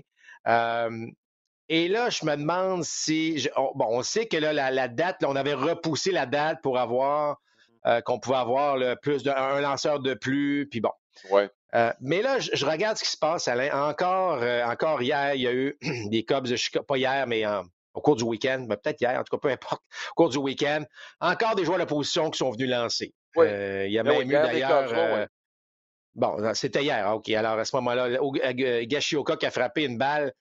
et 1.71 1.87
là, 1.87 2.09
je 2.09 2.25
me 2.25 2.35
demande 2.35 2.83
si. 2.83 3.47
bon, 3.55 3.85
on 3.87 4.03
sait 4.03 4.25
que 4.25 4.35
là, 4.35 4.51
la, 4.51 4.87
date, 4.89 5.23
on 5.25 5.37
avait 5.37 5.53
repoussé 5.53 6.11
la 6.11 6.25
date 6.25 6.61
pour 6.61 6.77
avoir 6.77 7.39
euh, 7.87 8.01
qu'on 8.01 8.19
pouvait 8.19 8.35
avoir 8.35 8.77
plus 9.01 9.23
d'un 9.23 9.61
lanceur 9.61 10.01
de 10.01 10.13
plus, 10.13 10.67
puis 10.69 10.81
bon. 10.81 10.91
Ouais. 11.29 11.49
Euh, 11.73 11.93
mais 12.01 12.21
là, 12.21 12.39
je, 12.39 12.65
regarde 12.65 12.97
ce 12.97 13.05
qui 13.05 13.11
se 13.11 13.17
passe, 13.17 13.47
Alain. 13.47 13.71
Encore, 13.71 14.39
euh, 14.41 14.65
encore 14.65 15.01
hier, 15.01 15.33
il 15.35 15.41
y 15.43 15.47
a 15.47 15.53
eu 15.53 15.77
des 16.09 16.25
Cubs 16.25 16.45
de 16.45 16.57
Chicago, 16.57 16.83
pas 16.83 16.97
hier, 16.97 17.25
mais 17.25 17.45
au 17.93 18.01
cours 18.01 18.15
du 18.15 18.23
week-end, 18.23 18.65
mais 18.67 18.77
peut-être 18.77 19.01
hier, 19.01 19.19
en 19.19 19.23
tout 19.23 19.37
cas, 19.37 19.41
peu 19.41 19.49
importe, 19.49 19.81
au 20.11 20.13
cours 20.15 20.29
du 20.29 20.37
week-end, 20.37 20.83
encore 21.19 21.55
des 21.55 21.65
joueurs 21.65 21.79
de 21.79 21.85
position 21.85 22.29
qui 22.29 22.37
sont 22.37 22.51
venus 22.51 22.69
lancer. 22.69 23.13
Oui. 23.35 23.47
il 23.85 23.91
y 23.91 23.99
a 23.99 24.03
même 24.03 24.29
eu 24.29 24.33
d'ailleurs. 24.33 25.27
Bon, 26.13 26.53
c'était 26.53 26.83
hier. 26.83 27.09
OK. 27.15 27.29
Alors, 27.29 27.57
à 27.57 27.65
ce 27.65 27.75
moment-là, 27.77 28.09
Gashioka 28.83 29.37
qui 29.37 29.45
a 29.45 29.51
frappé 29.51 29.85
une 29.85 29.97
balle 29.97 30.33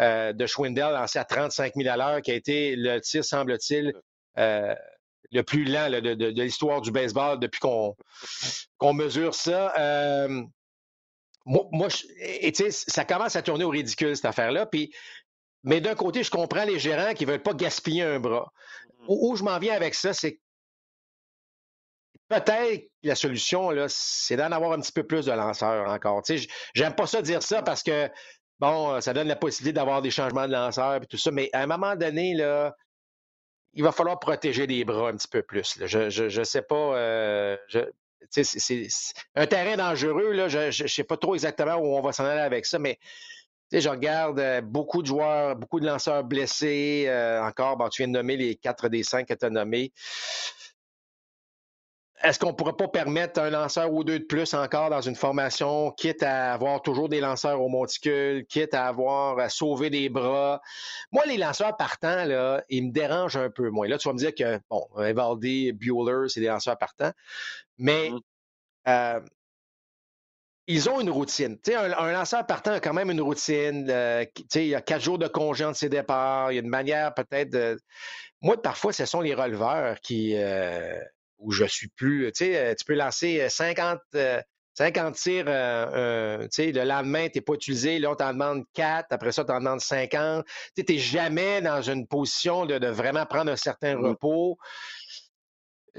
euh, 0.00 0.32
de 0.32 0.46
Schwindel 0.46 0.92
lancée 0.92 1.18
à 1.18 1.24
35 1.24 1.74
000 1.74 1.88
à 1.88 1.96
l'heure, 1.96 2.22
qui 2.22 2.30
a 2.30 2.34
été 2.34 2.76
le 2.76 3.00
tir, 3.00 3.24
semble-t-il, 3.24 3.94
euh, 4.38 4.74
le 5.32 5.42
plus 5.42 5.64
lent 5.64 5.90
de, 5.90 6.40
l'histoire 6.40 6.80
du 6.80 6.92
baseball 6.92 7.40
depuis 7.40 7.58
qu'on 7.58 8.94
mesure 8.94 9.34
ça. 9.34 9.74
Euh, 9.78 10.42
moi, 11.44 11.88
et, 12.20 12.52
ça 12.70 13.04
commence 13.04 13.34
à 13.34 13.42
tourner 13.42 13.64
au 13.64 13.70
ridicule, 13.70 14.14
cette 14.14 14.26
affaire-là. 14.26 14.66
Puis, 14.66 14.92
mais 15.64 15.80
d'un 15.80 15.94
côté, 15.94 16.22
je 16.22 16.30
comprends 16.30 16.64
les 16.64 16.78
gérants 16.78 17.14
qui 17.14 17.26
ne 17.26 17.32
veulent 17.32 17.42
pas 17.42 17.54
gaspiller 17.54 18.02
un 18.02 18.20
bras. 18.20 18.52
Où, 19.08 19.36
je 19.36 19.42
m'en 19.42 19.58
viens 19.58 19.74
avec 19.74 19.94
ça, 19.94 20.12
c'est 20.12 20.40
peut-être 22.28 22.90
la 23.02 23.14
solution, 23.14 23.70
là, 23.70 23.86
c'est 23.88 24.36
d'en 24.36 24.52
avoir 24.52 24.72
un 24.72 24.80
petit 24.80 24.92
peu 24.92 25.02
plus 25.02 25.26
de 25.26 25.32
lanceurs 25.32 25.88
encore. 25.90 26.22
J'aime 26.74 26.94
pas 26.94 27.06
ça 27.06 27.22
dire 27.22 27.42
ça 27.42 27.62
parce 27.62 27.82
que, 27.82 28.10
bon, 28.58 29.00
ça 29.00 29.14
donne 29.14 29.28
la 29.28 29.36
possibilité 29.36 29.72
d'avoir 29.72 30.02
des 30.02 30.10
changements 30.10 30.46
de 30.46 30.52
lanceurs 30.52 31.02
et 31.02 31.06
tout 31.06 31.16
ça, 31.16 31.30
mais 31.30 31.48
à 31.52 31.62
un 31.62 31.66
moment 31.66 31.96
donné, 31.96 32.34
là, 32.34 32.76
il 33.72 33.82
va 33.82 33.92
falloir 33.92 34.18
protéger 34.18 34.66
les 34.66 34.84
bras 34.84 35.08
un 35.08 35.16
petit 35.16 35.28
peu 35.28 35.42
plus. 35.42 35.78
Je, 35.84 36.10
je, 36.10 36.42
sais 36.42 36.62
pas. 36.62 36.96
Euh, 36.96 37.56
c'est 38.30 38.78
un 39.34 39.46
terrain 39.46 39.76
dangereux, 39.76 40.32
là, 40.32 40.48
je 40.48 40.82
ne 40.82 40.88
sais 40.88 41.04
pas 41.04 41.16
trop 41.16 41.34
exactement 41.34 41.76
où 41.76 41.96
on 41.96 42.02
va 42.02 42.12
s'en 42.12 42.24
aller 42.24 42.40
avec 42.40 42.66
ça, 42.66 42.78
mais 42.78 42.98
je 43.72 43.88
regarde 43.88 44.38
euh, 44.38 44.60
beaucoup 44.60 45.02
de 45.02 45.06
joueurs, 45.06 45.56
beaucoup 45.56 45.80
de 45.80 45.86
lanceurs 45.86 46.24
blessés. 46.24 47.04
Euh, 47.08 47.42
encore, 47.42 47.76
bon, 47.76 47.88
tu 47.88 48.02
viens 48.02 48.08
de 48.08 48.16
nommer 48.16 48.36
les 48.36 48.56
quatre 48.56 48.88
des 48.88 49.02
cinq 49.02 49.28
que 49.28 49.34
tu 49.34 49.44
as 49.44 49.50
nommés. 49.50 49.92
Est-ce 52.22 52.40
qu'on 52.40 52.48
ne 52.48 52.52
pourrait 52.52 52.72
pas 52.72 52.88
permettre 52.88 53.40
un 53.40 53.50
lanceur 53.50 53.92
ou 53.92 54.02
deux 54.02 54.18
de 54.18 54.24
plus 54.24 54.52
encore 54.52 54.90
dans 54.90 55.00
une 55.00 55.14
formation, 55.14 55.92
quitte 55.92 56.24
à 56.24 56.52
avoir 56.52 56.82
toujours 56.82 57.08
des 57.08 57.20
lanceurs 57.20 57.62
au 57.62 57.68
monticule, 57.68 58.44
quitte 58.46 58.74
à 58.74 58.88
avoir 58.88 59.38
à 59.38 59.48
sauver 59.48 59.88
des 59.88 60.08
bras? 60.08 60.60
Moi, 61.12 61.24
les 61.26 61.36
lanceurs 61.36 61.76
partants, 61.76 62.24
là, 62.24 62.64
ils 62.68 62.86
me 62.86 62.90
dérangent 62.90 63.36
un 63.36 63.50
peu 63.50 63.70
moins. 63.70 63.86
Là, 63.86 63.98
tu 63.98 64.08
vas 64.08 64.14
me 64.14 64.18
dire 64.18 64.34
que, 64.34 64.58
bon, 64.68 64.84
Evaldi, 64.98 65.72
Bueller, 65.72 66.28
c'est 66.28 66.40
des 66.40 66.48
lanceurs 66.48 66.76
partants, 66.76 67.12
mais 67.78 68.10
mm-hmm. 68.10 68.20
euh, 68.88 69.20
ils 70.68 70.88
ont 70.88 71.00
une 71.00 71.10
routine. 71.10 71.58
Tu 71.60 71.72
sais, 71.72 71.76
un, 71.76 72.12
lanceur 72.12 72.46
partant 72.46 72.72
a 72.72 72.80
quand 72.80 72.94
même 72.94 73.10
une 73.10 73.20
routine. 73.20 73.88
Euh, 73.90 74.24
tu 74.34 74.44
sais, 74.50 74.64
il 74.64 74.68
y 74.68 74.74
a 74.74 74.80
quatre 74.80 75.02
jours 75.02 75.18
de 75.18 75.26
congé 75.26 75.64
entre 75.64 75.78
ses 75.78 75.88
départs. 75.88 76.52
Il 76.52 76.54
y 76.54 76.58
a 76.58 76.62
une 76.62 76.68
manière 76.68 77.12
peut-être 77.14 77.50
de... 77.50 77.78
Moi, 78.42 78.60
parfois, 78.62 78.92
ce 78.92 79.04
sont 79.04 79.20
les 79.20 79.34
releveurs 79.34 79.98
qui... 80.00 80.36
Euh, 80.36 81.00
où 81.38 81.52
je 81.52 81.64
suis 81.64 81.88
plus. 81.88 82.30
Tu 82.32 82.44
sais, 82.44 82.56
euh, 82.56 82.74
tu 82.74 82.84
peux 82.84 82.94
lancer 82.94 83.48
50, 83.48 84.00
euh, 84.14 84.40
50 84.74 85.06
euh, 85.06 86.38
tirs 86.38 86.48
tu 86.50 86.64
sais, 86.64 86.72
le 86.72 86.84
lendemain, 86.84 87.28
tu 87.28 87.38
n'es 87.38 87.42
pas 87.42 87.54
utilisé. 87.54 87.98
Là, 87.98 88.10
on 88.10 88.14
t'en 88.14 88.32
demande 88.32 88.64
4, 88.74 89.06
après 89.10 89.32
ça, 89.32 89.44
tu 89.44 89.52
en 89.52 89.58
demandes 89.58 89.80
50. 89.80 90.44
Tu 90.76 90.84
n'es 90.88 90.98
jamais 90.98 91.60
dans 91.60 91.82
une 91.82 92.06
position 92.06 92.66
de, 92.66 92.86
vraiment 92.88 93.26
prendre 93.26 93.50
un 93.50 93.56
certain 93.56 93.96
repos. 93.96 94.58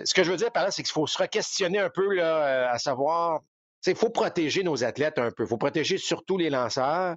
Ce 0.03 0.13
que 0.13 0.23
je 0.23 0.31
veux 0.31 0.37
dire 0.37 0.51
par 0.51 0.63
là, 0.63 0.71
c'est 0.71 0.83
qu'il 0.83 0.93
faut 0.93 1.07
se 1.07 1.21
re-questionner 1.21 1.79
un 1.79 1.89
peu 1.89 2.13
là, 2.13 2.71
à 2.71 2.79
savoir, 2.79 3.41
il 3.87 3.95
faut 3.95 4.09
protéger 4.09 4.63
nos 4.63 4.83
athlètes 4.83 5.19
un 5.19 5.31
peu. 5.31 5.43
Il 5.43 5.49
faut 5.49 5.57
protéger 5.57 5.97
surtout 5.97 6.37
les 6.37 6.49
lanceurs. 6.49 7.15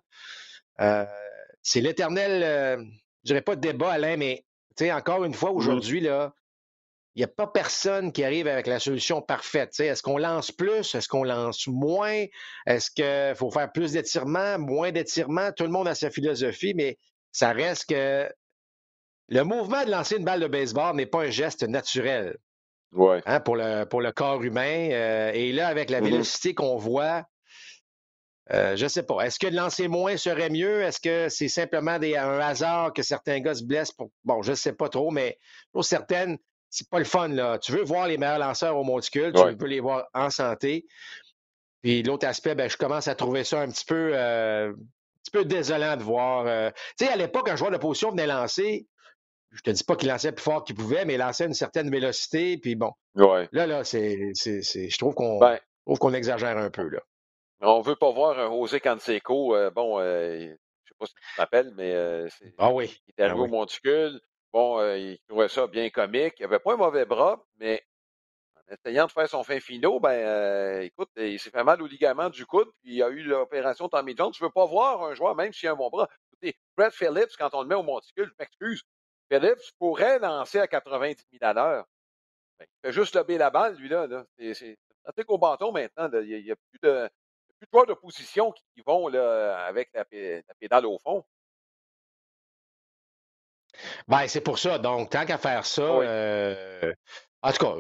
c'est 1.62 1.81
l'éternel, 1.81 2.87
je 3.25 3.29
dirais 3.29 3.42
pas 3.42 3.57
de 3.57 3.61
débat, 3.61 3.92
Alain, 3.92 4.16
mais 4.16 4.44
encore 4.92 5.25
une 5.25 5.35
fois, 5.35 5.53
mmh 5.53 5.57
aujourd'hui, 5.57 6.01
là, 6.01 6.35
il 7.14 7.18
n'y 7.18 7.25
a 7.25 7.29
pas 7.29 7.46
personne 7.46 8.11
qui 8.11 8.25
arrive 8.25 8.48
avec 8.48 8.66
la 8.66 8.79
solution 8.79 9.20
parfaite. 9.20 9.79
Est-ce 9.79 10.03
qu'on 10.03 10.16
lance 10.16 10.51
plus? 10.51 10.94
Est-ce 10.94 11.09
qu'on 11.09 11.25
lance 11.25 11.66
moins? 11.66 12.25
Est-ce 12.66 12.90
qu'il 12.90 13.37
faut 13.37 13.51
faire 13.51 13.70
plus 13.70 13.92
d'étirements, 13.92 14.59
moins 14.59 14.92
d'étirements? 14.92 15.53
Tout 15.53 15.64
le 15.64 15.70
monde 15.70 15.88
a 15.88 15.94
sa 15.94 16.11
philosophie, 16.11 16.72
mais 16.75 16.96
ça 17.31 17.53
reste 17.53 17.90
que 17.90 18.33
le 19.29 19.44
mouvement 19.44 19.85
de 19.85 19.90
lancer 19.90 20.16
une 20.16 20.25
balle 20.25 20.40
de 20.40 20.46
baseball 20.46 20.96
n'est 20.96 21.07
pas 21.07 21.25
un 21.25 21.31
geste 21.31 21.62
naturel 21.64 22.37
hein, 23.26 23.40
pour, 23.40 23.57
le, 23.57 23.85
pour 23.85 24.00
le 24.00 24.12
corps 24.12 24.42
humain. 24.42 24.90
Euh, 24.92 25.33
et 25.35 25.52
là, 25.52 25.68
avec 25.68 25.90
la 25.90 26.00
mm-hmm. 26.00 26.05
vélocité 26.05 26.55
qu'on 26.55 26.76
voit, 26.76 27.24
euh, 28.52 28.76
je 28.76 28.85
ne 28.85 28.88
sais 28.88 29.02
pas. 29.02 29.20
Est-ce 29.20 29.38
que 29.38 29.46
de 29.46 29.57
lancer 29.57 29.88
moins 29.88 30.16
serait 30.16 30.50
mieux? 30.50 30.83
Est-ce 30.83 31.00
que 31.00 31.28
c'est 31.28 31.48
simplement 31.48 31.92
un 31.92 32.38
hasard 32.40 32.92
que 32.92 33.02
certains 33.02 33.40
gars 33.40 33.55
se 33.55 33.64
blessent? 33.64 33.92
Pour... 33.92 34.11
Bon, 34.24 34.42
je 34.42 34.50
ne 34.50 34.57
sais 34.57 34.72
pas 34.72 34.88
trop, 34.88 35.11
mais 35.11 35.38
pour 35.72 35.85
certaines, 35.85 36.38
c'est 36.68 36.88
pas 36.88 36.98
le 36.98 37.05
fun, 37.05 37.28
là. 37.28 37.59
Tu 37.59 37.72
veux 37.72 37.85
voir 37.85 38.09
les 38.09 38.18
meilleurs 38.18 38.38
lanceurs 38.38 38.76
au 38.76 38.83
monticule, 38.83 39.33
tu 39.33 39.42
veux 39.42 39.68
les 39.68 39.81
voir 39.81 40.07
en 40.14 40.31
santé. 40.31 40.87
Puis 41.83 42.02
l'autre 42.02 42.26
aspect, 42.26 42.55
ben, 42.55 42.68
je 42.68 42.76
commence 42.76 43.09
à 43.09 43.14
trouver 43.14 43.44
ça 43.44 43.61
un 43.61 43.68
petit 43.68 43.85
peu, 43.85 44.12
euh, 44.14 44.70
un 44.70 44.74
petit 45.22 45.31
peu 45.33 45.44
désolant 45.44 45.96
de 45.96 46.02
voir. 46.02 46.44
Euh, 46.46 46.70
tu 46.98 47.05
sais, 47.05 47.12
à 47.12 47.16
l'époque, 47.16 47.48
un 47.48 47.57
joueur 47.57 47.70
de 47.70 47.76
position 47.76 48.11
venait 48.11 48.26
lancer, 48.26 48.87
je 49.53 49.62
te 49.62 49.71
dis 49.71 49.85
pas 49.85 49.97
qu'il 49.97 50.09
lançait 50.09 50.33
plus 50.33 50.43
fort 50.43 50.65
qu'il 50.65 50.77
pouvait, 50.77 51.05
mais 51.05 51.15
il 51.15 51.19
lançait 51.19 51.47
une 51.47 51.55
certaine 51.55 51.91
vélocité, 51.91 52.59
puis 52.59 52.75
bon. 52.75 52.93
Ouais. 53.15 53.49
Là, 53.53 53.67
là, 53.67 53.85
c'est, 53.85 54.33
je 54.35 54.99
trouve 54.99 55.15
qu'on 55.15 55.38
ben 55.38 55.59
qu'on 55.99 56.15
exagère 56.15 56.57
un 56.59 56.71
peu, 56.71 56.88
là. 56.88 57.01
On 57.61 57.81
veut 57.81 57.97
pas 57.97 58.11
voir 58.11 58.38
un 58.38 58.51
José 58.51 58.81
Canseco, 58.81 59.55
euh, 59.55 59.71
bon, 59.71 60.01
je 60.01 60.55
sais 60.88 60.95
pas 60.99 61.07
si 61.07 61.15
tu 61.15 61.35
te 61.37 61.41
rappelles, 61.41 61.73
mais 61.77 61.93
c'est, 62.31 62.55
ah 62.59 62.73
oui. 62.73 63.01
il 63.07 63.15
est 63.17 63.25
arrivé 63.25 63.38
ah 63.41 63.45
au 63.45 63.47
monticule, 63.47 64.21
Bon, 64.53 64.79
euh, 64.81 64.99
il 64.99 65.19
trouvait 65.29 65.49
ça 65.49 65.67
bien 65.67 65.88
comique. 65.88 66.35
Il 66.38 66.45
avait 66.45 66.59
pas 66.59 66.75
un 66.75 66.77
mauvais 66.77 67.07
bras, 67.07 67.43
mais 67.59 67.83
en 68.57 68.75
essayant 68.75 69.07
de 69.07 69.12
faire 69.12 69.29
son 69.29 69.43
fin 69.45 69.61
finaux, 69.61 69.99
ben, 69.99 70.11
euh, 70.11 70.83
écoute, 70.83 71.09
il 71.17 71.38
s'est 71.41 71.51
fait 71.51 71.65
mal 71.65 71.81
au 71.81 71.87
ligament 71.87 72.29
du 72.29 72.45
coude, 72.45 72.69
puis 72.83 72.97
il 72.97 73.03
a 73.03 73.09
eu 73.09 73.23
l'opération 73.23 73.88
Tommy 73.88 74.15
John. 74.17 74.31
Tu 74.31 74.43
veux 74.43 74.51
pas 74.51 74.67
voir 74.67 75.03
un 75.05 75.15
joueur, 75.15 75.35
même 75.37 75.53
s'il 75.55 75.69
a 75.71 75.73
un 75.73 75.77
bon 75.77 75.88
bras. 75.88 76.09
Écoutez, 76.33 76.59
Brett 76.77 76.93
Phillips, 76.93 77.35
quand 77.38 77.55
on 77.55 77.62
le 77.62 77.69
met 77.69 77.75
au 77.75 77.83
monticule, 77.83 78.29
je 78.29 78.35
m'excuse, 78.38 78.83
Phillips 79.33 79.73
pourrait 79.79 80.18
lancer 80.18 80.59
à 80.59 80.66
90 80.66 81.25
000 81.33 81.38
à 81.42 81.53
l'heure. 81.53 81.87
Ben, 82.59 82.66
il 82.68 82.87
fait 82.87 82.92
juste 82.92 83.16
lever 83.16 83.38
la 83.38 83.51
balle, 83.51 83.77
lui, 83.77 83.88
là. 83.88 84.07
C'est 84.38 84.77
au 85.29 85.38
bâton 85.38 85.73
maintenant. 85.73 86.11
Il 86.12 86.45
n'y 86.45 86.51
a, 86.51 86.57
plus 86.57 86.79
de 86.83 87.09
plus 87.59 87.66
de 87.66 87.71
joueurs 87.73 87.87
de 87.87 87.95
position 87.95 88.53
qui 88.53 88.83
vont 88.85 89.09
là, 89.09 89.64
avec 89.64 89.90
la 89.95 90.05
pédale 90.59 90.87
au 90.87 90.99
fond. 90.99 91.25
Ben, 94.07 94.29
c'est 94.29 94.40
pour 94.42 94.59
ça. 94.59 94.79
Donc, 94.79 95.11
tant 95.11 95.25
qu'à 95.25 95.38
faire 95.38 95.64
ça, 95.64 95.83
euh, 95.83 96.92
en 97.44 97.50
tout 97.50 97.66
cas, 97.66 97.74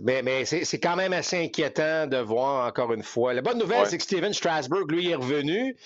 mais, 0.00 0.44
c'est 0.44 0.78
quand 0.78 0.94
même 0.94 1.12
assez 1.12 1.36
inquiétant 1.36 2.06
de 2.06 2.18
voir 2.18 2.68
encore 2.68 2.92
une 2.92 3.02
fois. 3.02 3.34
La 3.34 3.42
bonne 3.42 3.58
nouvelle, 3.58 3.84
c'est 3.86 3.98
que 3.98 4.04
Steven 4.04 4.32
Strasburg, 4.32 4.88
lui, 4.88 5.10
est 5.10 5.16
revenu. 5.16 5.76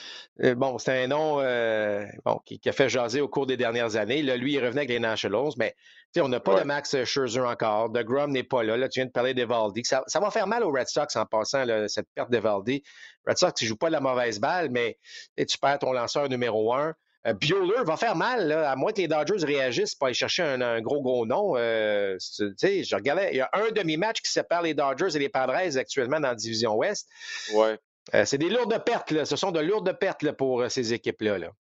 Euh, 0.42 0.54
bon, 0.54 0.76
c'est 0.76 1.04
un 1.04 1.06
nom 1.06 1.40
euh, 1.40 2.04
bon, 2.26 2.38
qui, 2.44 2.60
a 2.66 2.72
fait 2.72 2.90
jaser 2.90 3.22
au 3.22 3.28
cours 3.28 3.46
des 3.46 3.56
dernières 3.56 3.96
années. 3.96 4.22
Là, 4.22 4.36
lui, 4.36 4.52
il 4.52 4.58
revenu 4.58 4.80
avec 4.80 4.90
les 4.90 5.00
Nationals, 5.00 5.52
mais 5.56 5.74
on 6.18 6.28
n'a 6.28 6.40
pas 6.40 6.60
de 6.60 6.66
Max 6.66 7.02
Scherzer 7.04 7.40
encore. 7.40 7.88
De 7.88 8.02
Grum 8.02 8.30
n'est 8.30 8.42
pas 8.42 8.62
là. 8.62 8.76
Là, 8.76 8.90
tu 8.90 9.00
viens 9.00 9.06
de 9.06 9.12
parler 9.12 9.32
d'Evaldi. 9.32 9.82
Ça, 9.84 10.04
ça 10.06 10.20
va 10.20 10.30
faire 10.30 10.46
mal 10.46 10.62
aux 10.62 10.70
Red 10.70 10.88
Sox 10.88 11.16
en 11.16 11.24
passant 11.24 11.64
cette 11.88 12.08
perte 12.14 12.30
d'Evaldi. 12.30 12.82
Red 13.26 13.38
Sox, 13.38 13.54
tu 13.54 13.64
ne 13.64 13.68
joues 13.68 13.76
pas 13.76 13.86
de 13.86 13.92
la 13.92 14.00
mauvaise 14.00 14.38
balle, 14.38 14.68
mais 14.70 14.98
tu 15.38 15.56
perds 15.56 15.78
ton 15.78 15.92
lanceur 15.92 16.28
numéro 16.28 16.74
un. 16.74 16.92
Euh, 17.26 17.34
Bueller 17.34 17.84
va 17.84 17.96
faire 17.96 18.16
mal, 18.16 18.50
à 18.50 18.74
moins 18.76 18.92
que 18.92 19.00
les 19.00 19.08
Dodgers 19.08 19.44
réagissent 19.44 19.94
pour 19.94 20.06
aller 20.06 20.14
chercher 20.14 20.42
un, 20.42 20.80
gros, 20.80 21.00
gros 21.02 21.26
nom. 21.26 21.56
Euh, 21.56 22.16
je 22.18 22.94
regardais, 22.94 23.30
il 23.32 23.36
y 23.36 23.40
a 23.40 23.50
un 23.52 23.70
demi-match 23.70 24.20
qui 24.22 24.30
sépare 24.30 24.62
les 24.62 24.74
Dodgers 24.74 25.14
et 25.14 25.18
les 25.18 25.28
Padres 25.28 25.54
actuellement 25.78 26.20
dans 26.20 26.28
la 26.28 26.34
division 26.34 26.74
Ouest. 26.74 27.08
Ouais. 27.54 27.78
Euh, 28.14 28.24
c'est 28.24 28.38
des 28.38 28.50
lourdes 28.50 28.82
pertes, 28.84 29.12
là. 29.12 29.24
ce 29.24 29.36
sont 29.36 29.52
de 29.52 29.60
lourdes 29.60 29.96
pertes 29.98 30.32
pour 30.32 30.68
ces 30.68 30.92
équipes-là. 30.92 31.38
Là. 31.38 31.50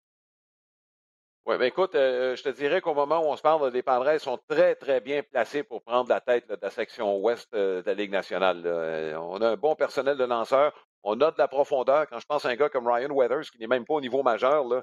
Oui, 1.44 1.56
mais 1.58 1.68
écoute, 1.68 1.96
euh, 1.96 2.36
je 2.36 2.42
te 2.44 2.50
dirais 2.50 2.80
qu'au 2.80 2.94
moment 2.94 3.18
où 3.18 3.24
on 3.24 3.36
se 3.36 3.42
parle, 3.42 3.68
les 3.72 3.82
Padres 3.82 4.16
sont 4.20 4.38
très, 4.46 4.76
très 4.76 5.00
bien 5.00 5.24
placés 5.24 5.64
pour 5.64 5.82
prendre 5.82 6.08
la 6.08 6.20
tête 6.20 6.48
de 6.48 6.56
la 6.60 6.70
section 6.70 7.16
ouest 7.18 7.52
euh, 7.52 7.82
de 7.82 7.86
la 7.88 7.94
Ligue 7.94 8.12
nationale. 8.12 8.62
Euh, 8.64 9.16
on 9.18 9.40
a 9.42 9.48
un 9.48 9.56
bon 9.56 9.74
personnel 9.74 10.16
de 10.16 10.24
lanceurs. 10.24 10.72
On 11.02 11.20
a 11.20 11.32
de 11.32 11.38
la 11.38 11.48
profondeur. 11.48 12.06
Quand 12.08 12.20
je 12.20 12.26
pense 12.26 12.44
à 12.44 12.48
un 12.48 12.54
gars 12.54 12.68
comme 12.68 12.86
Ryan 12.86 13.10
Weathers, 13.10 13.50
qui 13.50 13.58
n'est 13.58 13.66
même 13.66 13.84
pas 13.84 13.94
au 13.94 14.00
niveau 14.00 14.22
majeur, 14.22 14.64
là, 14.68 14.78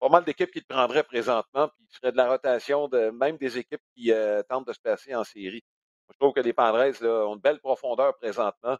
pas 0.00 0.08
mal 0.08 0.24
d'équipes 0.24 0.50
qui 0.50 0.60
le 0.60 0.64
prendraient 0.66 1.04
présentement, 1.04 1.68
puis 1.68 1.86
il 1.88 1.94
serait 1.94 2.12
de 2.12 2.16
la 2.16 2.28
rotation 2.28 2.88
de 2.88 3.10
même 3.10 3.36
des 3.36 3.58
équipes 3.58 3.82
qui 3.94 4.12
tentent 4.48 4.66
de 4.66 4.72
se 4.72 4.80
placer 4.80 5.14
en 5.14 5.24
série. 5.24 5.62
Je 6.10 6.16
trouve 6.18 6.32
que 6.32 6.40
les 6.40 6.52
Padres 6.52 6.92
là, 7.00 7.26
ont 7.26 7.34
une 7.34 7.40
belle 7.40 7.60
profondeur 7.60 8.16
présentement. 8.16 8.76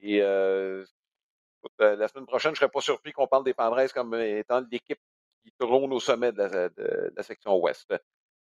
Et 0.00 0.20
la 0.20 2.08
semaine 2.08 2.26
prochaine, 2.26 2.50
je 2.50 2.60
ne 2.60 2.60
serais 2.60 2.70
pas 2.70 2.80
surpris 2.80 3.12
qu'on 3.12 3.26
parle 3.26 3.44
des 3.44 3.54
Padres 3.54 3.92
comme 3.92 4.14
étant 4.14 4.62
l'équipe 4.70 5.00
qui 5.42 5.52
trône 5.58 5.92
au 5.92 6.00
sommet 6.00 6.32
de 6.32 6.70
la, 7.16 7.22
section 7.22 7.56
ouest. 7.58 7.92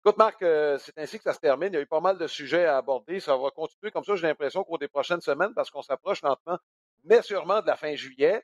Écoute, 0.05 0.17
Marc, 0.17 0.41
euh, 0.41 0.77
c'est 0.79 0.97
ainsi 0.97 1.17
que 1.17 1.23
ça 1.23 1.33
se 1.33 1.39
termine. 1.39 1.69
Il 1.71 1.75
y 1.75 1.77
a 1.77 1.81
eu 1.81 1.85
pas 1.85 2.01
mal 2.01 2.17
de 2.17 2.27
sujets 2.27 2.65
à 2.65 2.75
aborder. 2.75 3.21
Ça 3.21 3.37
va 3.37 3.51
continuer 3.51 3.89
comme 3.89 4.03
ça, 4.03 4.15
j'ai 4.17 4.27
l'impression, 4.27 4.65
qu'au 4.65 4.77
des 4.77 4.89
prochaines 4.89 5.21
semaines, 5.21 5.53
parce 5.53 5.71
qu'on 5.71 5.81
s'approche 5.81 6.21
lentement, 6.21 6.57
mais 7.05 7.21
sûrement 7.21 7.61
de 7.61 7.67
la 7.67 7.77
fin 7.77 7.95
juillet. 7.95 8.43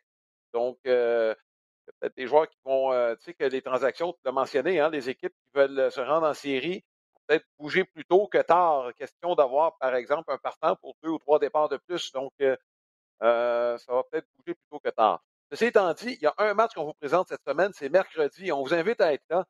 Donc, 0.53 0.77
euh, 0.88 1.36
peut-être 2.00 2.16
des 2.16 2.28
joueurs 2.28 2.50
qui 2.50 2.58
vont, 2.64 2.92
euh, 2.94 3.16
tu 3.16 3.26
sais, 3.26 3.34
que 3.34 3.44
les 3.44 3.62
transactions, 3.62 4.14
tu 4.14 4.20
l'as 4.26 4.32
mentionné, 4.32 4.80
hein, 4.80 4.90
les 4.90 5.10
équipes 5.10 5.34
qui 5.34 5.50
veulent 5.54 5.92
se 5.92 6.02
rendre 6.02 6.28
en 6.28 6.34
série, 6.34 6.84
peut-être 7.28 7.46
bouger 7.60 7.84
plus 7.86 8.06
tôt 8.06 8.28
que 8.28 8.40
tard. 8.40 8.94
Question 8.96 9.36
d'avoir, 9.36 9.78
par 9.78 9.96
exemple, 9.96 10.32
un 10.32 10.38
partant 10.38 10.76
pour 10.78 10.96
deux 11.04 11.10
ou 11.10 11.20
trois 11.20 11.40
départs 11.40 11.70
de 11.70 11.78
plus. 11.78 12.12
Donc, 12.12 12.32
ça 12.40 13.78
va 13.88 14.04
peut-être 14.12 14.28
bouger 14.38 14.56
plus 14.56 14.68
tôt 14.72 14.80
que 14.80 14.90
tard. 14.90 15.22
Ceci 15.52 15.66
étant 15.66 15.92
dit, 15.94 16.18
il 16.20 16.22
y 16.22 16.28
a 16.28 16.34
un 16.38 16.54
match 16.54 16.74
qu'on 16.76 16.86
vous 16.86 16.94
présente 16.94 17.28
cette 17.28 17.44
semaine, 17.44 17.72
c'est 17.74 17.90
mercredi. 17.90 18.52
On 18.52 18.62
vous 18.62 18.74
invite 18.74 19.02
à 19.02 19.14
être 19.14 19.24
là. 19.30 19.46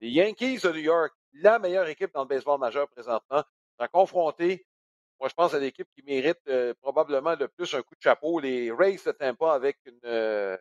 Les 0.00 0.08
Yankees 0.08 0.60
de 0.62 0.70
New 0.70 0.78
York, 0.78 1.12
la 1.34 1.58
meilleure 1.58 1.86
équipe 1.88 2.12
dans 2.14 2.22
le 2.22 2.28
baseball 2.28 2.58
majeur 2.58 2.88
présentement, 2.88 3.42
sont 3.78 3.88
confrontés, 3.92 4.66
moi 5.20 5.28
je 5.28 5.34
pense 5.34 5.54
à 5.54 5.58
l'équipe 5.58 5.86
qui 5.94 6.02
mérite 6.02 6.40
euh, 6.48 6.74
probablement 6.80 7.36
le 7.36 7.48
plus 7.48 7.72
un 7.74 7.82
coup 7.82 7.94
de 7.94 8.02
chapeau, 8.02 8.40
les 8.40 8.72
Rays 8.72 8.98
de 9.04 9.12
Tampa 9.12 9.52
avec 9.52 9.78
une 9.84 10.00
euh, 10.04 10.56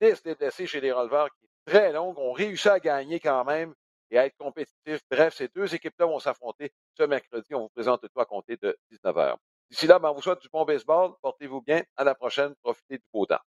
liste 0.00 0.26
des 0.26 0.66
chez 0.66 0.80
les 0.80 0.92
releveurs 0.92 1.28
qui 1.30 1.46
est 1.46 1.72
très 1.72 1.92
longue, 1.92 2.18
ont 2.18 2.32
réussi 2.32 2.68
à 2.68 2.80
gagner 2.80 3.20
quand 3.20 3.44
même 3.44 3.74
et 4.10 4.18
à 4.18 4.26
être 4.26 4.36
compétitifs. 4.36 5.00
Bref, 5.10 5.34
ces 5.34 5.48
deux 5.48 5.74
équipes-là 5.74 6.06
vont 6.06 6.18
s'affronter 6.18 6.72
ce 6.96 7.02
mercredi. 7.02 7.54
On 7.54 7.62
vous 7.62 7.68
présente 7.68 8.02
tout 8.02 8.20
à 8.20 8.24
compter 8.24 8.56
de 8.56 8.76
19h. 8.92 9.36
D'ici 9.70 9.86
là, 9.86 9.98
ben, 9.98 10.10
on 10.10 10.14
vous 10.14 10.22
souhaite 10.22 10.40
du 10.40 10.48
bon 10.48 10.64
baseball. 10.64 11.12
Portez-vous 11.22 11.60
bien. 11.60 11.82
À 11.96 12.04
la 12.04 12.14
prochaine. 12.14 12.54
Profitez 12.62 12.98
du 12.98 13.04
beau 13.12 13.26
temps. 13.26 13.40